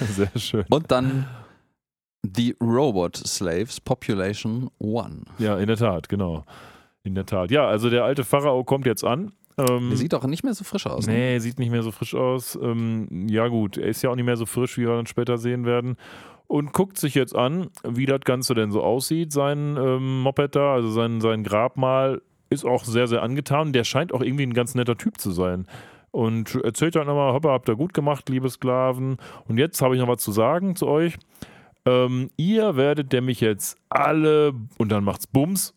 [0.30, 0.64] sehr schön.
[0.70, 1.26] Und dann
[2.22, 5.22] die Robot Slaves Population One.
[5.38, 6.44] Ja, in der Tat, genau.
[7.04, 7.50] In der Tat.
[7.50, 9.32] Ja, also der alte Pharao kommt jetzt an.
[9.56, 11.06] Ähm, Der sieht auch nicht mehr so frisch aus.
[11.06, 11.12] Ne?
[11.12, 12.56] Nee, sieht nicht mehr so frisch aus.
[12.60, 15.38] Ähm, ja, gut, er ist ja auch nicht mehr so frisch, wie wir dann später
[15.38, 15.96] sehen werden.
[16.46, 19.32] Und guckt sich jetzt an, wie das Ganze denn so aussieht.
[19.32, 23.72] Sein ähm, Moped da, also sein, sein Grabmal, ist auch sehr, sehr angetan.
[23.72, 25.66] Der scheint auch irgendwie ein ganz netter Typ zu sein.
[26.10, 29.18] Und erzählt halt nochmal, hoppa, habt ihr gut gemacht, liebe Sklaven.
[29.46, 31.16] Und jetzt habe ich noch was zu sagen zu euch.
[31.88, 35.74] Ähm, ihr werdet nämlich jetzt alle, und dann macht's Bums,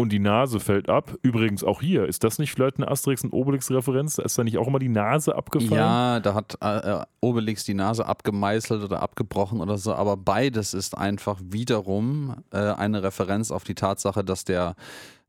[0.00, 1.14] und die Nase fällt ab.
[1.20, 4.16] Übrigens auch hier, ist das nicht vielleicht eine Asterix- und Obelix-Referenz?
[4.16, 5.72] Ist da nicht auch immer die Nase abgefallen?
[5.72, 10.72] Ja, da hat äh, äh, Obelix die Nase abgemeißelt oder abgebrochen oder so, aber beides
[10.72, 14.74] ist einfach wiederum äh, eine Referenz auf die Tatsache, dass der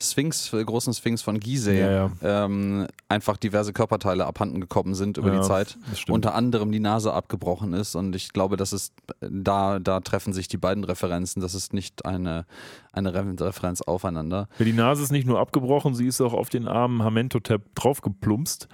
[0.02, 2.12] Sphinx, äh, großen Sphinx von Gizeh Ja, ja.
[2.46, 5.78] Ähm, einfach diverse Körperteile abhanden gekommen sind über Ja, die Zeit.
[6.10, 10.48] Unter anderem die Nase abgebrochen ist und ich glaube, das ist da, da treffen sich
[10.48, 11.42] die beiden Referenzen.
[11.42, 12.46] Das ist nicht eine,
[12.92, 14.50] eine Re Referenz aufeinander.
[14.60, 18.68] Ja, die Nase ist nicht nur abgebrochen, sie ist auch auf den armen Hamentotep draufgeplumpst.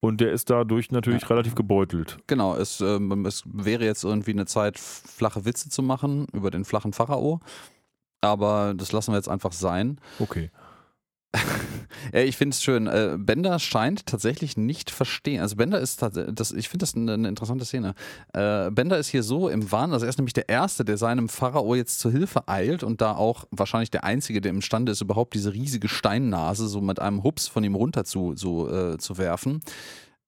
[0.00, 2.18] Und der ist dadurch natürlich relativ gebeutelt.
[2.26, 6.64] Genau, es, ähm, es wäre jetzt irgendwie eine Zeit, flache Witze zu machen über den
[6.64, 7.40] flachen Pharao.
[8.20, 9.98] Aber das lassen wir jetzt einfach sein.
[10.18, 10.50] Okay.
[12.12, 12.86] Ich finde es schön.
[12.86, 15.40] Äh, Bender scheint tatsächlich nicht verstehen.
[15.40, 17.94] Also Bender ist das, ich finde das eine, eine, interessante Szene.
[18.32, 21.28] Äh, Bender ist hier so im Wahn, also er ist nämlich der Erste, der seinem
[21.28, 25.34] Pharao jetzt zur Hilfe eilt und da auch wahrscheinlich der Einzige, der imstande ist, überhaupt
[25.34, 29.60] diese riesige Steinnase so mit einem Hups von ihm runter zu, so, äh, zu werfen.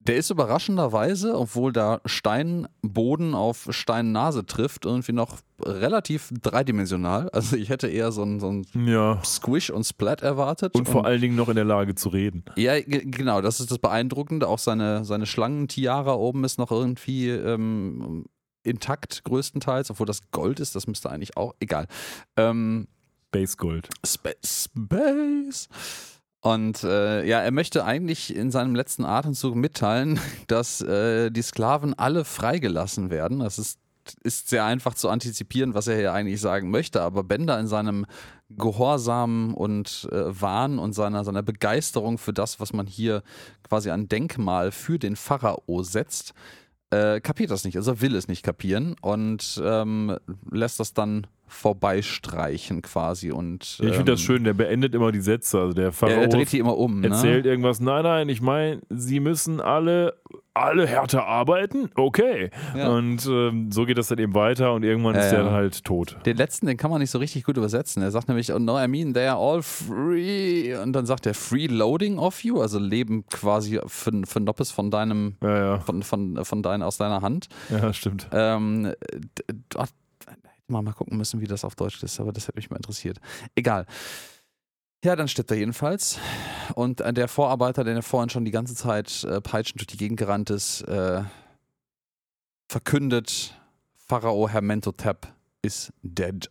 [0.00, 7.28] Der ist überraschenderweise, obwohl da Steinboden auf Steinnase trifft, irgendwie noch relativ dreidimensional.
[7.30, 9.22] Also ich hätte eher so ein, so ein ja.
[9.24, 10.74] Squish und Splat erwartet.
[10.74, 12.44] Und vor und, allen Dingen noch in der Lage zu reden.
[12.56, 14.48] Ja, genau, das ist das Beeindruckende.
[14.48, 18.24] Auch seine, seine Schlangen-Tiara oben ist noch irgendwie ähm,
[18.62, 21.86] intakt größtenteils, obwohl das Gold ist, das müsste eigentlich auch, egal.
[22.36, 22.86] Ähm,
[23.28, 23.88] Space Gold.
[24.06, 24.70] Space.
[24.74, 25.68] Space.
[26.40, 31.94] Und äh, ja, er möchte eigentlich in seinem letzten Atemzug mitteilen, dass äh, die Sklaven
[31.94, 33.40] alle freigelassen werden.
[33.40, 33.80] Das ist,
[34.22, 37.02] ist sehr einfach zu antizipieren, was er hier eigentlich sagen möchte.
[37.02, 38.06] Aber Bender in seinem
[38.50, 43.22] Gehorsam und äh, Wahn und seiner, seiner Begeisterung für das, was man hier
[43.68, 46.34] quasi ein Denkmal für den Pharao setzt,
[46.90, 47.76] äh, kapiert das nicht.
[47.76, 50.16] Also will es nicht kapieren und ähm,
[50.50, 53.30] lässt das dann vorbeistreichen quasi.
[53.30, 55.60] Und, ich finde das ähm, schön, der beendet immer die Sätze.
[55.60, 57.00] Also der Pharao er dreht die immer um.
[57.00, 57.08] Ne?
[57.08, 60.14] Erzählt irgendwas, nein, nein, ich meine, sie müssen alle,
[60.54, 62.50] alle härter arbeiten, okay.
[62.76, 62.90] Ja.
[62.90, 65.84] Und ähm, so geht das dann eben weiter und irgendwann äh, ist der dann halt
[65.84, 66.16] tot.
[66.26, 68.02] Den letzten, den kann man nicht so richtig gut übersetzen.
[68.02, 70.76] Er sagt nämlich, oh no, I mean, they are all free.
[70.76, 74.90] Und dann sagt er, free loading of you, also Leben quasi für, für Noppes von
[74.90, 75.78] deinem, ja, ja.
[75.80, 77.48] Von, von, von dein, aus deiner Hand.
[77.70, 78.28] Ja, stimmt.
[78.32, 78.92] Ähm,
[80.68, 83.18] mal, mal gucken müssen, wie das auf Deutsch ist, aber das hätte mich mal interessiert.
[83.54, 83.86] Egal.
[85.04, 86.18] Ja, dann stirbt er jedenfalls.
[86.74, 90.18] Und äh, der Vorarbeiter, der vorhin schon die ganze Zeit äh, peitschend durch die Gegend
[90.18, 91.22] gerannt ist, äh,
[92.68, 93.54] verkündet,
[93.96, 95.28] Pharao Hermentotep
[95.62, 96.50] ist dead.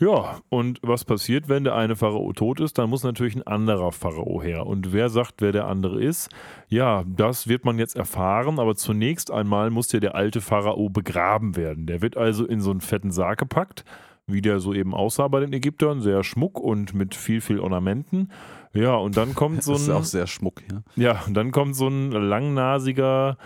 [0.00, 2.78] Ja, und was passiert, wenn der eine Pharao tot ist?
[2.78, 4.66] Dann muss natürlich ein anderer Pharao her.
[4.66, 6.30] Und wer sagt, wer der andere ist?
[6.68, 11.54] Ja, das wird man jetzt erfahren, aber zunächst einmal muss ja der alte Pharao begraben
[11.54, 11.86] werden.
[11.86, 13.84] Der wird also in so einen fetten Sarg gepackt,
[14.26, 18.30] wie der so eben aussah bei den Ägyptern, sehr schmuck und mit viel, viel Ornamenten.
[18.72, 19.74] Ja, und dann kommt so ein.
[19.74, 20.82] Das ist auch sehr schmuck, ja.
[20.96, 23.36] Ja, und dann kommt so ein langnasiger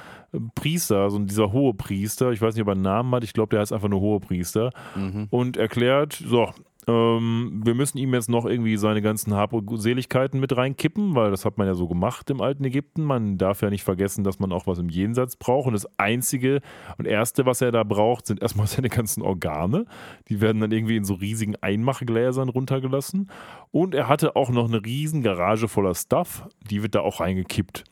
[0.55, 3.51] Priester, so dieser hohe Priester, ich weiß nicht, ob er einen Namen hat, ich glaube,
[3.51, 5.27] der heißt einfach nur hohe Priester, mhm.
[5.31, 6.51] und erklärt, so,
[6.87, 11.57] ähm, wir müssen ihm jetzt noch irgendwie seine ganzen Habseligkeiten mit reinkippen, weil das hat
[11.57, 13.05] man ja so gemacht im alten Ägypten.
[13.05, 15.67] Man darf ja nicht vergessen, dass man auch was im Jenseits braucht.
[15.67, 16.61] Und das Einzige
[16.99, 19.87] und Erste, was er da braucht, sind erstmal seine ganzen Organe.
[20.29, 23.31] Die werden dann irgendwie in so riesigen Einmachgläsern runtergelassen.
[23.71, 26.47] Und er hatte auch noch eine riesen Garage voller Stuff.
[26.71, 27.85] Die wird da auch reingekippt.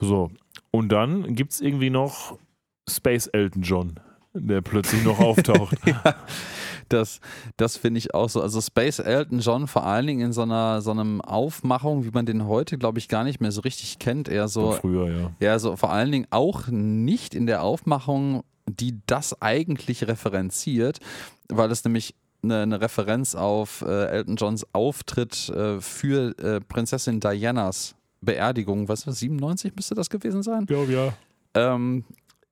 [0.00, 0.30] So,
[0.70, 2.38] und dann gibt es irgendwie noch
[2.88, 4.00] Space Elton John,
[4.34, 5.76] der plötzlich noch auftaucht.
[5.86, 6.14] ja,
[6.88, 7.20] das
[7.56, 8.40] das finde ich auch so.
[8.40, 12.26] Also Space Elton John vor allen Dingen in so einer so einem Aufmachung, wie man
[12.26, 14.28] den heute, glaube ich, gar nicht mehr so richtig kennt.
[14.28, 14.72] Eher so.
[14.72, 15.30] Von früher, ja.
[15.40, 20.98] Ja, so vor allen Dingen auch nicht in der Aufmachung, die das eigentlich referenziert,
[21.48, 27.20] weil es nämlich eine, eine, Referenz auf äh, Elton Johns Auftritt äh, für äh, Prinzessin
[27.20, 30.66] Dianas Beerdigung, was ist das, 97 müsste das gewesen sein?
[30.68, 31.12] Ja, ja.
[31.54, 32.04] Ähm,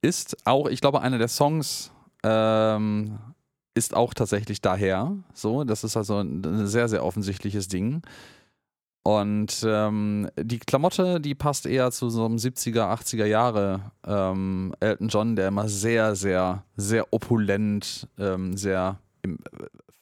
[0.03, 1.93] ist auch, ich glaube, einer der Songs
[2.23, 3.19] ähm,
[3.75, 5.17] ist auch tatsächlich daher.
[5.35, 8.03] So, das ist also ein sehr, sehr offensichtliches Ding.
[9.03, 15.09] Und ähm, die Klamotte, die passt eher zu so einem 70er, 80er Jahre ähm, Elton
[15.09, 19.39] John, der immer sehr, sehr, sehr opulent, ähm, sehr im,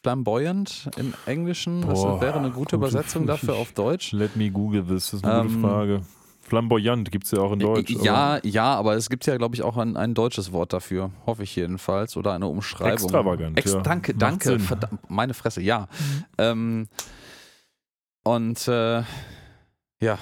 [0.05, 1.81] flamboyant im Englischen?
[1.81, 4.13] Boah, das wäre eine gute Übersetzung dafür auf Deutsch.
[4.13, 6.03] Let me Google this, das ist eine ähm, gute Frage.
[6.43, 7.91] Flamboyant gibt es ja auch in Deutsch.
[8.03, 11.11] Ja, aber ja, aber es gibt ja, glaube ich, auch ein, ein deutsches Wort dafür,
[11.25, 12.93] hoffe ich jedenfalls, oder eine Umschreibung.
[12.93, 13.59] Extravagant.
[13.59, 13.81] Ex ja.
[13.81, 15.89] Danke, danke, verdammt, meine Fresse, ja.
[15.99, 16.25] Mhm.
[16.37, 16.89] Ähm,
[18.25, 19.03] und äh,
[20.03, 20.19] ja,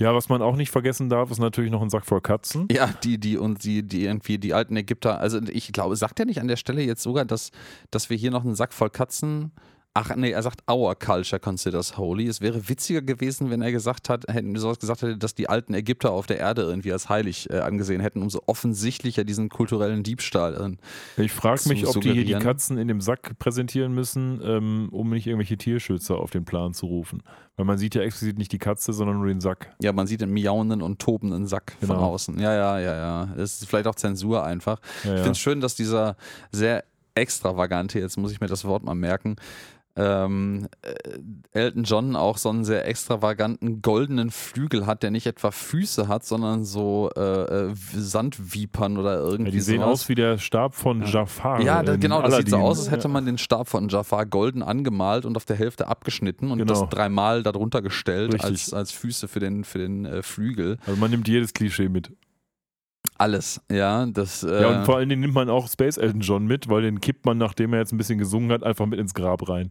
[0.00, 2.66] ja, was man auch nicht vergessen darf, ist natürlich noch ein Sack voll Katzen.
[2.72, 6.24] Ja, die, die und die, die irgendwie die alten Ägypter, also ich glaube, sagt er
[6.24, 7.50] nicht an der Stelle jetzt sogar, dass,
[7.90, 9.52] dass wir hier noch einen Sack voll Katzen
[9.92, 12.28] Ach nee, er sagt, our culture considers holy.
[12.28, 15.74] Es wäre witziger gewesen, wenn er gesagt hat, hätten sowas gesagt hätte, dass die alten
[15.74, 20.76] Ägypter auf der Erde irgendwie als heilig äh, angesehen hätten, umso offensichtlicher diesen kulturellen Diebstahl.
[21.16, 24.90] Äh, ich frage mich, ob die hier die Katzen in dem Sack präsentieren müssen, ähm,
[24.92, 27.24] um nicht irgendwelche Tierschützer auf den Plan zu rufen.
[27.56, 29.74] Weil man sieht ja explizit nicht die Katze, sondern nur den Sack.
[29.82, 31.94] Ja, man sieht den miauenden und tobenden Sack genau.
[31.94, 32.38] von außen.
[32.38, 33.34] Ja, ja, ja, ja.
[33.36, 34.80] Das ist vielleicht auch Zensur einfach.
[35.02, 36.16] Ja, ich finde es schön, dass dieser
[36.52, 36.84] sehr
[37.14, 39.36] extravagante, jetzt muss ich mir das Wort mal merken,
[39.96, 45.50] ähm, äh, Elton John auch so einen sehr extravaganten goldenen Flügel hat, der nicht etwa
[45.50, 49.92] Füße hat, sondern so äh, äh Sandvipern oder irgendwie Ja, die sehen sowas.
[50.02, 51.60] aus wie der Stab von Jafar.
[51.62, 52.70] Ja, da, genau, das sieht so Aladdin.
[52.70, 56.50] aus, als hätte man den Stab von Jafar golden angemalt und auf der Hälfte abgeschnitten
[56.50, 56.72] und Genau.
[56.72, 58.50] das dreimal darunter gestellt Richtig.
[58.50, 60.78] als, als Füße für den, für den äh, Flügel.
[60.86, 62.10] Also man nimmt jedes Klischee mit.
[63.20, 64.42] Alles, ja, das.
[64.44, 67.02] Äh, Ja, und vor allen Dingen nimmt man auch Space Elton John mit, weil den
[67.02, 69.68] kippt man, nachdem er jetzt ein bisschen gesungen hat, einfach mit ins Grab rein.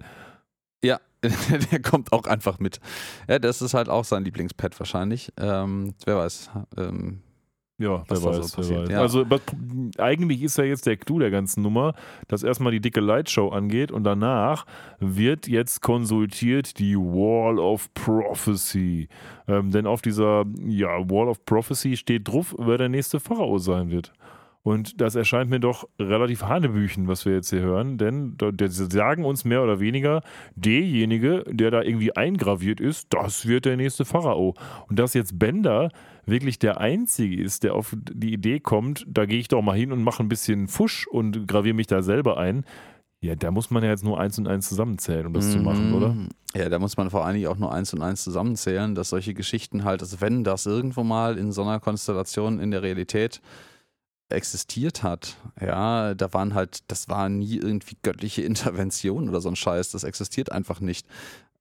[0.84, 1.00] Ja,
[1.72, 2.80] der kommt auch einfach mit.
[3.28, 5.34] Ja, das ist halt auch sein Lieblingspad wahrscheinlich.
[5.40, 6.52] Ähm, wer weiß.
[6.78, 7.24] Ähm,
[7.80, 8.90] Ja, Was wer so weiß, passiert, wer weiß.
[8.92, 9.00] ja.
[9.02, 9.42] Also was-
[9.98, 11.94] eigentlich ist ja jetzt der Clou der ganzen Nummer,
[12.28, 14.66] dass erstmal die dicke Lightshow angeht und danach
[15.00, 19.08] wird jetzt konsultiert die Wall of Prophecy.
[19.48, 23.90] Ähm, denn auf dieser ja, Wall of Prophecy steht drauf, wer der nächste Pharao sein
[23.90, 24.12] wird.
[24.62, 28.36] Und das erscheint mir doch relativ hanebüchen, was wir jetzt hier hören, denn
[28.68, 30.22] sie sagen uns mehr oder weniger,
[30.56, 34.56] derjenige, der da irgendwie eingraviert ist, das wird der nächste Pharao.
[34.90, 35.92] Und dass jetzt Bender
[36.26, 39.92] wirklich der Einzige ist, der auf die Idee kommt, da gehe ich doch mal hin
[39.94, 42.66] und mache ein bisschen Fusch und graviere mich da selber ein.
[43.22, 45.90] Ja, da muss man ja jetzt nur eins und eins zusammenzählen, um das zu machen,
[45.90, 45.96] Mhm.
[45.96, 46.16] oder?
[46.56, 49.34] Ja, da muss man vor allen Dingen auch nur eins und eins zusammenzählen, dass solche
[49.34, 53.42] Geschichten halt, also wenn das irgendwo mal in so einer Konstellation in der Realität
[54.30, 59.56] existiert hat, ja, da waren halt, das war nie irgendwie göttliche Intervention oder so ein
[59.56, 61.08] Scheiß, das existiert einfach nicht.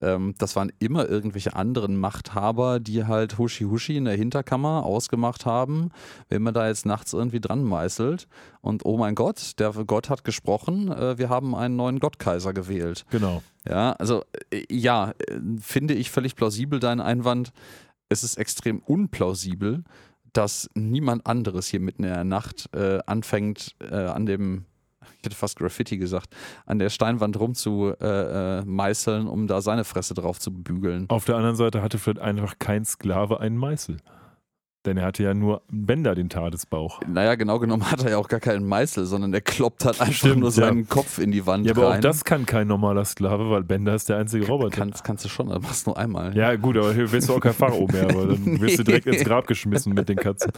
[0.00, 5.44] Ähm, das waren immer irgendwelche anderen Machthaber, die halt Huschi Huschi in der Hinterkammer ausgemacht
[5.44, 5.90] haben,
[6.28, 8.28] wenn man da jetzt nachts irgendwie dran meißelt
[8.60, 13.06] und oh mein Gott, der Gott hat gesprochen, äh, wir haben einen neuen Gottkaiser gewählt.
[13.10, 13.42] Genau.
[13.68, 17.52] Ja, also äh, ja, äh, finde ich völlig plausibel deinen Einwand.
[18.08, 19.84] Es ist extrem unplausibel,
[20.38, 24.66] dass niemand anderes hier mitten in der Nacht äh, anfängt, äh, an dem,
[25.18, 26.32] ich hätte fast Graffiti gesagt,
[26.64, 31.06] an der Steinwand rumzumeißeln, äh, äh, um da seine Fresse drauf zu bügeln.
[31.08, 33.96] Auf der anderen Seite hatte vielleicht einfach kein Sklave einen Meißel.
[34.88, 37.02] Denn er hatte ja nur Bänder den Tadesbauch.
[37.06, 40.14] Naja, genau genommen hat er ja auch gar keinen Meißel, sondern der kloppt halt einfach
[40.14, 40.54] Stimmt, nur ja.
[40.54, 41.98] seinen Kopf in die Wand Ja, aber rein.
[41.98, 44.70] auch das kann kein normaler Sklave, weil Bender ist der einzige Roboter.
[44.74, 46.34] kannst, kannst du schon, aber machst nur einmal.
[46.34, 49.04] Ja, gut, aber hier wirst du auch kein Pharao mehr, weil dann wirst du direkt
[49.06, 50.52] ins Grab geschmissen mit den Katzen.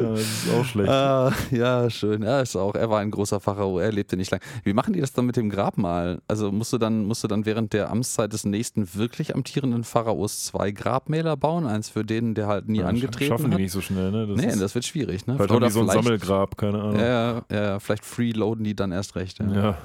[0.00, 0.88] Ja, das ist auch schlecht.
[0.88, 2.22] Ah, ja, schön.
[2.22, 2.76] Ja, ist auch.
[2.76, 4.40] Er war ein großer Pharao, er lebte nicht lang.
[4.62, 6.22] Wie machen die das dann mit dem Grabmal?
[6.28, 10.44] Also musst du dann, musst du dann während der Amtszeit des nächsten wirklich amtierenden Pharaos
[10.44, 11.66] zwei Grabmäler bauen?
[11.66, 13.58] Eins für den, der halt nie Ja, angetreten Schaffen hat?
[13.58, 14.26] die nicht so schnell, ne?
[14.26, 15.34] Das nee, das wird schwierig, ne?
[15.36, 17.00] vielleicht haben die so ein Sammelgrab, keine Ahnung.
[17.00, 19.38] ja, ja, ja, vielleicht freeloaden die dann erst recht.
[19.38, 19.52] Ja.
[19.52, 19.78] Ja.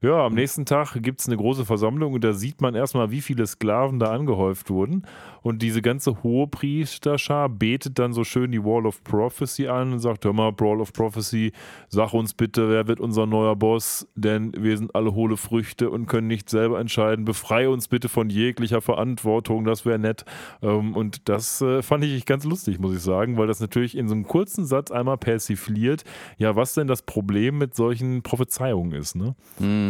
[0.00, 3.20] Ja, am nächsten Tag gibt es eine große Versammlung und da sieht man erstmal, wie
[3.20, 5.04] viele Sklaven da angehäuft wurden.
[5.42, 9.98] Und diese ganze hohe Priesterschar betet dann so schön die Wall of Prophecy an und
[9.98, 11.50] sagt: Hör mal, Wall of Prophecy,
[11.88, 14.06] sag uns bitte, wer wird unser neuer Boss?
[14.14, 17.24] Denn wir sind alle hohle Früchte und können nicht selber entscheiden.
[17.24, 20.24] Befreie uns bitte von jeglicher Verantwortung, das wäre nett.
[20.62, 24.06] Ähm, und das äh, fand ich ganz lustig, muss ich sagen, weil das natürlich in
[24.06, 26.04] so einem kurzen Satz einmal persifliert,
[26.36, 29.34] ja, was denn das Problem mit solchen Prophezeiungen ist, ne?
[29.58, 29.87] Mhm,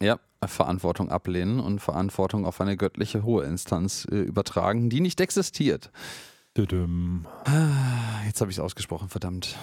[0.00, 5.90] ja, Verantwortung ablehnen und Verantwortung auf eine göttliche hohe Instanz äh, übertragen, die nicht existiert.
[7.44, 9.56] Ah, Jetzt habe ich es ausgesprochen, verdammt.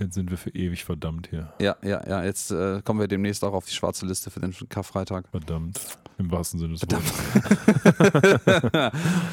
[0.00, 1.52] Jetzt sind wir für ewig verdammt hier.
[1.60, 4.52] Ja, ja, ja, jetzt äh, kommen wir demnächst auch auf die schwarze Liste für den
[4.68, 5.28] Karfreitag.
[5.30, 5.80] Verdammt.
[6.18, 7.12] Im wahrsten Sinne des Wortes.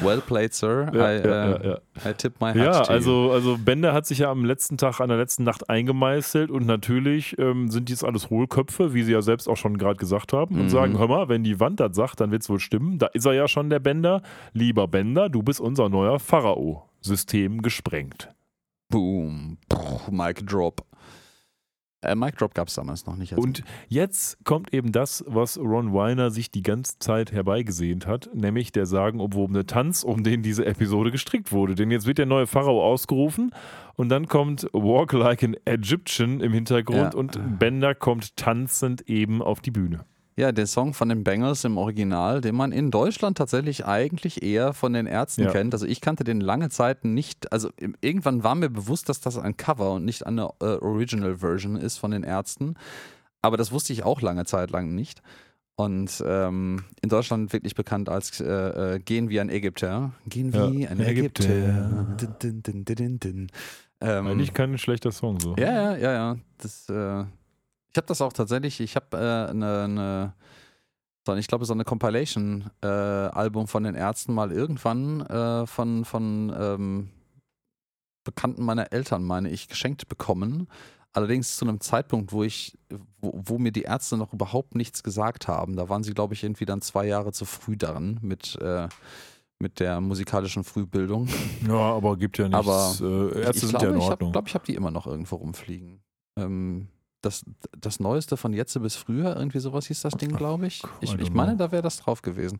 [0.02, 0.88] well played, Sir.
[0.92, 2.10] Ja, I, ja, äh, ja.
[2.10, 2.96] I tip my hat ja, to you.
[2.96, 6.66] also, also Bender hat sich ja am letzten Tag, an der letzten Nacht eingemeißelt und
[6.66, 10.56] natürlich ähm, sind dies alles Hohlköpfe, wie sie ja selbst auch schon gerade gesagt haben,
[10.56, 10.70] und Mhm.
[10.70, 12.98] sagen, hör mal, wenn die Wand das sagt, dann wird es wohl stimmen.
[12.98, 14.22] Da ist er ja schon, der Bender.
[14.52, 16.88] Lieber Bender, du bist unser neuer Pharao.
[17.00, 18.28] System gesprengt.
[18.92, 19.56] Boom.
[19.68, 20.84] Puh, Mic Drop.
[22.04, 23.32] Äh, Mic Drop gab es damals noch nicht.
[23.34, 28.72] Und jetzt kommt eben das, was Ron Weiner sich die ganze Zeit herbeigesehnt hat, nämlich
[28.72, 31.74] der sagenumwobene Tanz, um den diese Episode gestrickt wurde.
[31.76, 33.54] Denn jetzt wird der neue Pharao ausgerufen
[33.94, 37.18] und dann kommt Walk Like an Egyptian im Hintergrund Ja.
[37.18, 40.04] und Bender kommt tanzend eben auf die Bühne.
[40.34, 44.72] Ja, der Song von den Bangles im Original, den man in Deutschland tatsächlich eigentlich eher
[44.72, 45.50] von den Ärzten Ja.
[45.52, 45.74] kennt.
[45.74, 47.52] Also ich kannte den lange Zeit nicht.
[47.52, 47.68] Also
[48.00, 51.98] irgendwann war mir bewusst, dass das ein Cover und nicht eine äh, Original Version ist
[51.98, 52.76] von den Ärzten.
[53.42, 55.20] Aber das wusste ich auch lange Zeit lang nicht.
[55.74, 58.46] Und ähm, in Deutschland wirklich bekannt als äh,
[58.94, 60.12] äh, Gehen wie ein Ägypter.
[60.26, 61.44] Gehen Ja, wie ein Ägypter.
[61.44, 62.16] Ägypter.
[62.20, 63.46] Din, din, din, din, din, din.
[64.00, 65.54] Ähm, Eigentlich kein schlechter Song so.
[65.58, 66.36] ja, ja, ja, ja.
[66.58, 67.24] Das, äh,
[67.92, 70.34] ich habe das auch tatsächlich, ich habe eine, äh, ne, ne,
[71.26, 77.10] so, ich glaube, so eine Compilation-Album von den Ärzten mal irgendwann äh, von, von ähm,
[78.24, 80.68] Bekannten meiner Eltern, meine ich, geschenkt bekommen.
[81.12, 82.78] Allerdings zu einem Zeitpunkt, wo ich,
[83.20, 85.76] wo, wo mir die Ärzte noch überhaupt nichts gesagt haben.
[85.76, 88.88] Da waren sie, glaube ich, irgendwie dann zwei Jahre zu früh daran mit, äh,
[89.58, 91.28] mit der musikalischen Frühbildung.
[91.68, 92.66] Ja, aber gibt ja nichts.
[92.66, 94.32] Aber äh, Ärzte ich sind glaube, ja in ich Ordnung.
[94.32, 96.02] glaube, ich habe die immer noch irgendwo rumfliegen.
[96.38, 96.88] Ähm,
[97.22, 97.44] das,
[97.80, 100.82] das Neueste von jetzt bis früher, irgendwie sowas hieß das Ding, glaube ich.
[101.00, 102.58] Ich, ich meine, da wäre das drauf gewesen.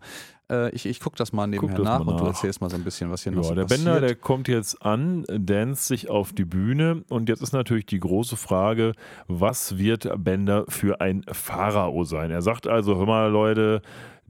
[0.50, 2.30] Äh, ich ich gucke das mal nebenher das nach mal und du nach.
[2.30, 3.84] erzählst mal so ein bisschen, was hier noch Ja, so der passiert.
[3.84, 8.00] Bender, der kommt jetzt an, danst sich auf die Bühne und jetzt ist natürlich die
[8.00, 8.92] große Frage,
[9.28, 12.30] was wird Bender für ein Pharao sein?
[12.30, 13.82] Er sagt also, hör mal Leute,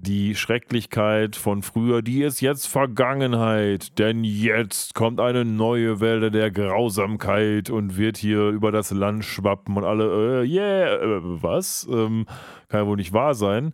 [0.03, 6.51] die Schrecklichkeit von früher, die ist jetzt Vergangenheit, denn jetzt kommt eine neue Welle der
[6.51, 11.87] Grausamkeit und wird hier über das Land schwappen und alle, äh, yeah, äh, was?
[11.89, 12.27] Ähm,
[12.69, 13.73] kann ja wohl nicht wahr sein.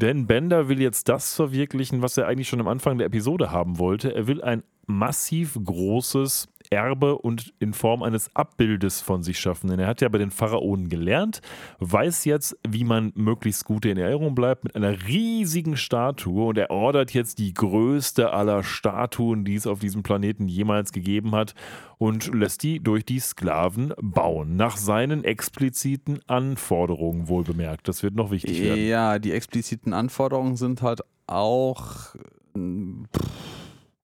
[0.00, 3.80] Denn Bender will jetzt das verwirklichen, was er eigentlich schon am Anfang der Episode haben
[3.80, 4.14] wollte.
[4.14, 9.68] Er will ein massiv großes Erbe und in Form eines Abbildes von sich schaffen.
[9.68, 11.40] Denn er hat ja bei den Pharaonen gelernt,
[11.80, 16.70] weiß jetzt, wie man möglichst gut in Erinnerung bleibt mit einer riesigen Statue und er
[16.70, 21.54] ordert jetzt die größte aller Statuen, die es auf diesem Planeten jemals gegeben hat
[21.98, 24.56] und lässt die durch die Sklaven bauen.
[24.56, 27.88] Nach seinen expliziten Anforderungen wohl bemerkt.
[27.88, 28.86] Das wird noch wichtig werden.
[28.86, 32.14] Ja, die expliziten Anforderungen sind halt auch
[32.56, 33.30] pff,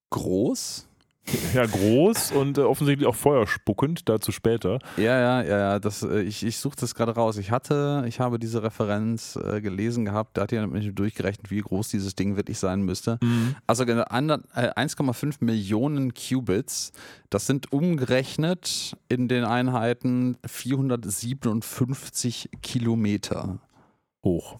[0.09, 0.87] groß.
[1.55, 4.79] Ja, groß und äh, offensichtlich auch feuerspuckend, dazu später.
[4.97, 5.79] Ja, ja, ja, ja.
[5.79, 7.37] Das, äh, ich ich suche das gerade raus.
[7.37, 11.49] Ich hatte, ich habe diese Referenz äh, gelesen gehabt, da hat jemand mit mir durchgerechnet,
[11.49, 13.17] wie groß dieses Ding wirklich sein müsste.
[13.65, 16.91] Also genau, ander- äh, 1,5 Millionen Qubits,
[17.31, 23.59] das sind umgerechnet in den Einheiten 457 Kilometer.
[24.23, 24.57] Hoch.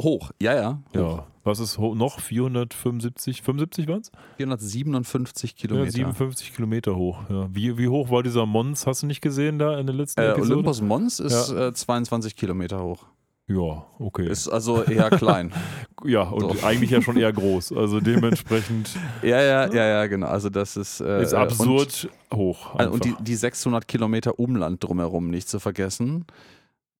[0.00, 0.82] Hoch, ja, ja.
[0.96, 1.18] Hoch.
[1.18, 1.26] Ja.
[1.44, 2.20] Was ist noch?
[2.20, 3.42] 475?
[3.42, 4.10] 75 waren es?
[4.38, 5.90] 457 Ja, Kilometer.
[5.92, 7.18] 57 Kilometer hoch.
[7.28, 7.48] Ja.
[7.52, 8.86] Wie, wie hoch war dieser Mons?
[8.86, 10.54] Hast du nicht gesehen da in der letzten äh, Episode?
[10.54, 11.68] Olympus Mons ist Ja.
[11.68, 13.04] äh, 22 Kilometer hoch.
[13.46, 14.26] Ja, okay.
[14.26, 15.52] Ist also eher klein.
[16.04, 16.66] ja, und so.
[16.66, 17.72] eigentlich ja schon eher groß.
[17.72, 18.88] Also dementsprechend
[19.22, 20.28] ja, ja, ja, ja, genau.
[20.28, 22.72] Also das ist, äh, ist absurd hoch.
[22.72, 23.24] Und, also und die, einfach.
[23.24, 26.24] die 600 Kilometer Umland drumherum nicht zu vergessen.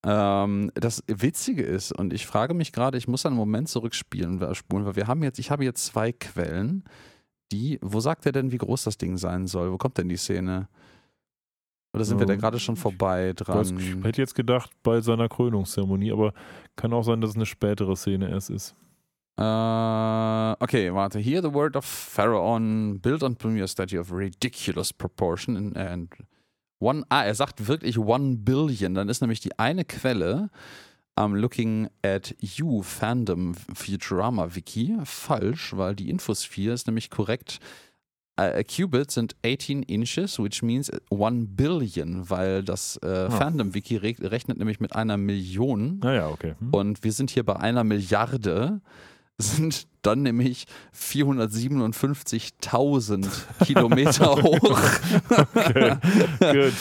[0.05, 4.55] Ähm, das Witzige ist, und ich frage mich gerade, ich muss einen Moment zurückspielen, äh,
[4.55, 6.85] spulen, weil wir haben jetzt, ich habe jetzt zwei Quellen,
[7.53, 9.73] die, wo sagt er denn, wie groß das Ding sein soll?
[9.73, 10.69] Wo kommt denn die Szene?
[11.95, 13.79] Oder sind wir da Ähm, gerade schon vorbei dran?
[13.79, 16.35] ich hätte jetzt gedacht bei seiner Krönungszeremonie, aber
[16.77, 18.75] kann auch sein, dass es eine spätere Szene erst ist.
[19.37, 19.43] Äh,
[20.63, 21.19] okay, warte.
[21.19, 26.09] Here the word of Pharaon built on Premier statue of ridiculous proportion and, and
[26.85, 27.05] one.
[27.09, 28.95] Ah, er sagt wirklich one billion.
[28.95, 30.51] Dann ist nämlich die eine Quelle
[31.17, 37.61] am Looking at You Fandom Futurama Wiki falsch, weil die Infosphere ist nämlich korrekt.
[38.37, 43.97] A a Qubit sind 18 inches, which means 1 billion, weil das äh, Fandom Wiki
[43.97, 46.01] re rechnet nämlich mit einer Million.
[46.01, 46.57] Naja, okay.
[46.59, 46.75] Hm.
[46.75, 48.81] Und wir sind hier bei einer Milliarde,
[49.39, 50.67] sind dann nämlich
[50.99, 53.27] 457.000
[53.65, 54.81] Kilometer hoch.
[55.55, 55.97] Okay,
[56.41, 56.73] gut.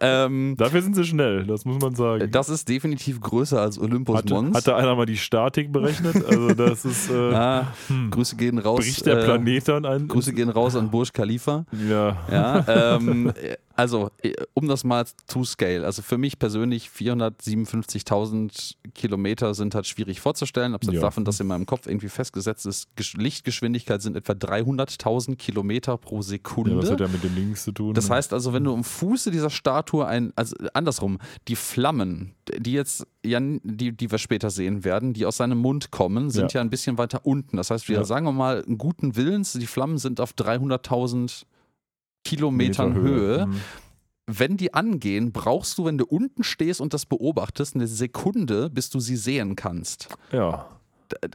[0.00, 2.30] ähm, Dafür sind sie schnell, das muss man sagen.
[2.30, 4.56] das ist definitiv größer als Olympus Hatte, Mons.
[4.56, 6.24] hatte einer mal die Statik berechnet?
[6.24, 8.10] Also das ist, äh, ah, hm.
[8.10, 8.80] Grüße gehen raus.
[8.80, 10.08] bricht der äh, Planet dann ein?
[10.08, 11.64] Grüße gehen raus an Burj Khalifa.
[11.88, 13.32] Ja, Ja, ähm,
[13.74, 15.84] also, äh, um das mal to scale.
[15.84, 20.74] Also für mich persönlich 457.000 Kilometer sind halt schwierig vorzustellen.
[20.74, 21.00] Abseits Ja.
[21.02, 26.22] davon, dass in meinem Kopf irgendwie festgesetzt ist, Gesch- Lichtgeschwindigkeit sind etwa 300.000 Kilometer pro
[26.22, 26.70] Sekunde.
[26.72, 27.94] ja, was hat ja mit den Links zu tun?
[27.94, 31.18] Das heißt also, wenn du am Fuße dieser Statue ein, also andersrum,
[31.48, 35.90] die Flammen, die jetzt, ja, die, die wir später sehen werden, die aus seinem Mund
[35.90, 36.64] kommen, sind ja, Ja.
[36.64, 37.56] ein bisschen weiter unten.
[37.56, 38.04] Das heißt, wir Ja.
[38.04, 41.44] sagen wir mal, einen guten Willens, die Flammen sind auf 300.000
[42.24, 43.42] Kilometern Meter Höhe.
[43.44, 43.60] Hm.
[44.30, 48.90] Wenn die angehen, brauchst du, wenn du unten stehst und das beobachtest, eine Sekunde, bis
[48.90, 50.08] du sie sehen kannst.
[50.32, 50.68] Ja,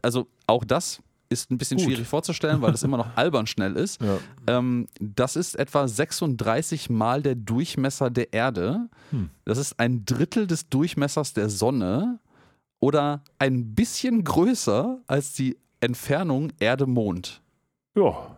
[0.03, 1.01] Also auch das
[1.33, 1.87] ist ein bisschen Gut.
[1.87, 4.01] schwierig vorzustellen, weil das immer noch albern schnell ist.
[4.01, 4.17] ja.
[4.47, 8.87] Ähm, das ist etwa 36 Mal der Durchmesser der Erde.
[9.11, 9.29] Hm.
[9.45, 12.19] Das ist ein Drittel des Durchmessers der Sonne
[12.79, 17.41] oder ein bisschen größer als die Entfernung Erde-Mond.
[17.95, 18.37] Ja,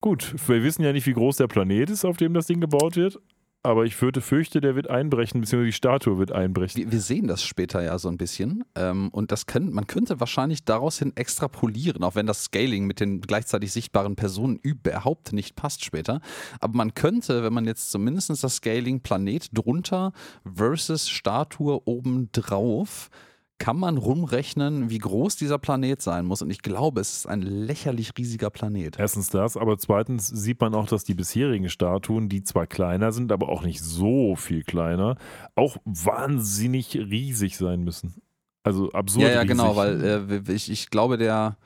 [0.00, 0.34] gut.
[0.46, 3.20] Wir wissen ja nicht, wie groß der Planet ist, auf dem das Ding gebaut wird.
[3.64, 6.84] Aber ich fürchte, fürchte, der wird einbrechen, beziehungsweise die Statue wird einbrechen.
[6.84, 8.64] Wir, wir sehen das später ja so ein bisschen.
[8.76, 13.00] Ähm, und das können, man könnte wahrscheinlich daraus hin extrapolieren, auch wenn das Scaling mit
[13.00, 16.20] den gleichzeitig sichtbaren Personen überhaupt nicht passt später.
[16.60, 20.12] Aber man könnte, wenn man jetzt zumindest das Scaling Planet drunter
[20.44, 23.10] versus Statue oben drauf,
[23.58, 26.42] kann man rumrechnen, wie groß dieser Planet sein muss.
[26.42, 28.98] Und ich glaube, es ist ein lächerlich riesiger Planet.
[28.98, 33.32] Erstens das, aber zweitens sieht man auch, dass die bisherigen Statuen, die zwar kleiner sind,
[33.32, 35.16] aber auch nicht so viel kleiner,
[35.56, 38.14] auch wahnsinnig riesig sein müssen.
[38.62, 39.24] Also absurd.
[39.24, 39.56] Ja, ja, riesig.
[39.56, 40.04] genau, weil
[40.48, 41.56] äh, ich, ich glaube, der,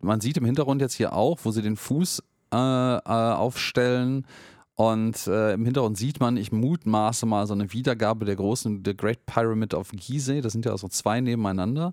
[0.00, 2.22] man sieht im Hintergrund jetzt hier auch, wo sie den Fuß
[2.52, 4.26] äh, äh, aufstellen.
[4.76, 8.96] Und äh, im Hintergrund sieht man, ich mutmaße mal so eine Wiedergabe der großen The
[8.96, 10.40] Great Pyramid of Gizeh.
[10.40, 11.92] Das sind ja also zwei nebeneinander.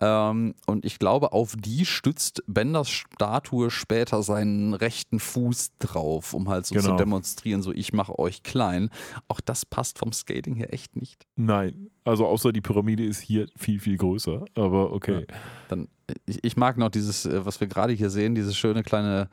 [0.00, 6.48] Ähm, und ich glaube, auf die stützt Benders Statue später seinen rechten Fuß drauf, um
[6.48, 6.96] halt so zu Genau.
[6.96, 8.90] demonstrieren, so ich mache euch klein.
[9.26, 11.26] Auch das passt vom Skating her echt nicht.
[11.34, 15.26] Nein, also außer die Pyramide ist hier viel, viel größer, aber okay.
[15.68, 15.88] Dann,
[16.26, 19.28] ich, ich mag noch dieses, äh, was wir gerade hier sehen, dieses schöne kleine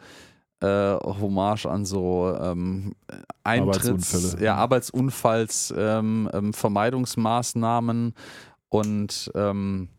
[0.61, 2.93] äh, Hommage an so ähm,
[3.43, 4.43] Eintritts-, Arbeitsunfälle.
[4.43, 8.13] ja, Arbeitsunfalls, ähm, ähm, Vermeidungsmaßnahmen
[8.69, 9.89] und ähm,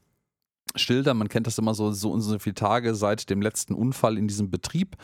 [0.75, 1.15] Schilder.
[1.15, 4.29] Man kennt das immer so, so und so viele Tage seit dem letzten Unfall in
[4.29, 4.97] diesem Betrieb.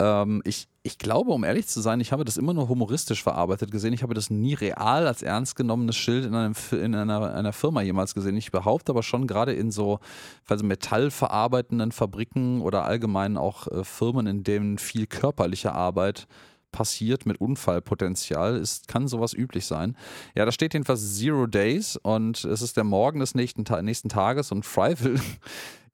[0.00, 3.70] Ähm, ich, ich glaube, um ehrlich zu sein, ich habe das immer nur humoristisch verarbeitet
[3.70, 3.92] gesehen.
[3.92, 7.82] Ich habe das nie real als ernst genommenes Schild in, einem, in einer, einer Firma
[7.82, 8.36] jemals gesehen.
[8.36, 10.00] Ich behaupte aber schon, gerade in so
[10.48, 16.26] also metallverarbeitenden Fabriken oder allgemein auch äh, Firmen, in denen viel körperliche Arbeit
[16.72, 19.96] passiert mit Unfallpotenzial, ist, kann sowas üblich sein.
[20.36, 24.52] Ja, da steht jedenfalls Zero Days und es ist der Morgen des nächsten, nächsten Tages
[24.52, 25.20] und Fry will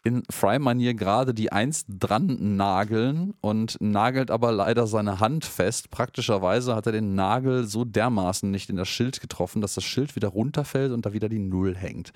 [0.06, 5.90] in Fry-Manier gerade die Eins dran nageln und nagelt aber leider seine Hand fest.
[5.90, 10.14] Praktischerweise hat er den Nagel so dermaßen nicht in das Schild getroffen, dass das Schild
[10.14, 12.12] wieder runterfällt und da wieder die Null hängt.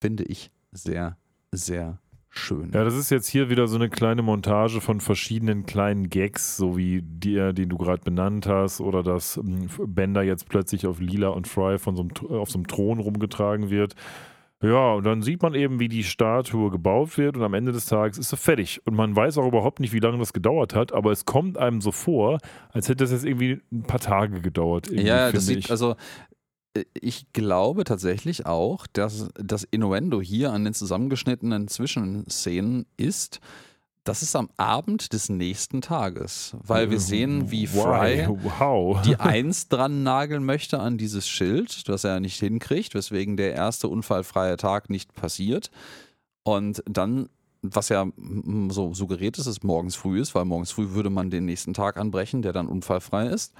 [0.00, 1.16] Finde ich sehr,
[1.50, 2.70] sehr schön.
[2.72, 6.76] Ja, das ist jetzt hier wieder so eine kleine Montage von verschiedenen kleinen Gags, so
[6.76, 11.30] wie der, den du gerade benannt hast, oder dass ähm, Bender jetzt plötzlich auf Lila
[11.30, 13.96] und Fry von so einem, auf so einem Thron rumgetragen wird.
[14.62, 17.86] Ja, und dann sieht man eben, wie die Statue gebaut wird und am Ende des
[17.86, 18.80] Tages ist sie fertig.
[18.84, 21.80] Und man weiß auch überhaupt nicht, wie lange das gedauert hat, aber es kommt einem
[21.80, 22.38] so vor,
[22.70, 24.90] als hätte das jetzt irgendwie ein paar Tage gedauert.
[24.90, 25.70] Ja, das sieht, ich.
[25.70, 25.96] also
[26.74, 33.40] äh, ich glaube tatsächlich auch, dass das Innuendo hier an den zusammengeschnittenen Zwischenszenen ist,
[34.04, 38.26] das ist am Abend des nächsten Tages, weil wir sehen, wie Fry?
[38.28, 39.02] Wow.
[39.02, 43.88] die Eins dran nageln möchte an dieses Schild, das er nicht hinkriegt, weswegen der erste
[43.88, 45.70] unfallfreie Tag nicht passiert.
[46.42, 47.28] Und dann,
[47.62, 48.06] was ja
[48.70, 51.98] so suggeriert ist, ist morgens früh ist, weil morgens früh würde man den nächsten Tag
[51.98, 53.52] anbrechen, der dann unfallfrei ist.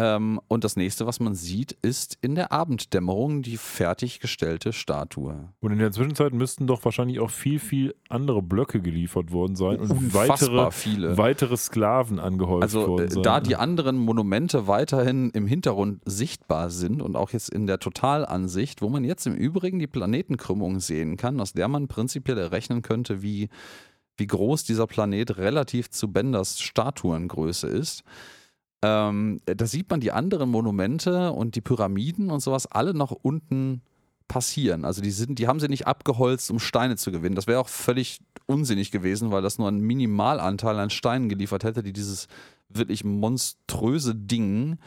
[0.00, 5.52] Ähm, und das nächste, was man sieht, ist in der Abenddämmerung die fertiggestellte Statue.
[5.60, 9.78] Und in der Zwischenzeit müssten doch wahrscheinlich auch viel, viel andere Blöcke geliefert worden sein
[9.78, 11.16] und Unfassbar weitere, viele.
[11.16, 13.22] weitere Sklaven angehäuft Also worden äh, sein.
[13.22, 18.82] da die anderen Monumente weiterhin im Hintergrund sichtbar sind und auch jetzt in der Totalansicht,
[18.82, 23.22] wo man jetzt im Übrigen die Planetenkrümmung sehen kann, aus der man prinzipiell errechnen könnte,
[23.22, 23.48] wie,
[24.16, 28.02] wie groß dieser Planet relativ zu Benders Statuengröße ist.
[28.86, 33.80] Ähm, da sieht man die anderen Monumente und die Pyramiden und sowas alle noch unten
[34.28, 34.84] passieren.
[34.84, 37.34] Also die, sind, die haben sie nicht abgeholzt, um Steine zu gewinnen.
[37.34, 41.82] Das wäre auch völlig unsinnig gewesen, weil das nur einen Minimalanteil an Steinen geliefert hätte,
[41.82, 42.26] die dieses
[42.68, 44.78] wirklich monströse Ding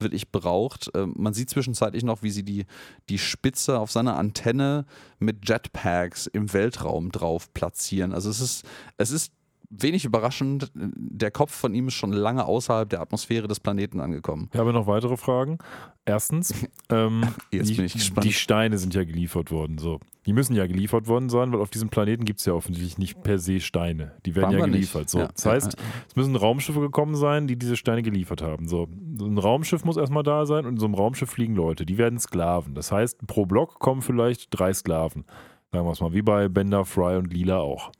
[0.00, 0.90] wirklich braucht.
[0.94, 2.64] Ähm, man sieht zwischenzeitlich noch, wie sie die,
[3.10, 4.86] die Spitze auf seiner Antenne
[5.18, 8.14] mit Jetpacks im Weltraum drauf platzieren.
[8.14, 8.64] Also es ist,
[8.96, 9.30] es ist
[9.72, 10.70] wenig überraschend.
[10.74, 14.48] Der Kopf von ihm ist schon lange außerhalb der Atmosphäre des Planeten angekommen.
[14.52, 15.58] Ich habe noch weitere Fragen.
[16.04, 16.54] Erstens,
[16.90, 18.24] ähm, Jetzt die, bin ich gespannt.
[18.24, 19.78] die Steine sind ja geliefert worden.
[19.78, 20.00] So.
[20.26, 23.22] Die müssen ja geliefert worden sein, weil auf diesem Planeten gibt es ja offensichtlich nicht
[23.22, 24.12] per se Steine.
[24.26, 25.08] Die werden Waren ja geliefert.
[25.10, 25.20] So.
[25.20, 25.76] Ja, das ja, heißt,
[26.08, 28.68] es müssen Raumschiffe gekommen sein, die diese Steine geliefert haben.
[28.68, 28.88] So.
[29.18, 31.86] so ein Raumschiff muss erstmal da sein und in so einem Raumschiff fliegen Leute.
[31.86, 32.74] Die werden Sklaven.
[32.74, 35.24] Das heißt, pro Block kommen vielleicht drei Sklaven.
[35.72, 37.92] Sagen wir es mal, wie bei Bender, Fry und Lila auch.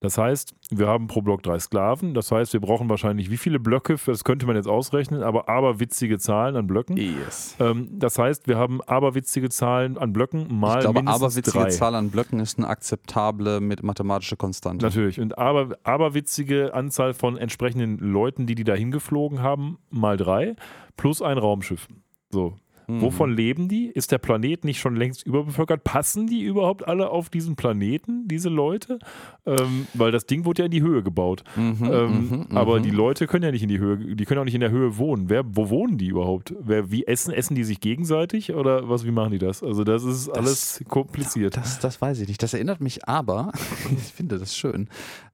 [0.00, 2.14] Das heißt, wir haben pro Block drei Sklaven.
[2.14, 6.18] Das heißt, wir brauchen wahrscheinlich wie viele Blöcke, das könnte man jetzt ausrechnen, aber aberwitzige
[6.18, 6.96] Zahlen an Blöcken.
[6.96, 7.56] Yes.
[7.58, 11.70] Ähm, das heißt, wir haben aberwitzige Zahlen an Blöcken mal Ich glaube, mindestens aberwitzige drei.
[11.70, 14.86] Zahl an Blöcken ist eine akzeptable mit mathematische Konstante.
[14.86, 15.20] Natürlich.
[15.20, 20.54] Und aber, aberwitzige Anzahl von entsprechenden Leuten, die die da hingeflogen haben, mal drei,
[20.96, 21.88] plus ein Raumschiff.
[22.30, 22.54] So.
[22.88, 23.02] Mhm.
[23.02, 23.86] Wovon leben die?
[23.86, 25.84] Ist der Planet nicht schon längst überbevölkert?
[25.84, 28.98] Passen die überhaupt alle auf diesen Planeten, diese Leute?
[29.44, 31.44] Ähm, weil das Ding wurde ja in die Höhe gebaut.
[31.54, 32.84] Mhm, Ähm, mhm, aber mhm.
[32.84, 34.96] die Leute können ja nicht in die Höhe, die können auch nicht in der Höhe
[34.96, 35.28] wohnen.
[35.28, 36.54] Wer, wo wohnen die überhaupt?
[36.60, 39.62] Wer, wie essen, essen die sich gegenseitig oder was, wie machen die das?
[39.62, 41.58] Also das ist alles kompliziert.
[41.58, 42.42] Das, das weiß ich nicht.
[42.42, 43.52] Das erinnert mich aber,
[43.92, 44.88] ich finde das schön,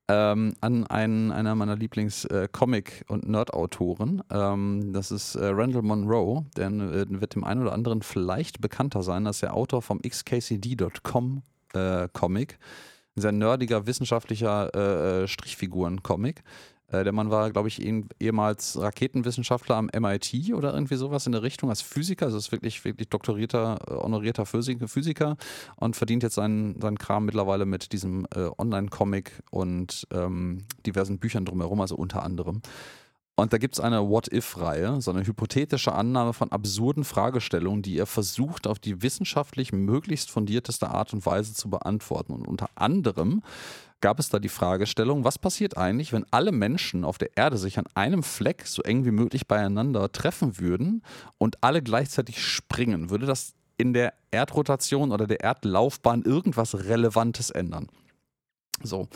[0.08, 4.22] ähm, an einen, einer meiner Lieblings-Comic- und Nerd-Autoren.
[4.30, 6.44] Ähm, das ist äh, Randall Monroe.
[6.56, 11.42] Der äh, wird dem einen oder anderen vielleicht bekannter sein als der Autor vom xkcd.com
[11.74, 12.58] If-Comic.
[13.16, 16.42] Ein sehr nerdiger, wissenschaftlicher äh, äh Strichfiguren-Comic.
[16.94, 17.82] Äh, der Mann war, glaube ich,
[18.20, 22.26] ehemals Raketenwissenschaftler am MIT oder irgendwie sowas in der Richtung als Physiker.
[22.26, 25.36] Also ist wirklich, wirklich doktorierter, äh, honorierter Physiker
[25.76, 31.44] und verdient jetzt seinen, seinen Kram mittlerweile mit diesem äh, Online-Comic und ähm, diversen Büchern
[31.44, 32.62] drumherum, also unter anderem.
[33.36, 38.06] Und da gibt es eine What-If-Reihe, so eine hypothetische Annahme von absurden Fragestellungen, die er
[38.06, 42.32] versucht, auf die wissenschaftlich möglichst fundierteste Art und Weise zu beantworten.
[42.32, 43.42] Und unter anderem
[44.00, 47.76] gab es da die Fragestellung, was passiert eigentlich, wenn alle Menschen auf der Erde sich
[47.76, 51.02] an einem Fleck so eng wie möglich beieinander treffen würden
[51.38, 53.10] und alle gleichzeitig springen?
[53.10, 57.88] Würde das in der Erdrotation oder der Erdlaufbahn irgendwas Relevantes ändern?
[58.82, 59.08] So,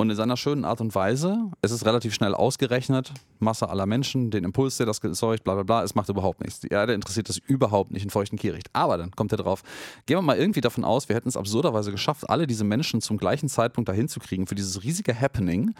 [0.00, 4.30] und in seiner schönen Art und Weise, es ist relativ schnell ausgerechnet, Masse aller Menschen,
[4.30, 6.60] den Impuls, der das erzeugt, bla bla bla, es macht überhaupt nichts.
[6.60, 8.68] Die Erde interessiert das überhaupt nicht in feuchten Kehricht.
[8.72, 9.62] Aber dann kommt er drauf,
[10.06, 13.16] gehen wir mal irgendwie davon aus, wir hätten es absurderweise geschafft, alle diese Menschen zum
[13.16, 15.74] gleichen Zeitpunkt dahin zu kriegen für dieses riesige Happening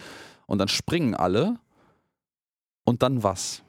[0.46, 1.60] und dann springen alle
[2.84, 3.62] und dann was?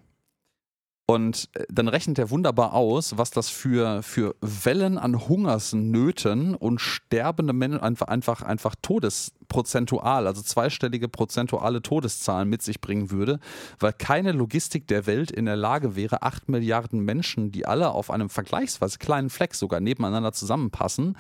[1.06, 6.82] Und äh, dann rechnet er wunderbar aus, was das für, für Wellen an Hungersnöten und
[6.82, 8.76] sterbende Menschen einfach, einfach, einfach
[9.50, 13.40] todesprozentual, also zweistellige prozentuale Todeszahlen mit sich bringen würde,
[13.80, 18.12] weil keine Logistik der Welt in der Lage wäre, acht Milliarden Menschen, die alle auf
[18.12, 21.18] einem vergleichsweise kleinen Fleck sogar nebeneinander zusammenpassen,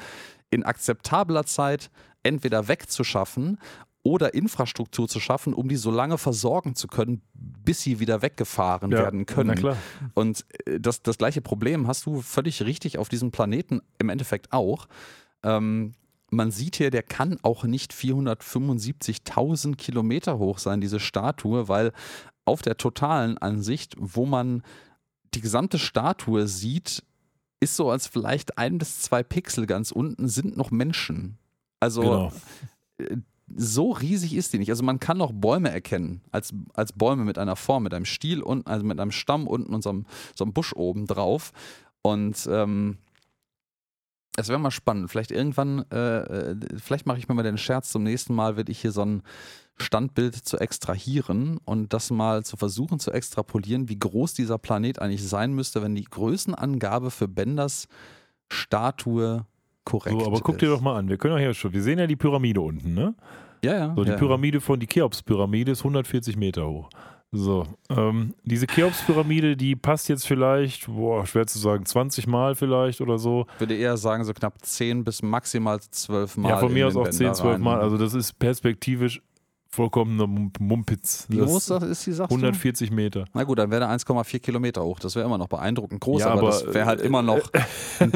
[0.49, 1.89] in akzeptabler Zeit
[2.23, 3.59] entweder wegzuschaffen
[4.01, 8.91] oder Infrastruktur zu schaffen, um die so lange versorgen zu können, bis sie wieder weggefahren
[8.91, 9.75] ja, werden können.
[10.13, 14.53] Und äh, das, das gleiche Problem hast du völlig richtig auf diesem Planeten im Endeffekt
[14.53, 14.87] auch.
[15.43, 15.93] Ähm,
[16.31, 21.91] man sieht hier, der kann auch nicht 475.000 Kilometer hoch sein, diese Statue, weil
[22.45, 24.63] auf der totalen Ansicht, wo man
[25.33, 27.03] die gesamte Statue sieht,
[27.59, 31.37] ist so als vielleicht ein bis zwei Pixel ganz unten sind noch Menschen.
[31.79, 32.33] Also genau.
[32.97, 33.17] Äh,
[33.55, 34.69] so riesig ist die nicht.
[34.69, 38.43] Also man kann noch Bäume erkennen, als, als Bäume mit einer Form, mit einem Stiel
[38.43, 41.51] und also mit einem Stamm unten und so einem, so einem Busch oben drauf.
[42.03, 42.99] Und ähm,
[44.39, 45.09] es wäre mal spannend.
[45.09, 48.71] Vielleicht irgendwann, äh, äh, vielleicht mache ich mir mal den Scherz, zum nächsten Mal werde
[48.71, 49.23] ich hier so ein
[49.77, 55.25] Standbild zu extrahieren und das mal zu versuchen zu extrapolieren, wie groß dieser Planet eigentlich
[55.25, 57.87] sein müsste, wenn die Größenangabe für Benders
[58.51, 59.45] Statue
[59.85, 60.19] korrekt.
[60.19, 62.07] So, aber guck dir doch mal an, wir können ja hier schon, wir sehen ja
[62.07, 63.15] die Pyramide unten, ne?
[63.63, 63.93] Ja, ja.
[63.95, 64.17] So, die ja.
[64.17, 66.89] Pyramide von, die Cheops-Pyramide ist 140 Meter hoch.
[67.31, 73.01] So, ähm, diese Cheops-Pyramide, die passt jetzt vielleicht, boah, schwer zu sagen, 20 Mal vielleicht
[73.01, 73.45] oder so.
[73.55, 76.49] Ich würde eher sagen, so knapp 10 bis maximal 12 Mal.
[76.49, 77.81] Ja, von mir aus auch 10, 12 Mal.
[77.81, 79.21] Also, das ist perspektivisch
[79.71, 81.27] vollkommener Mumpitz.
[81.29, 82.31] Wie groß ist die Sache?
[82.31, 83.25] 140 Meter.
[83.33, 84.99] Na gut, dann wäre er 1,4 Kilometer hoch.
[84.99, 87.51] Das wäre immer noch beeindruckend groß, ja, aber, aber, das wäre halt immer noch
[87.99, 88.11] ein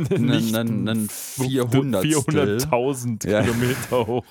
[1.08, 2.04] 400.
[2.04, 3.44] 400.000 ja.
[3.44, 4.26] Kilometer hoch.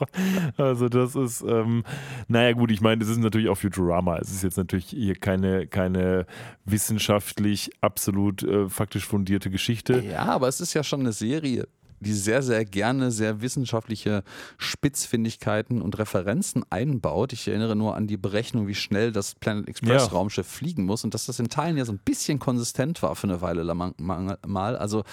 [0.56, 1.84] Also das ist, ähm,
[2.26, 4.18] naja gut, ich meine, das ist natürlich auch Futurama.
[4.18, 6.26] Es ist jetzt natürlich hier keine, keine
[6.64, 10.00] wissenschaftlich absolut äh, faktisch fundierte Geschichte.
[10.00, 11.68] Ja, aber es ist ja schon eine Serie
[12.02, 14.22] die sehr, sehr gerne sehr wissenschaftliche
[14.58, 17.32] Spitzfindigkeiten und Referenzen einbaut.
[17.32, 20.08] Ich erinnere nur an die Berechnung, wie schnell das Planet Express ja.
[20.08, 23.28] Raumschiff fliegen muss und dass das in Teilen ja so ein bisschen konsistent war für
[23.28, 24.76] eine Weile mal.
[24.76, 25.04] Also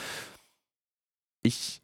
[1.43, 1.81] ich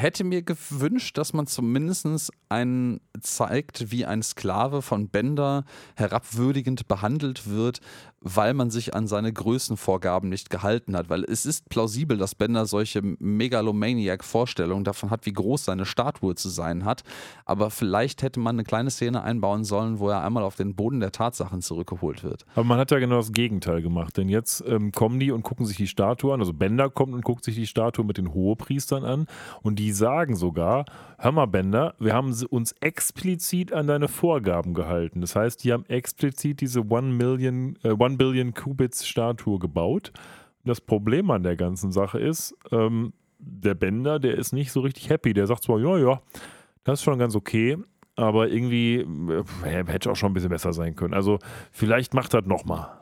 [0.00, 5.64] hätte mir gewünscht, dass man zumindest einen zeigt, wie ein Sklave von Bender
[5.94, 7.80] herabwürdigend behandelt wird,
[8.20, 11.08] weil man sich an seine Größenvorgaben nicht gehalten hat.
[11.08, 16.48] Weil es ist plausibel, dass Bender solche Megalomaniac-Vorstellungen davon hat, wie groß seine Statue zu
[16.48, 17.02] sein hat.
[17.44, 21.00] Aber vielleicht hätte man eine kleine Szene einbauen sollen, wo er einmal auf den Boden
[21.00, 22.44] der Tatsachen zurückgeholt wird.
[22.54, 24.16] Aber man hat ja genau das Gegenteil gemacht.
[24.16, 26.40] Denn jetzt ähm, kommen die und gucken sich die Statue an.
[26.40, 29.26] Also Bender kommt und guckt sich die Statue mit den Hohepriestern an.
[29.62, 30.84] Und die sagen sogar,
[31.18, 35.20] hör mal Bender, wir haben uns explizit an deine Vorgaben gehalten.
[35.20, 40.12] Das heißt, die haben explizit diese One Million, äh, Billion Qubits Statue gebaut.
[40.64, 45.08] Das Problem an der ganzen Sache ist, ähm, der Bender, der ist nicht so richtig
[45.08, 45.32] happy.
[45.32, 46.22] Der sagt zwar, ja, ja,
[46.84, 47.78] das ist schon ganz okay,
[48.16, 51.14] aber irgendwie äh, hätte auch schon ein bisschen besser sein können.
[51.14, 51.38] Also
[51.72, 53.00] vielleicht macht das nochmal.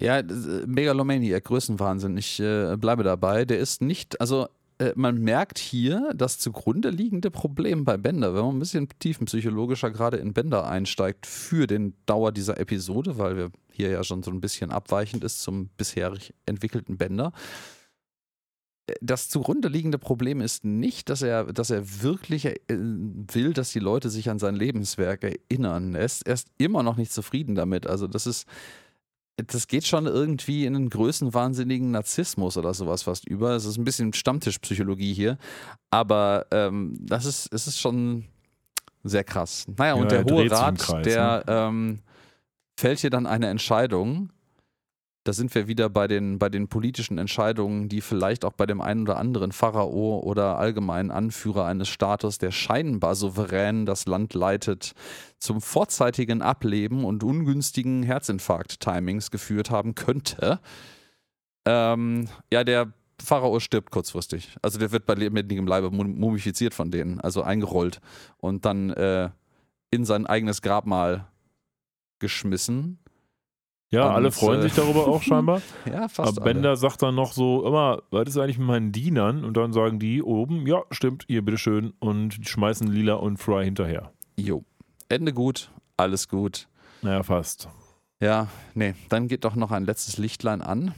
[0.00, 0.22] Ja,
[0.66, 2.16] Megalomania, Größenwahnsinn.
[2.16, 3.44] Ich äh, bleibe dabei.
[3.44, 4.48] Der ist nicht, also
[4.78, 9.90] äh, man merkt hier das zugrunde liegende Problem bei Bender, wenn man ein bisschen tiefenpsychologischer
[9.90, 14.30] gerade in Bender einsteigt für den Dauer dieser Episode, weil wir hier ja schon so
[14.30, 17.32] ein bisschen abweichend ist zum bisherig entwickelten Bender.
[18.86, 23.72] Äh, das zugrunde liegende Problem ist nicht, dass er, dass er wirklich äh, will, dass
[23.72, 25.96] die Leute sich an sein Lebenswerk erinnern.
[25.96, 27.86] Er ist, er ist immer noch nicht zufrieden damit.
[27.86, 28.46] Also, das ist
[29.46, 33.52] das geht schon irgendwie in einen größenwahnsinnigen Narzissmus oder sowas fast über.
[33.52, 35.38] Es ist ein bisschen Stammtischpsychologie hier,
[35.90, 38.24] aber ähm, das ist, es ist schon
[39.04, 39.66] sehr krass.
[39.76, 42.00] Naja, und Ja, der er Hohe Rat, der ähm,
[42.76, 44.30] fällt hier dann eine Entscheidung.
[45.28, 48.80] Da sind wir wieder bei den, bei den politischen Entscheidungen, die vielleicht auch bei dem
[48.80, 54.94] einen oder anderen Pharao oder allgemeinen Anführer eines Staates, der scheinbar souverän das Land leitet,
[55.38, 60.60] zum vorzeitigen Ableben und ungünstigen Herzinfarkt-Timings geführt haben könnte.
[61.66, 62.90] Ähm, ja, der
[63.22, 64.56] Pharao stirbt kurzfristig.
[64.62, 68.00] Also der wird bei lebendigem Leibe mum- mumifiziert von denen, also eingerollt
[68.38, 69.28] und dann äh,
[69.90, 71.26] in sein eigenes Grabmal
[72.18, 72.98] geschmissen.
[73.90, 75.62] Ja, Und, alle freuen äh, sich darüber auch scheinbar.
[75.90, 79.44] Ja, fast Aber Bender sagt dann noch so, immer, was ist eigentlich mit meinen Dienern?
[79.44, 81.94] Und dann sagen die oben, ja, stimmt, hier, bitteschön.
[81.98, 84.12] Und schmeißen Lila und Fry hinterher.
[84.36, 84.46] alle.
[84.46, 84.64] Jo.
[85.08, 86.68] Ende gut, alles gut.
[87.00, 87.68] Naja, fast.
[88.20, 90.92] Ja, nee, dann geht doch noch ein letztes Lichtlein an.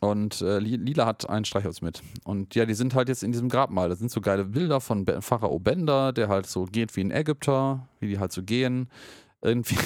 [0.00, 2.02] Und äh, Li- Lila hat ein Streichholz mit.
[2.24, 3.88] Und ja, die sind halt jetzt in diesem Grabmal.
[3.88, 7.86] Das sind so geile Bilder von Pharao Bender, der halt so geht wie ein Ägypter,
[8.00, 8.88] wie die halt so gehen.
[9.44, 9.76] Irgendwie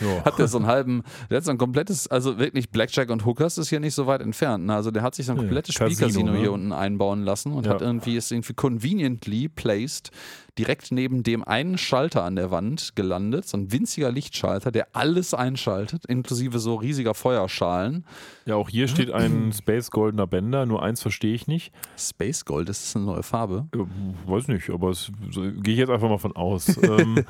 [0.00, 0.24] Ja.
[0.24, 3.58] hat der so einen halben, der hat so ein komplettes, also wirklich Blackjack und Hookers
[3.58, 4.64] ist hier nicht so weit entfernt.
[4.66, 4.74] Ne?
[4.74, 6.38] Also der hat sich so ein Ja, komplettes Casino, Spielcasino ne?
[6.38, 7.72] hier unten einbauen lassen und Ja.
[7.74, 10.10] hat irgendwie, ist irgendwie conveniently placed,
[10.58, 15.32] direkt neben dem einen Schalter an der Wand gelandet, so ein winziger Lichtschalter, der alles
[15.34, 18.04] einschaltet, inklusive so riesiger Feuerschalen.
[18.46, 21.72] ja, auch hier steht ein Space Goldener Bender, nur eins verstehe ich nicht.
[21.96, 23.68] Space Gold, das ist eine neue Farbe.
[23.74, 23.84] Ja,
[24.26, 26.76] weiß nicht, aber es, so, gehe ich jetzt einfach mal von aus.
[26.82, 27.24] ähm,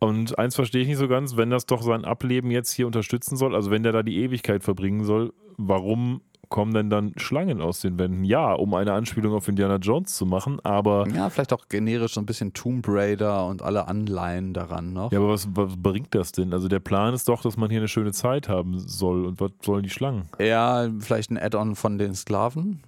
[0.00, 3.36] und eins verstehe ich nicht so ganz, wenn das doch sein Ableben jetzt hier unterstützen
[3.36, 7.80] soll, also wenn der da die Ewigkeit verbringen soll, warum kommen denn dann Schlangen aus
[7.80, 8.24] den Wänden?
[8.24, 12.20] Ja, um eine Anspielung auf Indiana Jones zu machen, aber Ja, vielleicht auch generisch so
[12.20, 15.12] ein bisschen Tomb Raider und alle Anleihen daran noch.
[15.12, 16.52] ja, aber was, was bringt das denn?
[16.52, 19.52] Also der Plan ist doch, dass man hier eine schöne Zeit haben soll und was
[19.62, 20.24] sollen die Schlangen?
[20.40, 22.80] Ja, vielleicht ein Add-on von den Sklaven.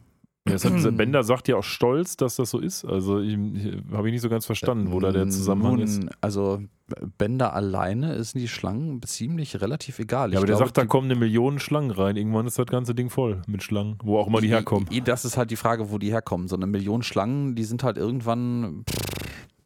[0.48, 0.62] Ja, hat,
[0.96, 2.84] Bender sagt ja auch stolz, dass das so ist.
[2.84, 3.24] Also habe
[4.08, 6.02] ich nicht so ganz verstanden, wo da der Zusammenhang Nun, ist.
[6.20, 6.62] Also
[7.18, 10.32] Bänder alleine ist die Schlangen ziemlich relativ egal.
[10.32, 12.16] Ja, aber der glaube, sagt, da die- kommen eine Million Schlangen rein.
[12.16, 14.88] Irgendwann ist das ganze Ding voll mit Schlangen, wo auch immer die herkommen.
[14.90, 16.48] I- i- Das ist halt die Frage, wo die herkommen.
[16.48, 18.84] So eine Million Schlangen, die sind halt irgendwann.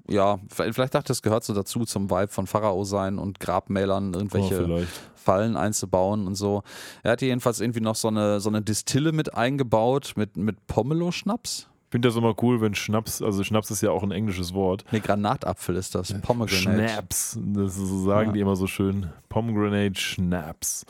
[0.08, 4.12] Ja, vielleicht dachte ich, das gehört so dazu zum Vibe von Pharao sein und Grabmälern
[4.14, 4.88] Oh, irgendwelche vielleicht.
[5.16, 6.62] Fallen einzubauen und so.
[7.02, 10.64] Er hat hier jedenfalls irgendwie noch so eine, so eine Distille mit eingebaut mit, mit
[10.68, 11.68] Pomelo-Schnaps.
[11.86, 14.84] Ich finde das immer cool, wenn Schnaps, also Schnaps ist ja auch ein englisches Wort.
[14.92, 16.12] Ne, Granatapfel ist das.
[16.20, 16.88] Pomegranate.
[16.88, 18.32] Schnaps, das so sagen Ja.
[18.32, 19.10] die immer so schön.
[19.28, 20.84] Pomegranate Schnaps.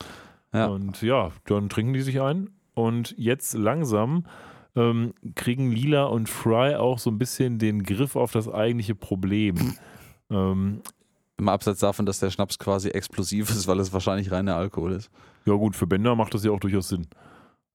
[0.53, 0.65] Ja.
[0.65, 2.49] Und ja, dann trinken die sich ein.
[2.73, 4.25] Und jetzt langsam
[4.75, 9.75] ähm, kriegen Lila und Fry auch so ein bisschen den Griff auf das eigentliche Problem.
[10.31, 10.81] ähm,
[11.37, 15.11] Im Abseits davon, dass der Schnaps quasi explosiv ist, weil es wahrscheinlich reiner Alkohol ist.
[15.45, 17.05] Ja, gut, für Bender macht das ja auch durchaus Sinn.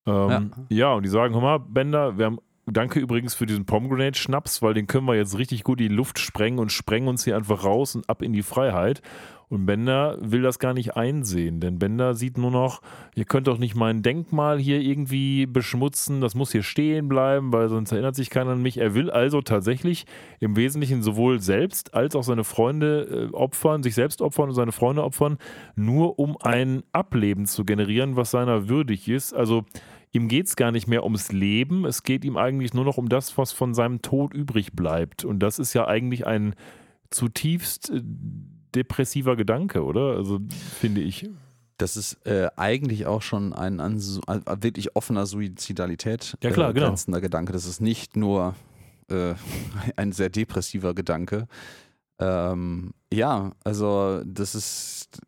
[0.07, 0.93] Ähm, ja.
[0.95, 2.39] und die sagen: Hör mal, Bender, wir haben.
[2.67, 6.21] Danke übrigens für diesen Pomegranate-Schnaps, weil den können wir jetzt richtig gut in die Luft
[6.21, 9.03] sprengen und sprengen uns hier einfach raus und ab in die Freiheit.
[9.49, 12.81] Und Bender will das gar nicht einsehen, denn Bender sieht nur noch,
[13.15, 17.69] ihr könnt doch nicht mein Denkmal hier irgendwie beschmutzen, das muss hier stehen bleiben, weil
[17.69, 18.79] sonst erinnert sich keiner an mich.
[18.79, 20.07] Er will also tatsächlich
[20.41, 24.73] im Wesentlichen sowohl selbst als auch seine Freunde äh, opfern, sich selbst opfern und seine
[24.73, 25.37] Freunde opfern,
[25.75, 29.35] nur um ein Ableben zu generieren, was seiner würdig ist.
[29.35, 29.67] Also
[30.13, 33.09] ihm geht es gar nicht mehr ums Leben, es geht ihm eigentlich nur noch um
[33.09, 35.25] das, was von seinem Tod übrig bleibt.
[35.25, 36.55] Und das ist ja eigentlich ein
[37.11, 38.03] zutiefst äh,
[38.75, 40.17] depressiver Gedanke, oder?
[40.17, 40.41] Also
[40.79, 41.29] finde ich.
[41.79, 46.75] Das ist äh, eigentlich auch schon ein Su- an wirklich offener Suizidalität Ja, klar, äh,
[46.75, 46.95] genau.
[47.21, 47.53] Gedanke.
[47.53, 48.55] Das ist nicht nur
[49.11, 49.35] äh,
[49.97, 51.49] ein sehr depressiver Gedanke.
[52.19, 55.21] Ähm, ja, also das ist.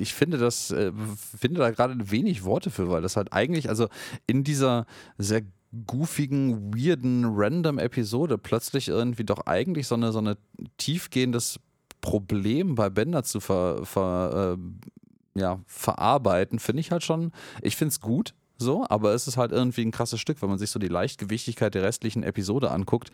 [0.00, 0.92] Ich finde das, äh,
[1.38, 3.88] finde da gerade wenig Worte für, weil das halt eigentlich, also
[4.26, 4.86] in dieser
[5.18, 5.42] sehr
[5.86, 10.36] goofigen, weirden, random Episode plötzlich irgendwie doch eigentlich so eine, so eine
[10.78, 11.60] tiefgehendes
[12.00, 17.32] Problem bei Bender zu ver, ver, äh, ja, verarbeiten, finde ich halt schon,
[17.62, 20.58] ich finde es gut, so, aber es ist halt irgendwie ein krasses Stück, wenn man
[20.58, 23.10] sich so die Leichtgewichtigkeit der restlichen Episode anguckt.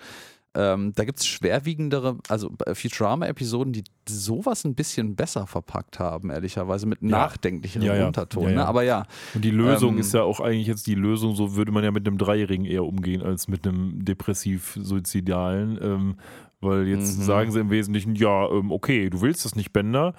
[0.59, 6.31] Ähm, da gibt es schwerwiegendere, also äh, Futurama-Episoden, die sowas ein bisschen besser verpackt haben,
[6.31, 8.07] ehrlicherweise, mit Ja, ja.
[8.07, 8.45] Unterton.
[8.45, 8.57] Ja, ja.
[8.57, 8.67] Ne?
[8.67, 9.05] Aber ja,
[9.35, 11.91] Und die Lösung Ähm, ist ja auch eigentlich jetzt die Lösung, so würde man ja
[11.91, 15.79] mit einem Dreijährigen eher umgehen als mit einem depressiv-suizidalen.
[15.83, 16.17] Ähm,
[16.61, 17.23] weil jetzt Mhm.
[17.23, 20.15] sagen sie im Wesentlichen, ja, ähm, okay, du willst das nicht, Bender.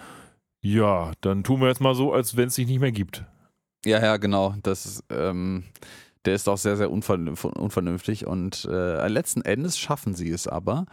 [0.62, 3.26] Ja, dann tun wir jetzt mal so, als wenn es dich nicht mehr gibt.
[3.86, 4.56] Ja, ja, genau.
[4.64, 5.64] Das ist, ähm,
[6.28, 10.86] der ist auch sehr, sehr unvernünf unvernünftig und äh, letzten Endes schaffen sie es aber,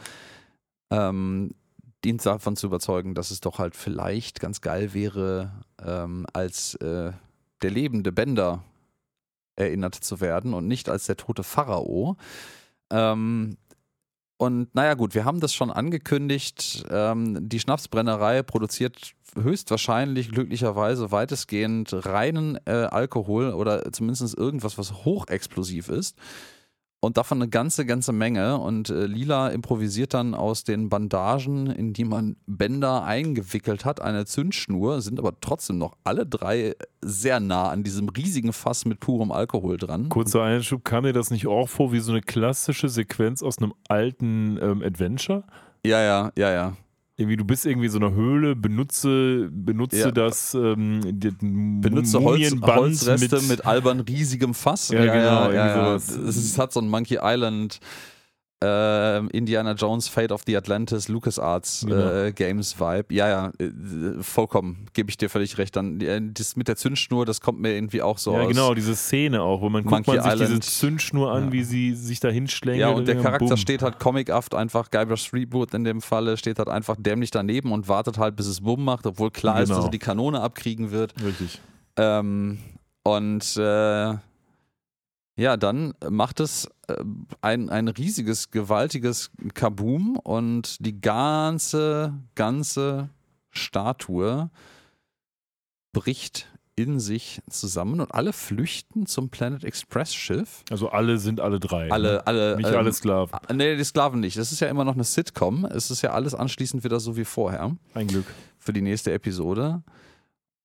[0.91, 1.51] ähm,
[2.05, 5.51] ihn davon zu überzeugen, dass es doch halt vielleicht ganz geil wäre,
[5.85, 7.11] ähm, als äh,
[7.63, 8.63] der lebende Bender
[9.57, 12.17] erinnert zu werden und nicht als der tote Pharao.
[12.91, 13.57] Ähm,
[14.37, 16.85] und naja gut, wir haben das schon angekündigt.
[16.91, 25.89] Ähm, die Schnapsbrennerei produziert höchstwahrscheinlich, glücklicherweise, weitestgehend reinen äh, Alkohol oder zumindest irgendwas, was hochexplosiv
[25.89, 26.17] ist.
[27.05, 28.57] Und davon eine ganze, ganze Menge.
[28.57, 34.25] Und äh, Lila improvisiert dann aus den Bandagen, in die man Bänder eingewickelt hat, eine
[34.25, 39.33] Zündschnur, sind aber trotzdem noch alle drei sehr nah an diesem riesigen Fass mit purem
[39.33, 40.09] Alkohol dran.
[40.09, 43.75] Kurzer Einschub, kam dir das nicht auch vor wie so eine klassische Sequenz aus einem
[43.87, 45.45] alten ähm, Adventure?
[45.85, 46.77] Ja, ja, ja, ja.
[47.17, 50.11] Irgendwie, du bist irgendwie in so einer Höhle, benutze, benutze Ja.
[50.11, 51.01] das ähm,
[51.81, 54.89] Benutze Holz, Holzreste mit, mit, albern riesigem Fass.
[54.89, 55.99] Ja, genau, ja, irgendwie ja.
[55.99, 56.09] sowas.
[56.29, 57.79] Es, ist- hat so ein Monkey Island,
[58.65, 61.97] äh, Indiana Jones, Fate of the Atlantis, LucasArts Genau.
[62.25, 63.13] äh, Games Vibe.
[63.15, 63.71] Ja, ja, äh,
[64.23, 65.77] vollkommen, gebe ich dir völlig recht.
[65.77, 68.49] Dann äh, das mit der Zündschnur, das kommt mir irgendwie auch so Ja, aus.
[68.49, 70.51] genau, diese Szene auch, wo man guckt Monkey man sich Island.
[70.65, 71.53] diese Zündschnur an, Ja.
[71.53, 72.81] wie sie sich da hinschlängelt.
[72.81, 73.57] Ja, und der dann Charakter bumm.
[73.57, 77.89] steht halt comichaft einfach, Guybrush Threepwood in dem Falle, steht halt einfach dämlich daneben und
[77.89, 79.79] wartet halt, bis es Bumm macht, obwohl klar ist, Genau.
[79.81, 81.15] dass er die Kanone abkriegen wird.
[81.25, 81.61] Richtig.
[81.97, 82.59] Ähm,
[83.03, 84.15] und äh,
[85.37, 86.97] ja, dann macht es äh,
[87.41, 93.11] ein, ein riesiges, gewaltiges Kaboom und die ganze, ganze
[93.51, 94.51] Statue
[95.93, 100.65] bricht in sich zusammen und alle flüchten zum Planet Express Schiff.
[100.71, 101.91] Also alle sind alle drei.
[101.91, 102.27] Alle, ne?
[102.27, 102.57] alle.
[102.57, 103.33] Nicht ähm, alle Sklaven.
[103.33, 104.37] ah, Nee, die Sklaven nicht.
[104.37, 105.65] Das ist ja immer noch eine Sitcom.
[105.65, 108.27] Es ist ja alles anschließend wieder so wie vorher Ein Glück.
[108.59, 109.83] für die nächste Episode.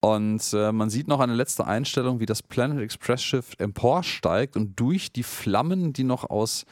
[0.02, 4.80] Und äh, man sieht noch eine letzte Einstellung, wie das Planet Express Schiff emporsteigt und
[4.80, 6.66] durch die Flammen, die noch aus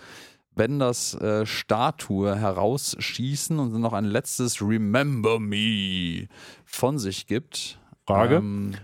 [0.55, 6.27] Benders äh, Statue herausschießen und dann noch ein letztes Remember Me
[6.65, 7.79] von sich gibt.
[8.05, 8.75] Frage: Ähm,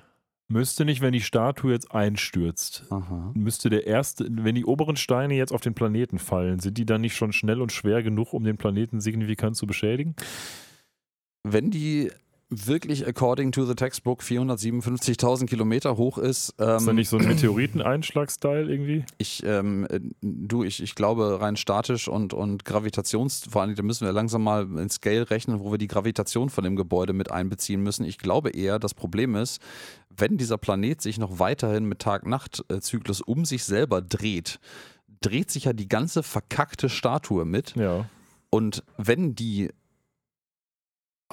[0.49, 3.31] Müsste nicht, wenn die Statue jetzt einstürzt, aha.
[3.33, 7.01] müsste der erste, wenn die oberen Steine jetzt auf den Planeten fallen, sind die dann
[7.01, 10.15] nicht schon schnell und schwer genug, um den Planeten signifikant zu beschädigen?
[11.43, 12.11] Wenn die
[12.67, 17.27] wirklich according to the textbook 457.000 Kilometer hoch ist, Ist da ähm, nicht so ein
[17.27, 19.05] Meteoriteneinschlag-Style irgendwie?
[19.17, 23.83] Ich, ähm, äh, du, ich, ich glaube rein statisch und, und Gravitations, vor allem, da
[23.83, 27.31] müssen wir langsam mal in Scale rechnen, wo wir die Gravitation von dem Gebäude mit
[27.31, 28.03] einbeziehen müssen.
[28.05, 29.61] Ich glaube eher, das Problem ist,
[30.09, 34.59] wenn dieser Planet sich noch weiterhin mit Tag-Nacht-Zyklus um sich selber dreht,
[35.21, 37.75] dreht sich ja die ganze verkackte Statue mit.
[37.75, 38.05] Ja.
[38.49, 39.69] Und wenn die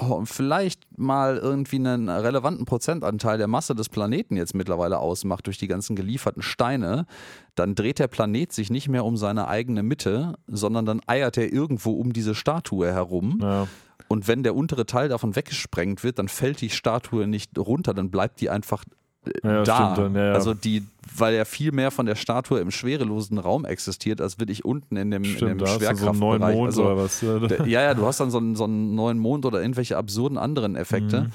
[0.01, 5.59] oh, vielleicht mal irgendwie einen relevanten Prozentanteil der Masse des Planeten jetzt mittlerweile ausmacht durch
[5.59, 7.07] die ganzen gelieferten Steine,
[7.55, 11.53] dann dreht der Planet sich nicht mehr um seine eigene Mitte, sondern dann eiert er
[11.53, 13.39] irgendwo um diese Statue herum.
[13.43, 13.67] ja.
[14.09, 18.11] Und wenn der untere Teil davon weggesprengt wird, dann fällt die Statue nicht runter, dann
[18.11, 18.85] bleibt die einfach
[19.43, 19.75] Ja, da.
[19.75, 20.33] stimmt dann, ja, ja.
[20.33, 20.83] Also die,
[21.17, 25.11] weil ja viel mehr von der Statue im schwerelosen Raum existiert, als wirklich unten in
[25.11, 26.55] dem, in Stimmt, dem so Schwerkraftbereich.
[26.55, 27.21] Mond also, oder was.
[27.21, 30.39] Ja, Ja, ja, du hast dann so einen, so einen neuen Mond oder irgendwelche absurden
[30.39, 31.23] anderen Effekte.
[31.23, 31.33] Mhm.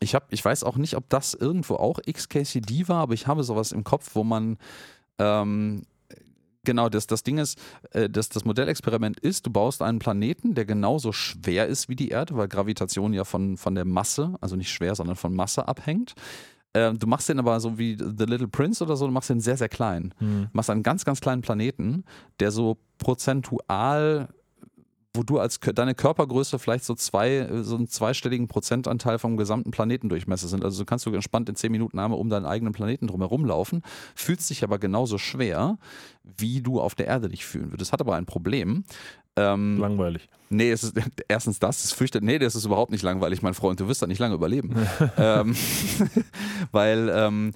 [0.00, 3.44] Ich, hab, ich weiß auch nicht, ob das irgendwo auch XKCD war, aber ich habe
[3.44, 4.56] sowas im Kopf, wo man
[5.18, 5.82] ähm,
[6.64, 7.58] Genau, das, das Ding ist,
[7.90, 12.10] äh, das, das Modellexperiment ist, du baust einen Planeten, der genauso schwer ist wie die
[12.10, 16.14] Erde, weil Gravitation ja von, von der Masse, also nicht schwer, sondern von Masse abhängt.
[16.74, 19.40] Ähm, du machst den aber so wie The Little Prince oder so, du machst den
[19.40, 20.14] sehr, sehr klein.
[20.18, 20.48] Hm.
[20.52, 22.04] machst einen ganz, ganz kleinen Planeten,
[22.40, 24.28] der so prozentual,
[25.14, 30.48] wo du als deine Körpergröße vielleicht so zwei, so einen zweistelligen Prozentanteil vom gesamten Planetendurchmesser
[30.48, 30.64] sind.
[30.64, 33.82] Also kannst du entspannt in zehn Minuten einmal um deinen eigenen Planeten drumherum laufen,
[34.14, 35.78] fühlst dich aber genauso schwer,
[36.24, 37.92] wie du auf der Erde dich fühlen würdest.
[37.92, 38.84] Hat aber ein Problem.
[39.36, 40.28] Ähm, Langweilig.
[40.52, 40.94] Nee, es ist
[41.28, 44.06] erstens das, es fürchtet, nee, das ist überhaupt nicht langweilig, mein Freund, du wirst da
[44.06, 44.76] nicht lange überleben.
[45.16, 45.56] ähm,
[46.72, 47.52] weil ähm,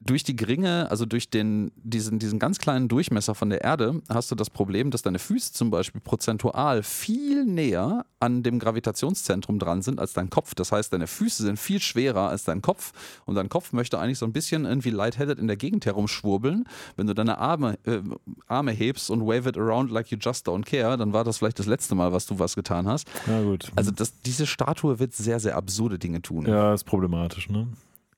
[0.00, 4.30] durch die geringe, also durch den, diesen, diesen ganz kleinen Durchmesser von der Erde hast
[4.30, 9.82] du das Problem, dass deine Füße zum Beispiel prozentual viel näher an dem Gravitationszentrum dran
[9.82, 10.54] sind als dein Kopf.
[10.54, 12.92] Das heißt, deine Füße sind viel schwerer als dein Kopf
[13.26, 16.64] und dein Kopf möchte eigentlich so ein bisschen irgendwie lightheaded in der Gegend herumschwurbeln.
[16.96, 18.00] Wenn du deine Arme, äh,
[18.46, 21.58] Arme hebst und wave it around like you just don't care, dann war das vielleicht
[21.58, 23.06] das letzte Mal, was du was getan hast.
[23.26, 23.70] Na gut.
[23.76, 26.46] Also das, diese Statue wird sehr, sehr absurde Dinge tun.
[26.46, 27.68] Ja, ist problematisch, ne?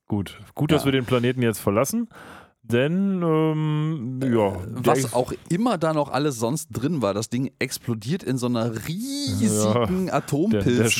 [0.09, 0.39] Gut.
[0.55, 0.87] Gut, dass Ja.
[0.87, 2.09] wir den Planeten jetzt verlassen.
[2.65, 4.29] Denn, ähm, ja.
[4.31, 8.47] der Was auch immer da noch alles sonst drin war, das Ding explodiert in so
[8.47, 10.91] einer riesigen der, der Atompilzwolke,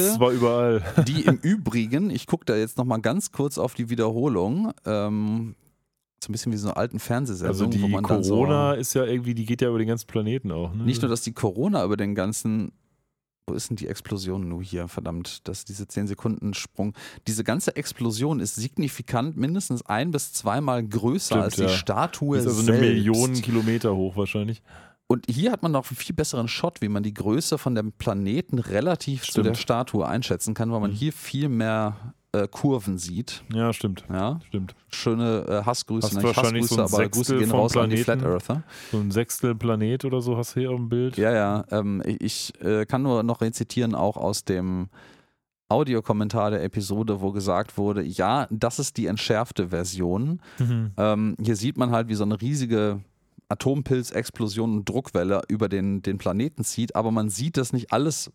[0.00, 0.82] Schnaps war überall.
[1.06, 5.54] die im Übrigen, ich gucke da jetzt nochmal ganz kurz auf die Wiederholung, ähm,
[6.22, 8.74] so ein bisschen wie so eine alten Fernsehsendung, Also die wo man dann so, Corona
[8.74, 10.72] ist ja irgendwie, die geht ja über den ganzen Planeten auch.
[10.74, 10.84] Ne?
[10.84, 12.72] nicht nur, dass die Corona über den ganzen
[13.48, 14.86] wo ist denn die Explosion nur hier?
[14.86, 16.94] Verdammt, dass diese 10 Sekunden Sprung.
[17.26, 21.68] Diese ganze Explosion ist signifikant mindestens ein bis zweimal größer Stimmt, als die ja.
[21.68, 22.80] Statue Ist also selbst.
[22.82, 24.62] eine Million Kilometer hoch wahrscheinlich.
[25.08, 27.90] Und hier hat man noch einen viel besseren Shot, wie man die Größe von dem
[27.90, 29.46] Planeten relativ zu Stimmt.
[29.48, 30.96] der Statue einschätzen kann, weil man Mhm.
[30.96, 33.42] hier viel mehr äh, Kurven sieht.
[33.52, 34.04] Ja, stimmt.
[34.10, 34.74] Ja, Stimmt.
[34.90, 37.76] schöne äh, Hassgrüße, Hast nicht wahrscheinlich Hassgrüße, so ein aber Grüße Sechstel gehen vom raus
[37.76, 38.20] an die Planeten.
[38.20, 38.62] Flat Earther.
[38.90, 41.16] So ein Sechstel Planet oder so hast du hier auf dem Bild.
[41.16, 41.64] Ja, ja.
[41.70, 44.88] Ähm, ich äh, kann nur noch rezitieren, auch aus dem
[45.68, 50.40] Audiokommentar der Episode, wo gesagt wurde, ja, das ist die entschärfte Version.
[50.58, 50.92] Mhm.
[50.96, 53.00] Ähm, hier sieht man halt, wie so eine riesige
[53.48, 58.30] Atompilzexplosion und Druckwelle über den, den Planeten zieht, aber man sieht das nicht alles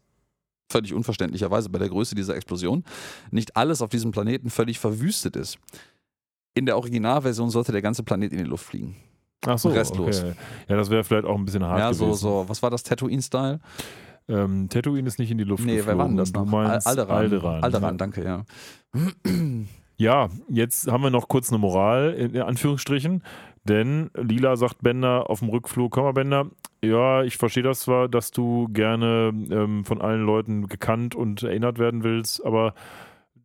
[0.69, 2.84] völlig unverständlicherweise bei der Größe dieser Explosion,
[3.31, 5.57] nicht alles auf diesem Planeten völlig verwüstet ist.
[6.53, 8.95] In der Originalversion sollte der ganze Planet in die Luft fliegen.
[9.45, 10.23] Ach so, Restlos.
[10.23, 10.34] Okay.
[10.68, 12.19] Ja, das wäre vielleicht auch ein bisschen hart ja, so, gewesen.
[12.19, 13.60] so, was war das Tatooine-Style?
[14.30, 16.52] Ähm, Tatooine ist nicht in die Luft Nee, wer war denn das geflogen.
[16.52, 16.64] noch?
[16.64, 17.18] Du meinst Alderan.
[17.18, 17.64] Alderan.
[17.64, 18.44] Alderan, danke, ja.
[19.99, 23.23] Ja, jetzt haben wir noch kurz eine Moral, in Anführungsstrichen.
[23.68, 26.48] Denn Lila sagt Bender auf dem Rückflug, komm mal Bender,
[26.84, 31.80] ja, ich verstehe das zwar, dass du gerne ähm, von allen Leuten gekannt und erinnert
[31.80, 32.73] werden willst, aber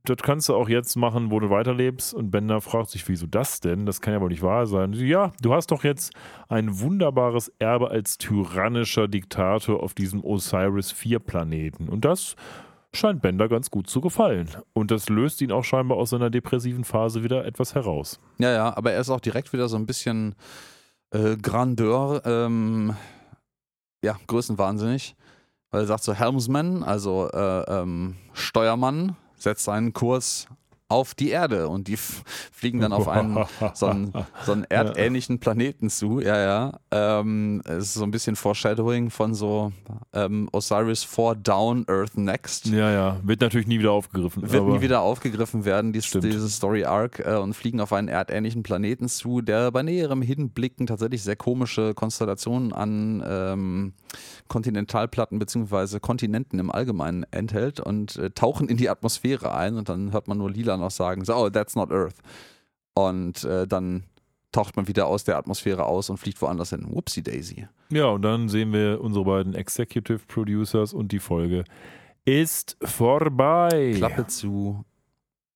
[0.04, 2.12] das kannst du auch jetzt machen, wo du weiterlebst.
[2.12, 3.86] Und Bender fragt sich, wieso das denn?
[3.86, 4.92] Das kann ja wohl nicht wahr sein.
[4.94, 6.12] Ja, du hast doch jetzt
[6.48, 11.88] ein wunderbares Erbe als tyrannischer Diktator auf diesem Osiris-4-Planeten.
[11.88, 12.34] Und das
[12.94, 14.48] scheint Bender ganz gut zu gefallen.
[14.72, 18.20] Und das löst ihn auch scheinbar aus seiner depressiven Phase wieder etwas heraus.
[18.38, 20.34] Ja, ja, aber er ist auch direkt wieder so ein bisschen
[21.10, 22.96] äh, Grandeur, ähm,
[24.04, 25.16] ja, größenwahnsinnig.
[25.70, 30.46] Weil er sagt so, Helmsman, also äh, ähm, Steuermann, setzt seinen Kurs
[30.92, 33.38] auf die Erde und die fliegen dann auf einen
[33.74, 34.12] so einen,
[34.44, 36.20] so einen erdähnlichen Planeten zu.
[36.20, 36.80] Ja, ja.
[36.90, 39.72] Ähm, es ist so ein bisschen Foreshadowing von so
[40.12, 42.66] ähm, Osiris 4 Down, Earth Next.
[42.66, 43.16] Ja, ja.
[43.22, 44.50] Wird natürlich nie wieder aufgegriffen.
[44.50, 46.24] Wird nie wieder aufgegriffen werden, dies, Stimmt.
[46.24, 50.86] diese Story Arc, äh, und fliegen auf einen erdähnlichen Planeten zu, der bei näherem Hinblicken
[50.86, 53.92] tatsächlich sehr komische Konstellationen an ähm,
[54.48, 56.00] Kontinentalplatten bzw.
[56.00, 60.36] Kontinenten im Allgemeinen enthält und äh, tauchen in die Atmosphäre ein und dann hört man
[60.36, 62.16] nur Lila noch sagen, so, oh, that's not Earth.
[62.94, 64.04] Und äh, dann
[64.52, 66.86] taucht man wieder aus der Atmosphäre aus und fliegt woanders hin.
[66.90, 67.66] Whoopsie Daisy.
[67.90, 71.64] Ja, und dann sehen wir unsere beiden Executive Producers und die Folge
[72.26, 73.94] ist vorbei.
[73.96, 74.84] Klappe zu,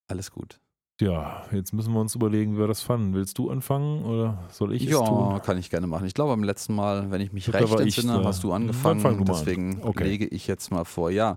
[0.08, 0.58] alles gut.
[0.98, 3.12] Ja, jetzt müssen wir uns überlegen, wie wir das fanden.
[3.12, 5.42] Willst du anfangen oder soll ich es ja, tun?
[5.42, 6.06] kann ich gerne machen.
[6.06, 8.24] Ich glaube, beim letzten Mal, wenn ich mich recht war ich entsinne, da.
[8.24, 9.00] hast du Dann angefangen.
[9.00, 9.44] fang du mal an.
[9.44, 10.04] deswegen Okay.
[10.04, 11.10] lege ich jetzt mal vor.
[11.10, 11.36] Ja,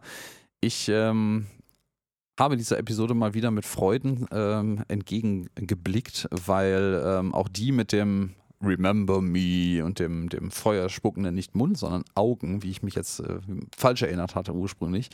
[0.62, 1.48] ich ähm,
[2.40, 8.36] habe dieser Episode mal wieder mit Freuden ähm, entgegengeblickt, weil ähm, auch die mit dem
[8.62, 13.40] Remember Me und dem, dem feuerspuckenden nicht Mund, sondern Augen, wie ich mich jetzt äh,
[13.78, 15.10] falsch erinnert hatte ursprünglich,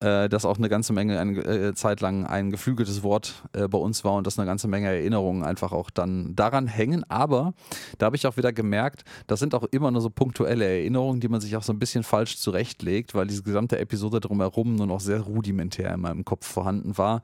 [0.00, 3.78] äh, das auch eine ganze Menge, eine äh, Zeit lang ein geflügeltes Wort äh, bei
[3.78, 7.02] uns war und dass eine ganze Menge Erinnerungen einfach auch dann daran hängen.
[7.08, 7.54] Aber
[7.98, 11.28] da habe ich auch wieder gemerkt, das sind auch immer nur so punktuelle Erinnerungen, die
[11.28, 15.00] man sich auch so ein bisschen falsch zurechtlegt, weil diese gesamte Episode drumherum nur noch
[15.00, 17.22] sehr rudimentär in meinem Kopf vorhanden war.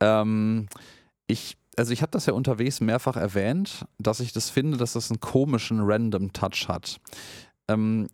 [0.00, 0.66] Ähm,
[1.26, 5.10] ich also ich habe das ja unterwegs mehrfach erwähnt, dass ich das finde, dass das
[5.10, 7.00] einen komischen Random Touch hat.
[7.68, 8.08] Ähm,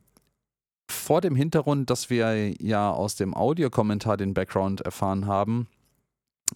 [0.88, 5.68] vor dem Hintergrund, dass wir ja aus dem Audiokommentar den Background erfahren haben,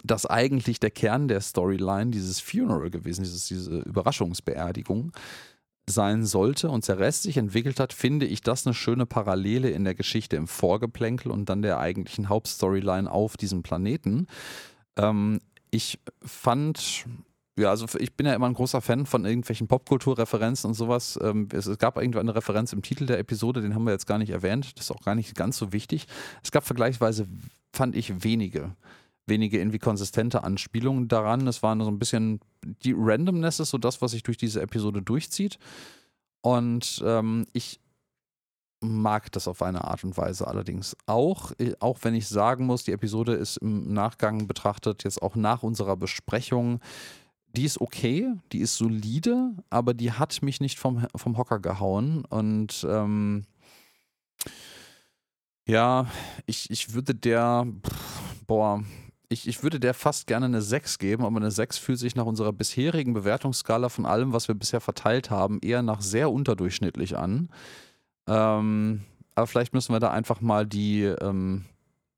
[0.03, 5.11] dass eigentlich der Kern der Storyline dieses Funeral gewesen, dieses, diese Überraschungsbeerdigung
[5.87, 9.83] sein sollte und der Rest sich entwickelt hat, finde ich das eine schöne Parallele in
[9.83, 14.27] der Geschichte im Vorgeplänkel und dann der eigentlichen Hauptstoryline auf diesem Planeten.
[14.95, 15.39] Ähm,
[15.71, 17.05] ich fand,
[17.57, 21.19] ja, also ich bin ja immer ein großer Fan von irgendwelchen Popkulturreferenzen und sowas.
[21.21, 24.17] Ähm, es, gab irgendwann eine Referenz im Titel der Episode, den haben wir jetzt gar
[24.17, 24.77] nicht erwähnt.
[24.77, 26.07] Das ist auch gar nicht ganz so wichtig.
[26.43, 27.27] Es gab vergleichsweise,
[27.73, 28.75] fand ich, wenige,
[29.27, 31.45] wenige irgendwie konsistente Anspielungen daran.
[31.45, 34.61] Es war nur so ein bisschen, die Randomness ist so das, was sich durch diese
[34.61, 35.59] Episode durchzieht.
[36.41, 37.81] Und ähm, ich
[38.79, 42.93] mag das auf eine Art und Weise allerdings auch, auch wenn ich sagen muss, die
[42.93, 46.79] Episode ist im Nachgang betrachtet, jetzt auch nach unserer Besprechung,
[47.55, 52.25] die ist okay, die ist solide, aber die hat mich nicht vom, vom Hocker gehauen
[52.25, 53.43] und ähm,
[55.67, 56.07] ja,
[56.45, 57.67] ich, ich würde der,
[58.47, 58.83] boah,
[59.29, 62.25] ich, ich würde der fast gerne eine 6 geben, aber eine 6 fühlt sich nach
[62.25, 67.49] unserer bisherigen Bewertungsskala von allem, was wir bisher verteilt haben, eher nach sehr unterdurchschnittlich an.
[68.27, 69.03] Ähm,
[69.35, 71.65] aber vielleicht müssen wir da einfach mal die, ähm,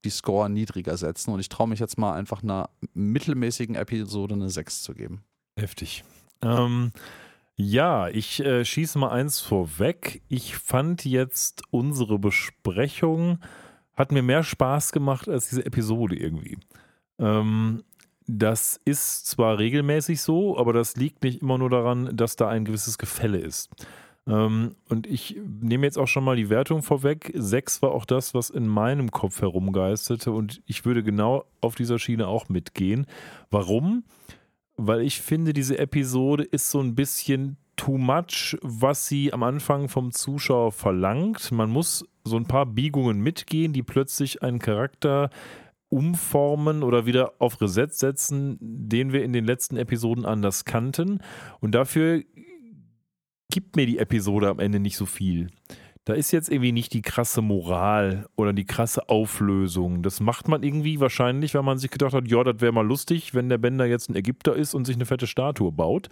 [0.04, 1.32] die Score niedriger setzen.
[1.32, 5.24] Und ich traue mich jetzt mal einfach einer mittelmäßigen Episode eine 6 zu geben.
[5.58, 6.04] Heftig.
[6.42, 6.92] Ähm,
[7.56, 10.22] ja, ich äh, schieße mal eins vorweg.
[10.28, 13.40] Ich fand jetzt unsere Besprechung
[13.96, 16.58] hat mir mehr Spaß gemacht als diese Episode irgendwie.
[17.20, 17.84] Ähm,
[18.26, 22.66] das ist zwar regelmäßig so, aber das liegt nicht immer nur daran, dass da ein
[22.66, 23.70] gewisses Gefälle ist.
[24.28, 27.32] Ähm, und ich nehme jetzt auch schon mal die Wertung vorweg.
[27.36, 32.00] Sechs war auch das, was in meinem Kopf herumgeisterte und ich würde genau auf dieser
[32.00, 33.06] Schiene auch mitgehen.
[33.50, 34.04] Warum?
[34.76, 39.90] Weil ich finde, diese Episode ist so ein bisschen too much, was sie am Anfang
[39.90, 41.52] vom Zuschauer verlangt.
[41.52, 45.30] Man muss so ein paar Biegungen mitgehen, die plötzlich einen Charakter
[45.90, 51.20] umformen oder wieder auf Reset setzen, den wir in den letzten Episoden anders kannten.
[51.60, 52.24] Und dafür
[53.54, 55.48] gibt mir die Episode am Ende nicht so viel.
[56.06, 60.02] Da ist jetzt irgendwie nicht die krasse Moral oder die krasse Auflösung.
[60.02, 63.36] Das macht man irgendwie wahrscheinlich, weil man sich gedacht hat, ja, das wäre mal lustig,
[63.36, 66.10] wenn der Bender jetzt ein Ägypter ist und sich eine fette Statue baut.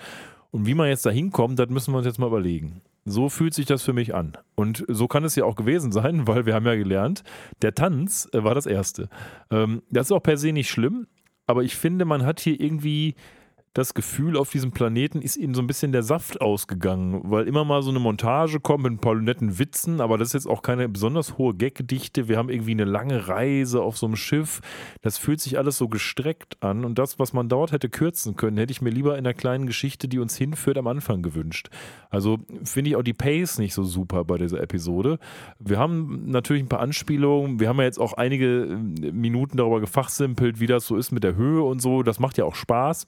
[0.52, 2.82] Und wie man jetzt da hinkommt, das müssen wir uns jetzt mal überlegen.
[3.06, 4.38] So fühlt sich das für mich an.
[4.54, 7.24] Und so kann es ja auch gewesen sein, weil wir haben ja gelernt,
[7.64, 9.10] der Tanz äh, war das Erste.
[9.50, 11.08] Ähm, das ist auch per se nicht schlimm,
[11.48, 13.16] aber ich finde, man hat hier irgendwie
[13.74, 17.64] das Gefühl, auf diesem Planeten ist ihnen so ein bisschen der Saft ausgegangen, weil immer
[17.64, 20.62] mal so eine Montage kommt mit ein paar netten Witzen, aber das ist jetzt auch
[20.62, 22.28] keine besonders hohe Gagdichte.
[22.28, 24.60] Wir haben irgendwie eine lange Reise auf so einem Schiff.
[25.02, 28.58] Das fühlt sich alles so gestreckt an und das, was man dort hätte kürzen können,
[28.58, 31.70] hätte ich mir lieber in einer kleinen Geschichte, die uns hinführt, am Anfang gewünscht.
[32.10, 35.18] Also finde ich auch die Pace nicht so super bei dieser Episode.
[35.60, 37.62] Wir haben natürlich ein paar Anspielungen.
[37.62, 41.24] Wir haben ja jetzt auch einige äh, Minuten darüber gefachsimpelt, wie das so ist mit
[41.24, 42.04] der Höhe und so.
[42.04, 43.08] Das macht ja auch Spaß.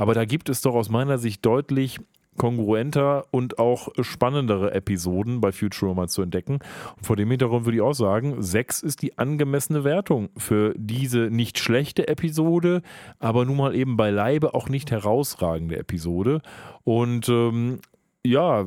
[0.00, 1.98] Aber da gibt es doch aus meiner Sicht deutlich
[2.38, 6.60] kongruenter und auch spannendere Episoden bei Futurama zu entdecken.
[6.96, 11.28] Und vor dem Hintergrund würde ich auch sagen, 6 ist die angemessene Wertung für diese
[11.28, 12.80] nicht schlechte Episode,
[13.18, 16.40] aber nun mal eben beileibe auch nicht herausragende Episode.
[16.82, 17.80] Und ähm,
[18.24, 18.64] ja,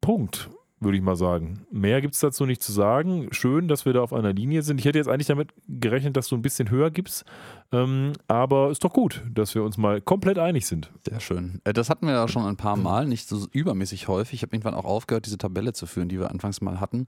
[0.00, 1.66] Punkt würde ich mal sagen.
[1.70, 3.28] Mehr gibt es dazu nicht zu sagen.
[3.30, 4.78] Schön, dass wir da auf einer Linie sind.
[4.78, 7.24] Ich hätte jetzt eigentlich damit gerechnet, dass du ein bisschen höher gibst.
[7.72, 10.90] Ähm, aber ist doch gut, dass wir uns mal komplett einig sind.
[11.08, 11.60] Sehr schön.
[11.64, 14.34] Äh, das hatten wir ja schon ein paar Mal, nicht so übermäßig häufig.
[14.34, 17.06] Ich habe irgendwann auch aufgehört, diese Tabelle zu führen, die wir anfangs mal hatten.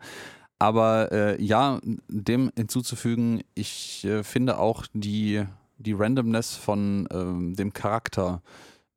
[0.59, 1.79] Aber äh, ja,
[2.09, 5.45] dem hinzuzufügen, ich äh, finde auch die,
[5.77, 8.43] die Randomness von ähm, dem Charakter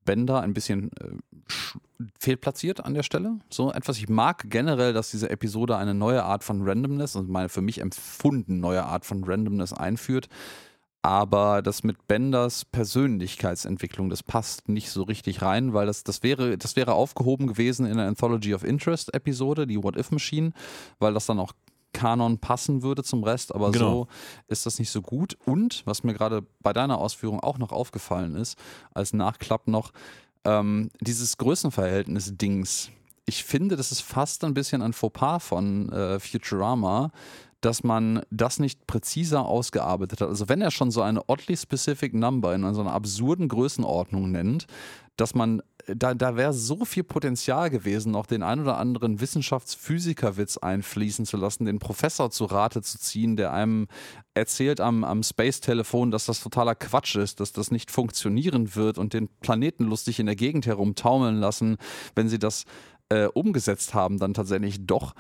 [0.06, 3.40] Bender ein bisschen äh, fehlplatziert an der Stelle.
[3.49, 3.98] So etwas.
[3.98, 7.80] Ich mag generell, dass diese Episode eine neue Art von Randomness, also meine für mich
[7.80, 10.28] empfunden neue Art von Randomness einführt.
[11.03, 16.60] Aber das mit Benders Persönlichkeitsentwicklung, das passt nicht so richtig rein, weil das, das, wäre,
[16.60, 20.53] das wäre aufgehoben gewesen in der Anthology of Interest Episode, die What If Machine,
[20.99, 21.53] weil das dann auch
[21.93, 23.91] Kanon passen würde zum Rest, aber genau.
[23.91, 24.07] so
[24.47, 25.38] ist das nicht so gut.
[25.45, 28.57] Und was mir gerade bei deiner Ausführung auch noch aufgefallen ist,
[28.93, 29.91] als Nachklapp noch,
[30.43, 32.91] ähm, dieses Größenverhältnis-Dings.
[33.26, 37.11] Ich finde, das ist fast ein bisschen ein Fauxpas von äh, Futurama,
[37.61, 40.30] dass man das nicht präziser ausgearbeitet hat.
[40.30, 44.65] Also wenn er schon so eine oddly specific number in so einer absurden Größenordnung nennt,
[45.15, 50.57] dass man da, da wäre so viel Potenzial gewesen, noch den ein oder anderen Wissenschaftsphysikerwitz
[50.57, 53.87] einfließen zu lassen, den Professor zu Rate zu ziehen, der einem
[54.33, 59.13] erzählt am, am Space-Telefon, dass das totaler Quatsch ist, dass das nicht funktionieren wird und
[59.13, 61.77] den Planeten lustig in der Gegend herumtaumeln lassen,
[62.15, 62.65] wenn sie das
[63.09, 65.13] äh, umgesetzt haben, dann tatsächlich doch.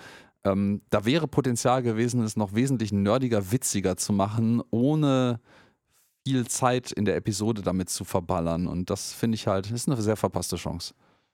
[0.43, 5.39] Ähm, da wäre Potenzial gewesen, es noch wesentlich nerdiger, witziger zu machen, ohne
[6.25, 8.67] viel Zeit in der Episode damit zu verballern.
[8.67, 10.93] Und das finde ich halt, ist eine sehr verpasste Chance.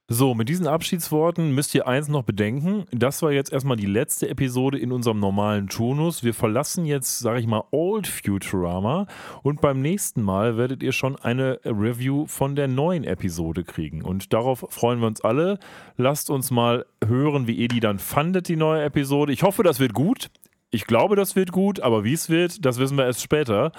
[0.09, 2.85] So, mit diesen Abschiedsworten müsst ihr eins noch bedenken.
[2.91, 6.23] Das war jetzt erstmal die letzte Episode in unserem normalen Turnus.
[6.23, 9.07] Wir verlassen jetzt, sage ich mal, Old Futurama
[9.43, 14.01] und beim nächsten Mal werdet ihr schon eine Review von der neuen Episode kriegen.
[14.01, 15.59] Und darauf freuen wir uns alle.
[15.97, 19.34] Lasst uns mal hören, wie ihr die dann fandet, die neue Episode.
[19.34, 20.30] Ich hoffe, das wird gut.
[20.69, 23.73] Ich glaube, das wird gut, aber wie es wird, das wissen wir erst später.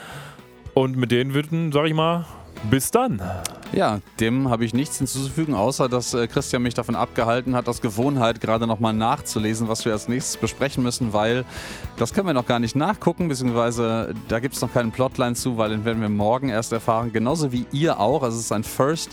[0.78, 2.24] Und mit den Witten, sag ich mal,
[2.70, 3.20] bis dann.
[3.72, 7.80] Ja, dem habe ich nichts hinzuzufügen, außer dass äh, Christian mich davon abgehalten hat, aus
[7.80, 11.44] Gewohnheit gerade nochmal nachzulesen, was wir als nächstes besprechen müssen, weil
[11.96, 15.58] das können wir noch gar nicht nachgucken, beziehungsweise da gibt es noch keinen Plotline zu,
[15.58, 18.22] weil den werden wir morgen erst erfahren, genauso wie ihr auch.
[18.22, 19.10] Also es ist ein First.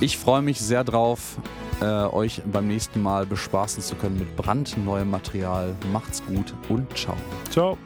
[0.00, 1.36] Ich freue mich sehr drauf,
[1.82, 5.74] äh, euch beim nächsten Mal bespaßen zu können mit brandneuem Material.
[5.92, 7.18] Macht's gut und ciao.
[7.50, 7.76] Ciao.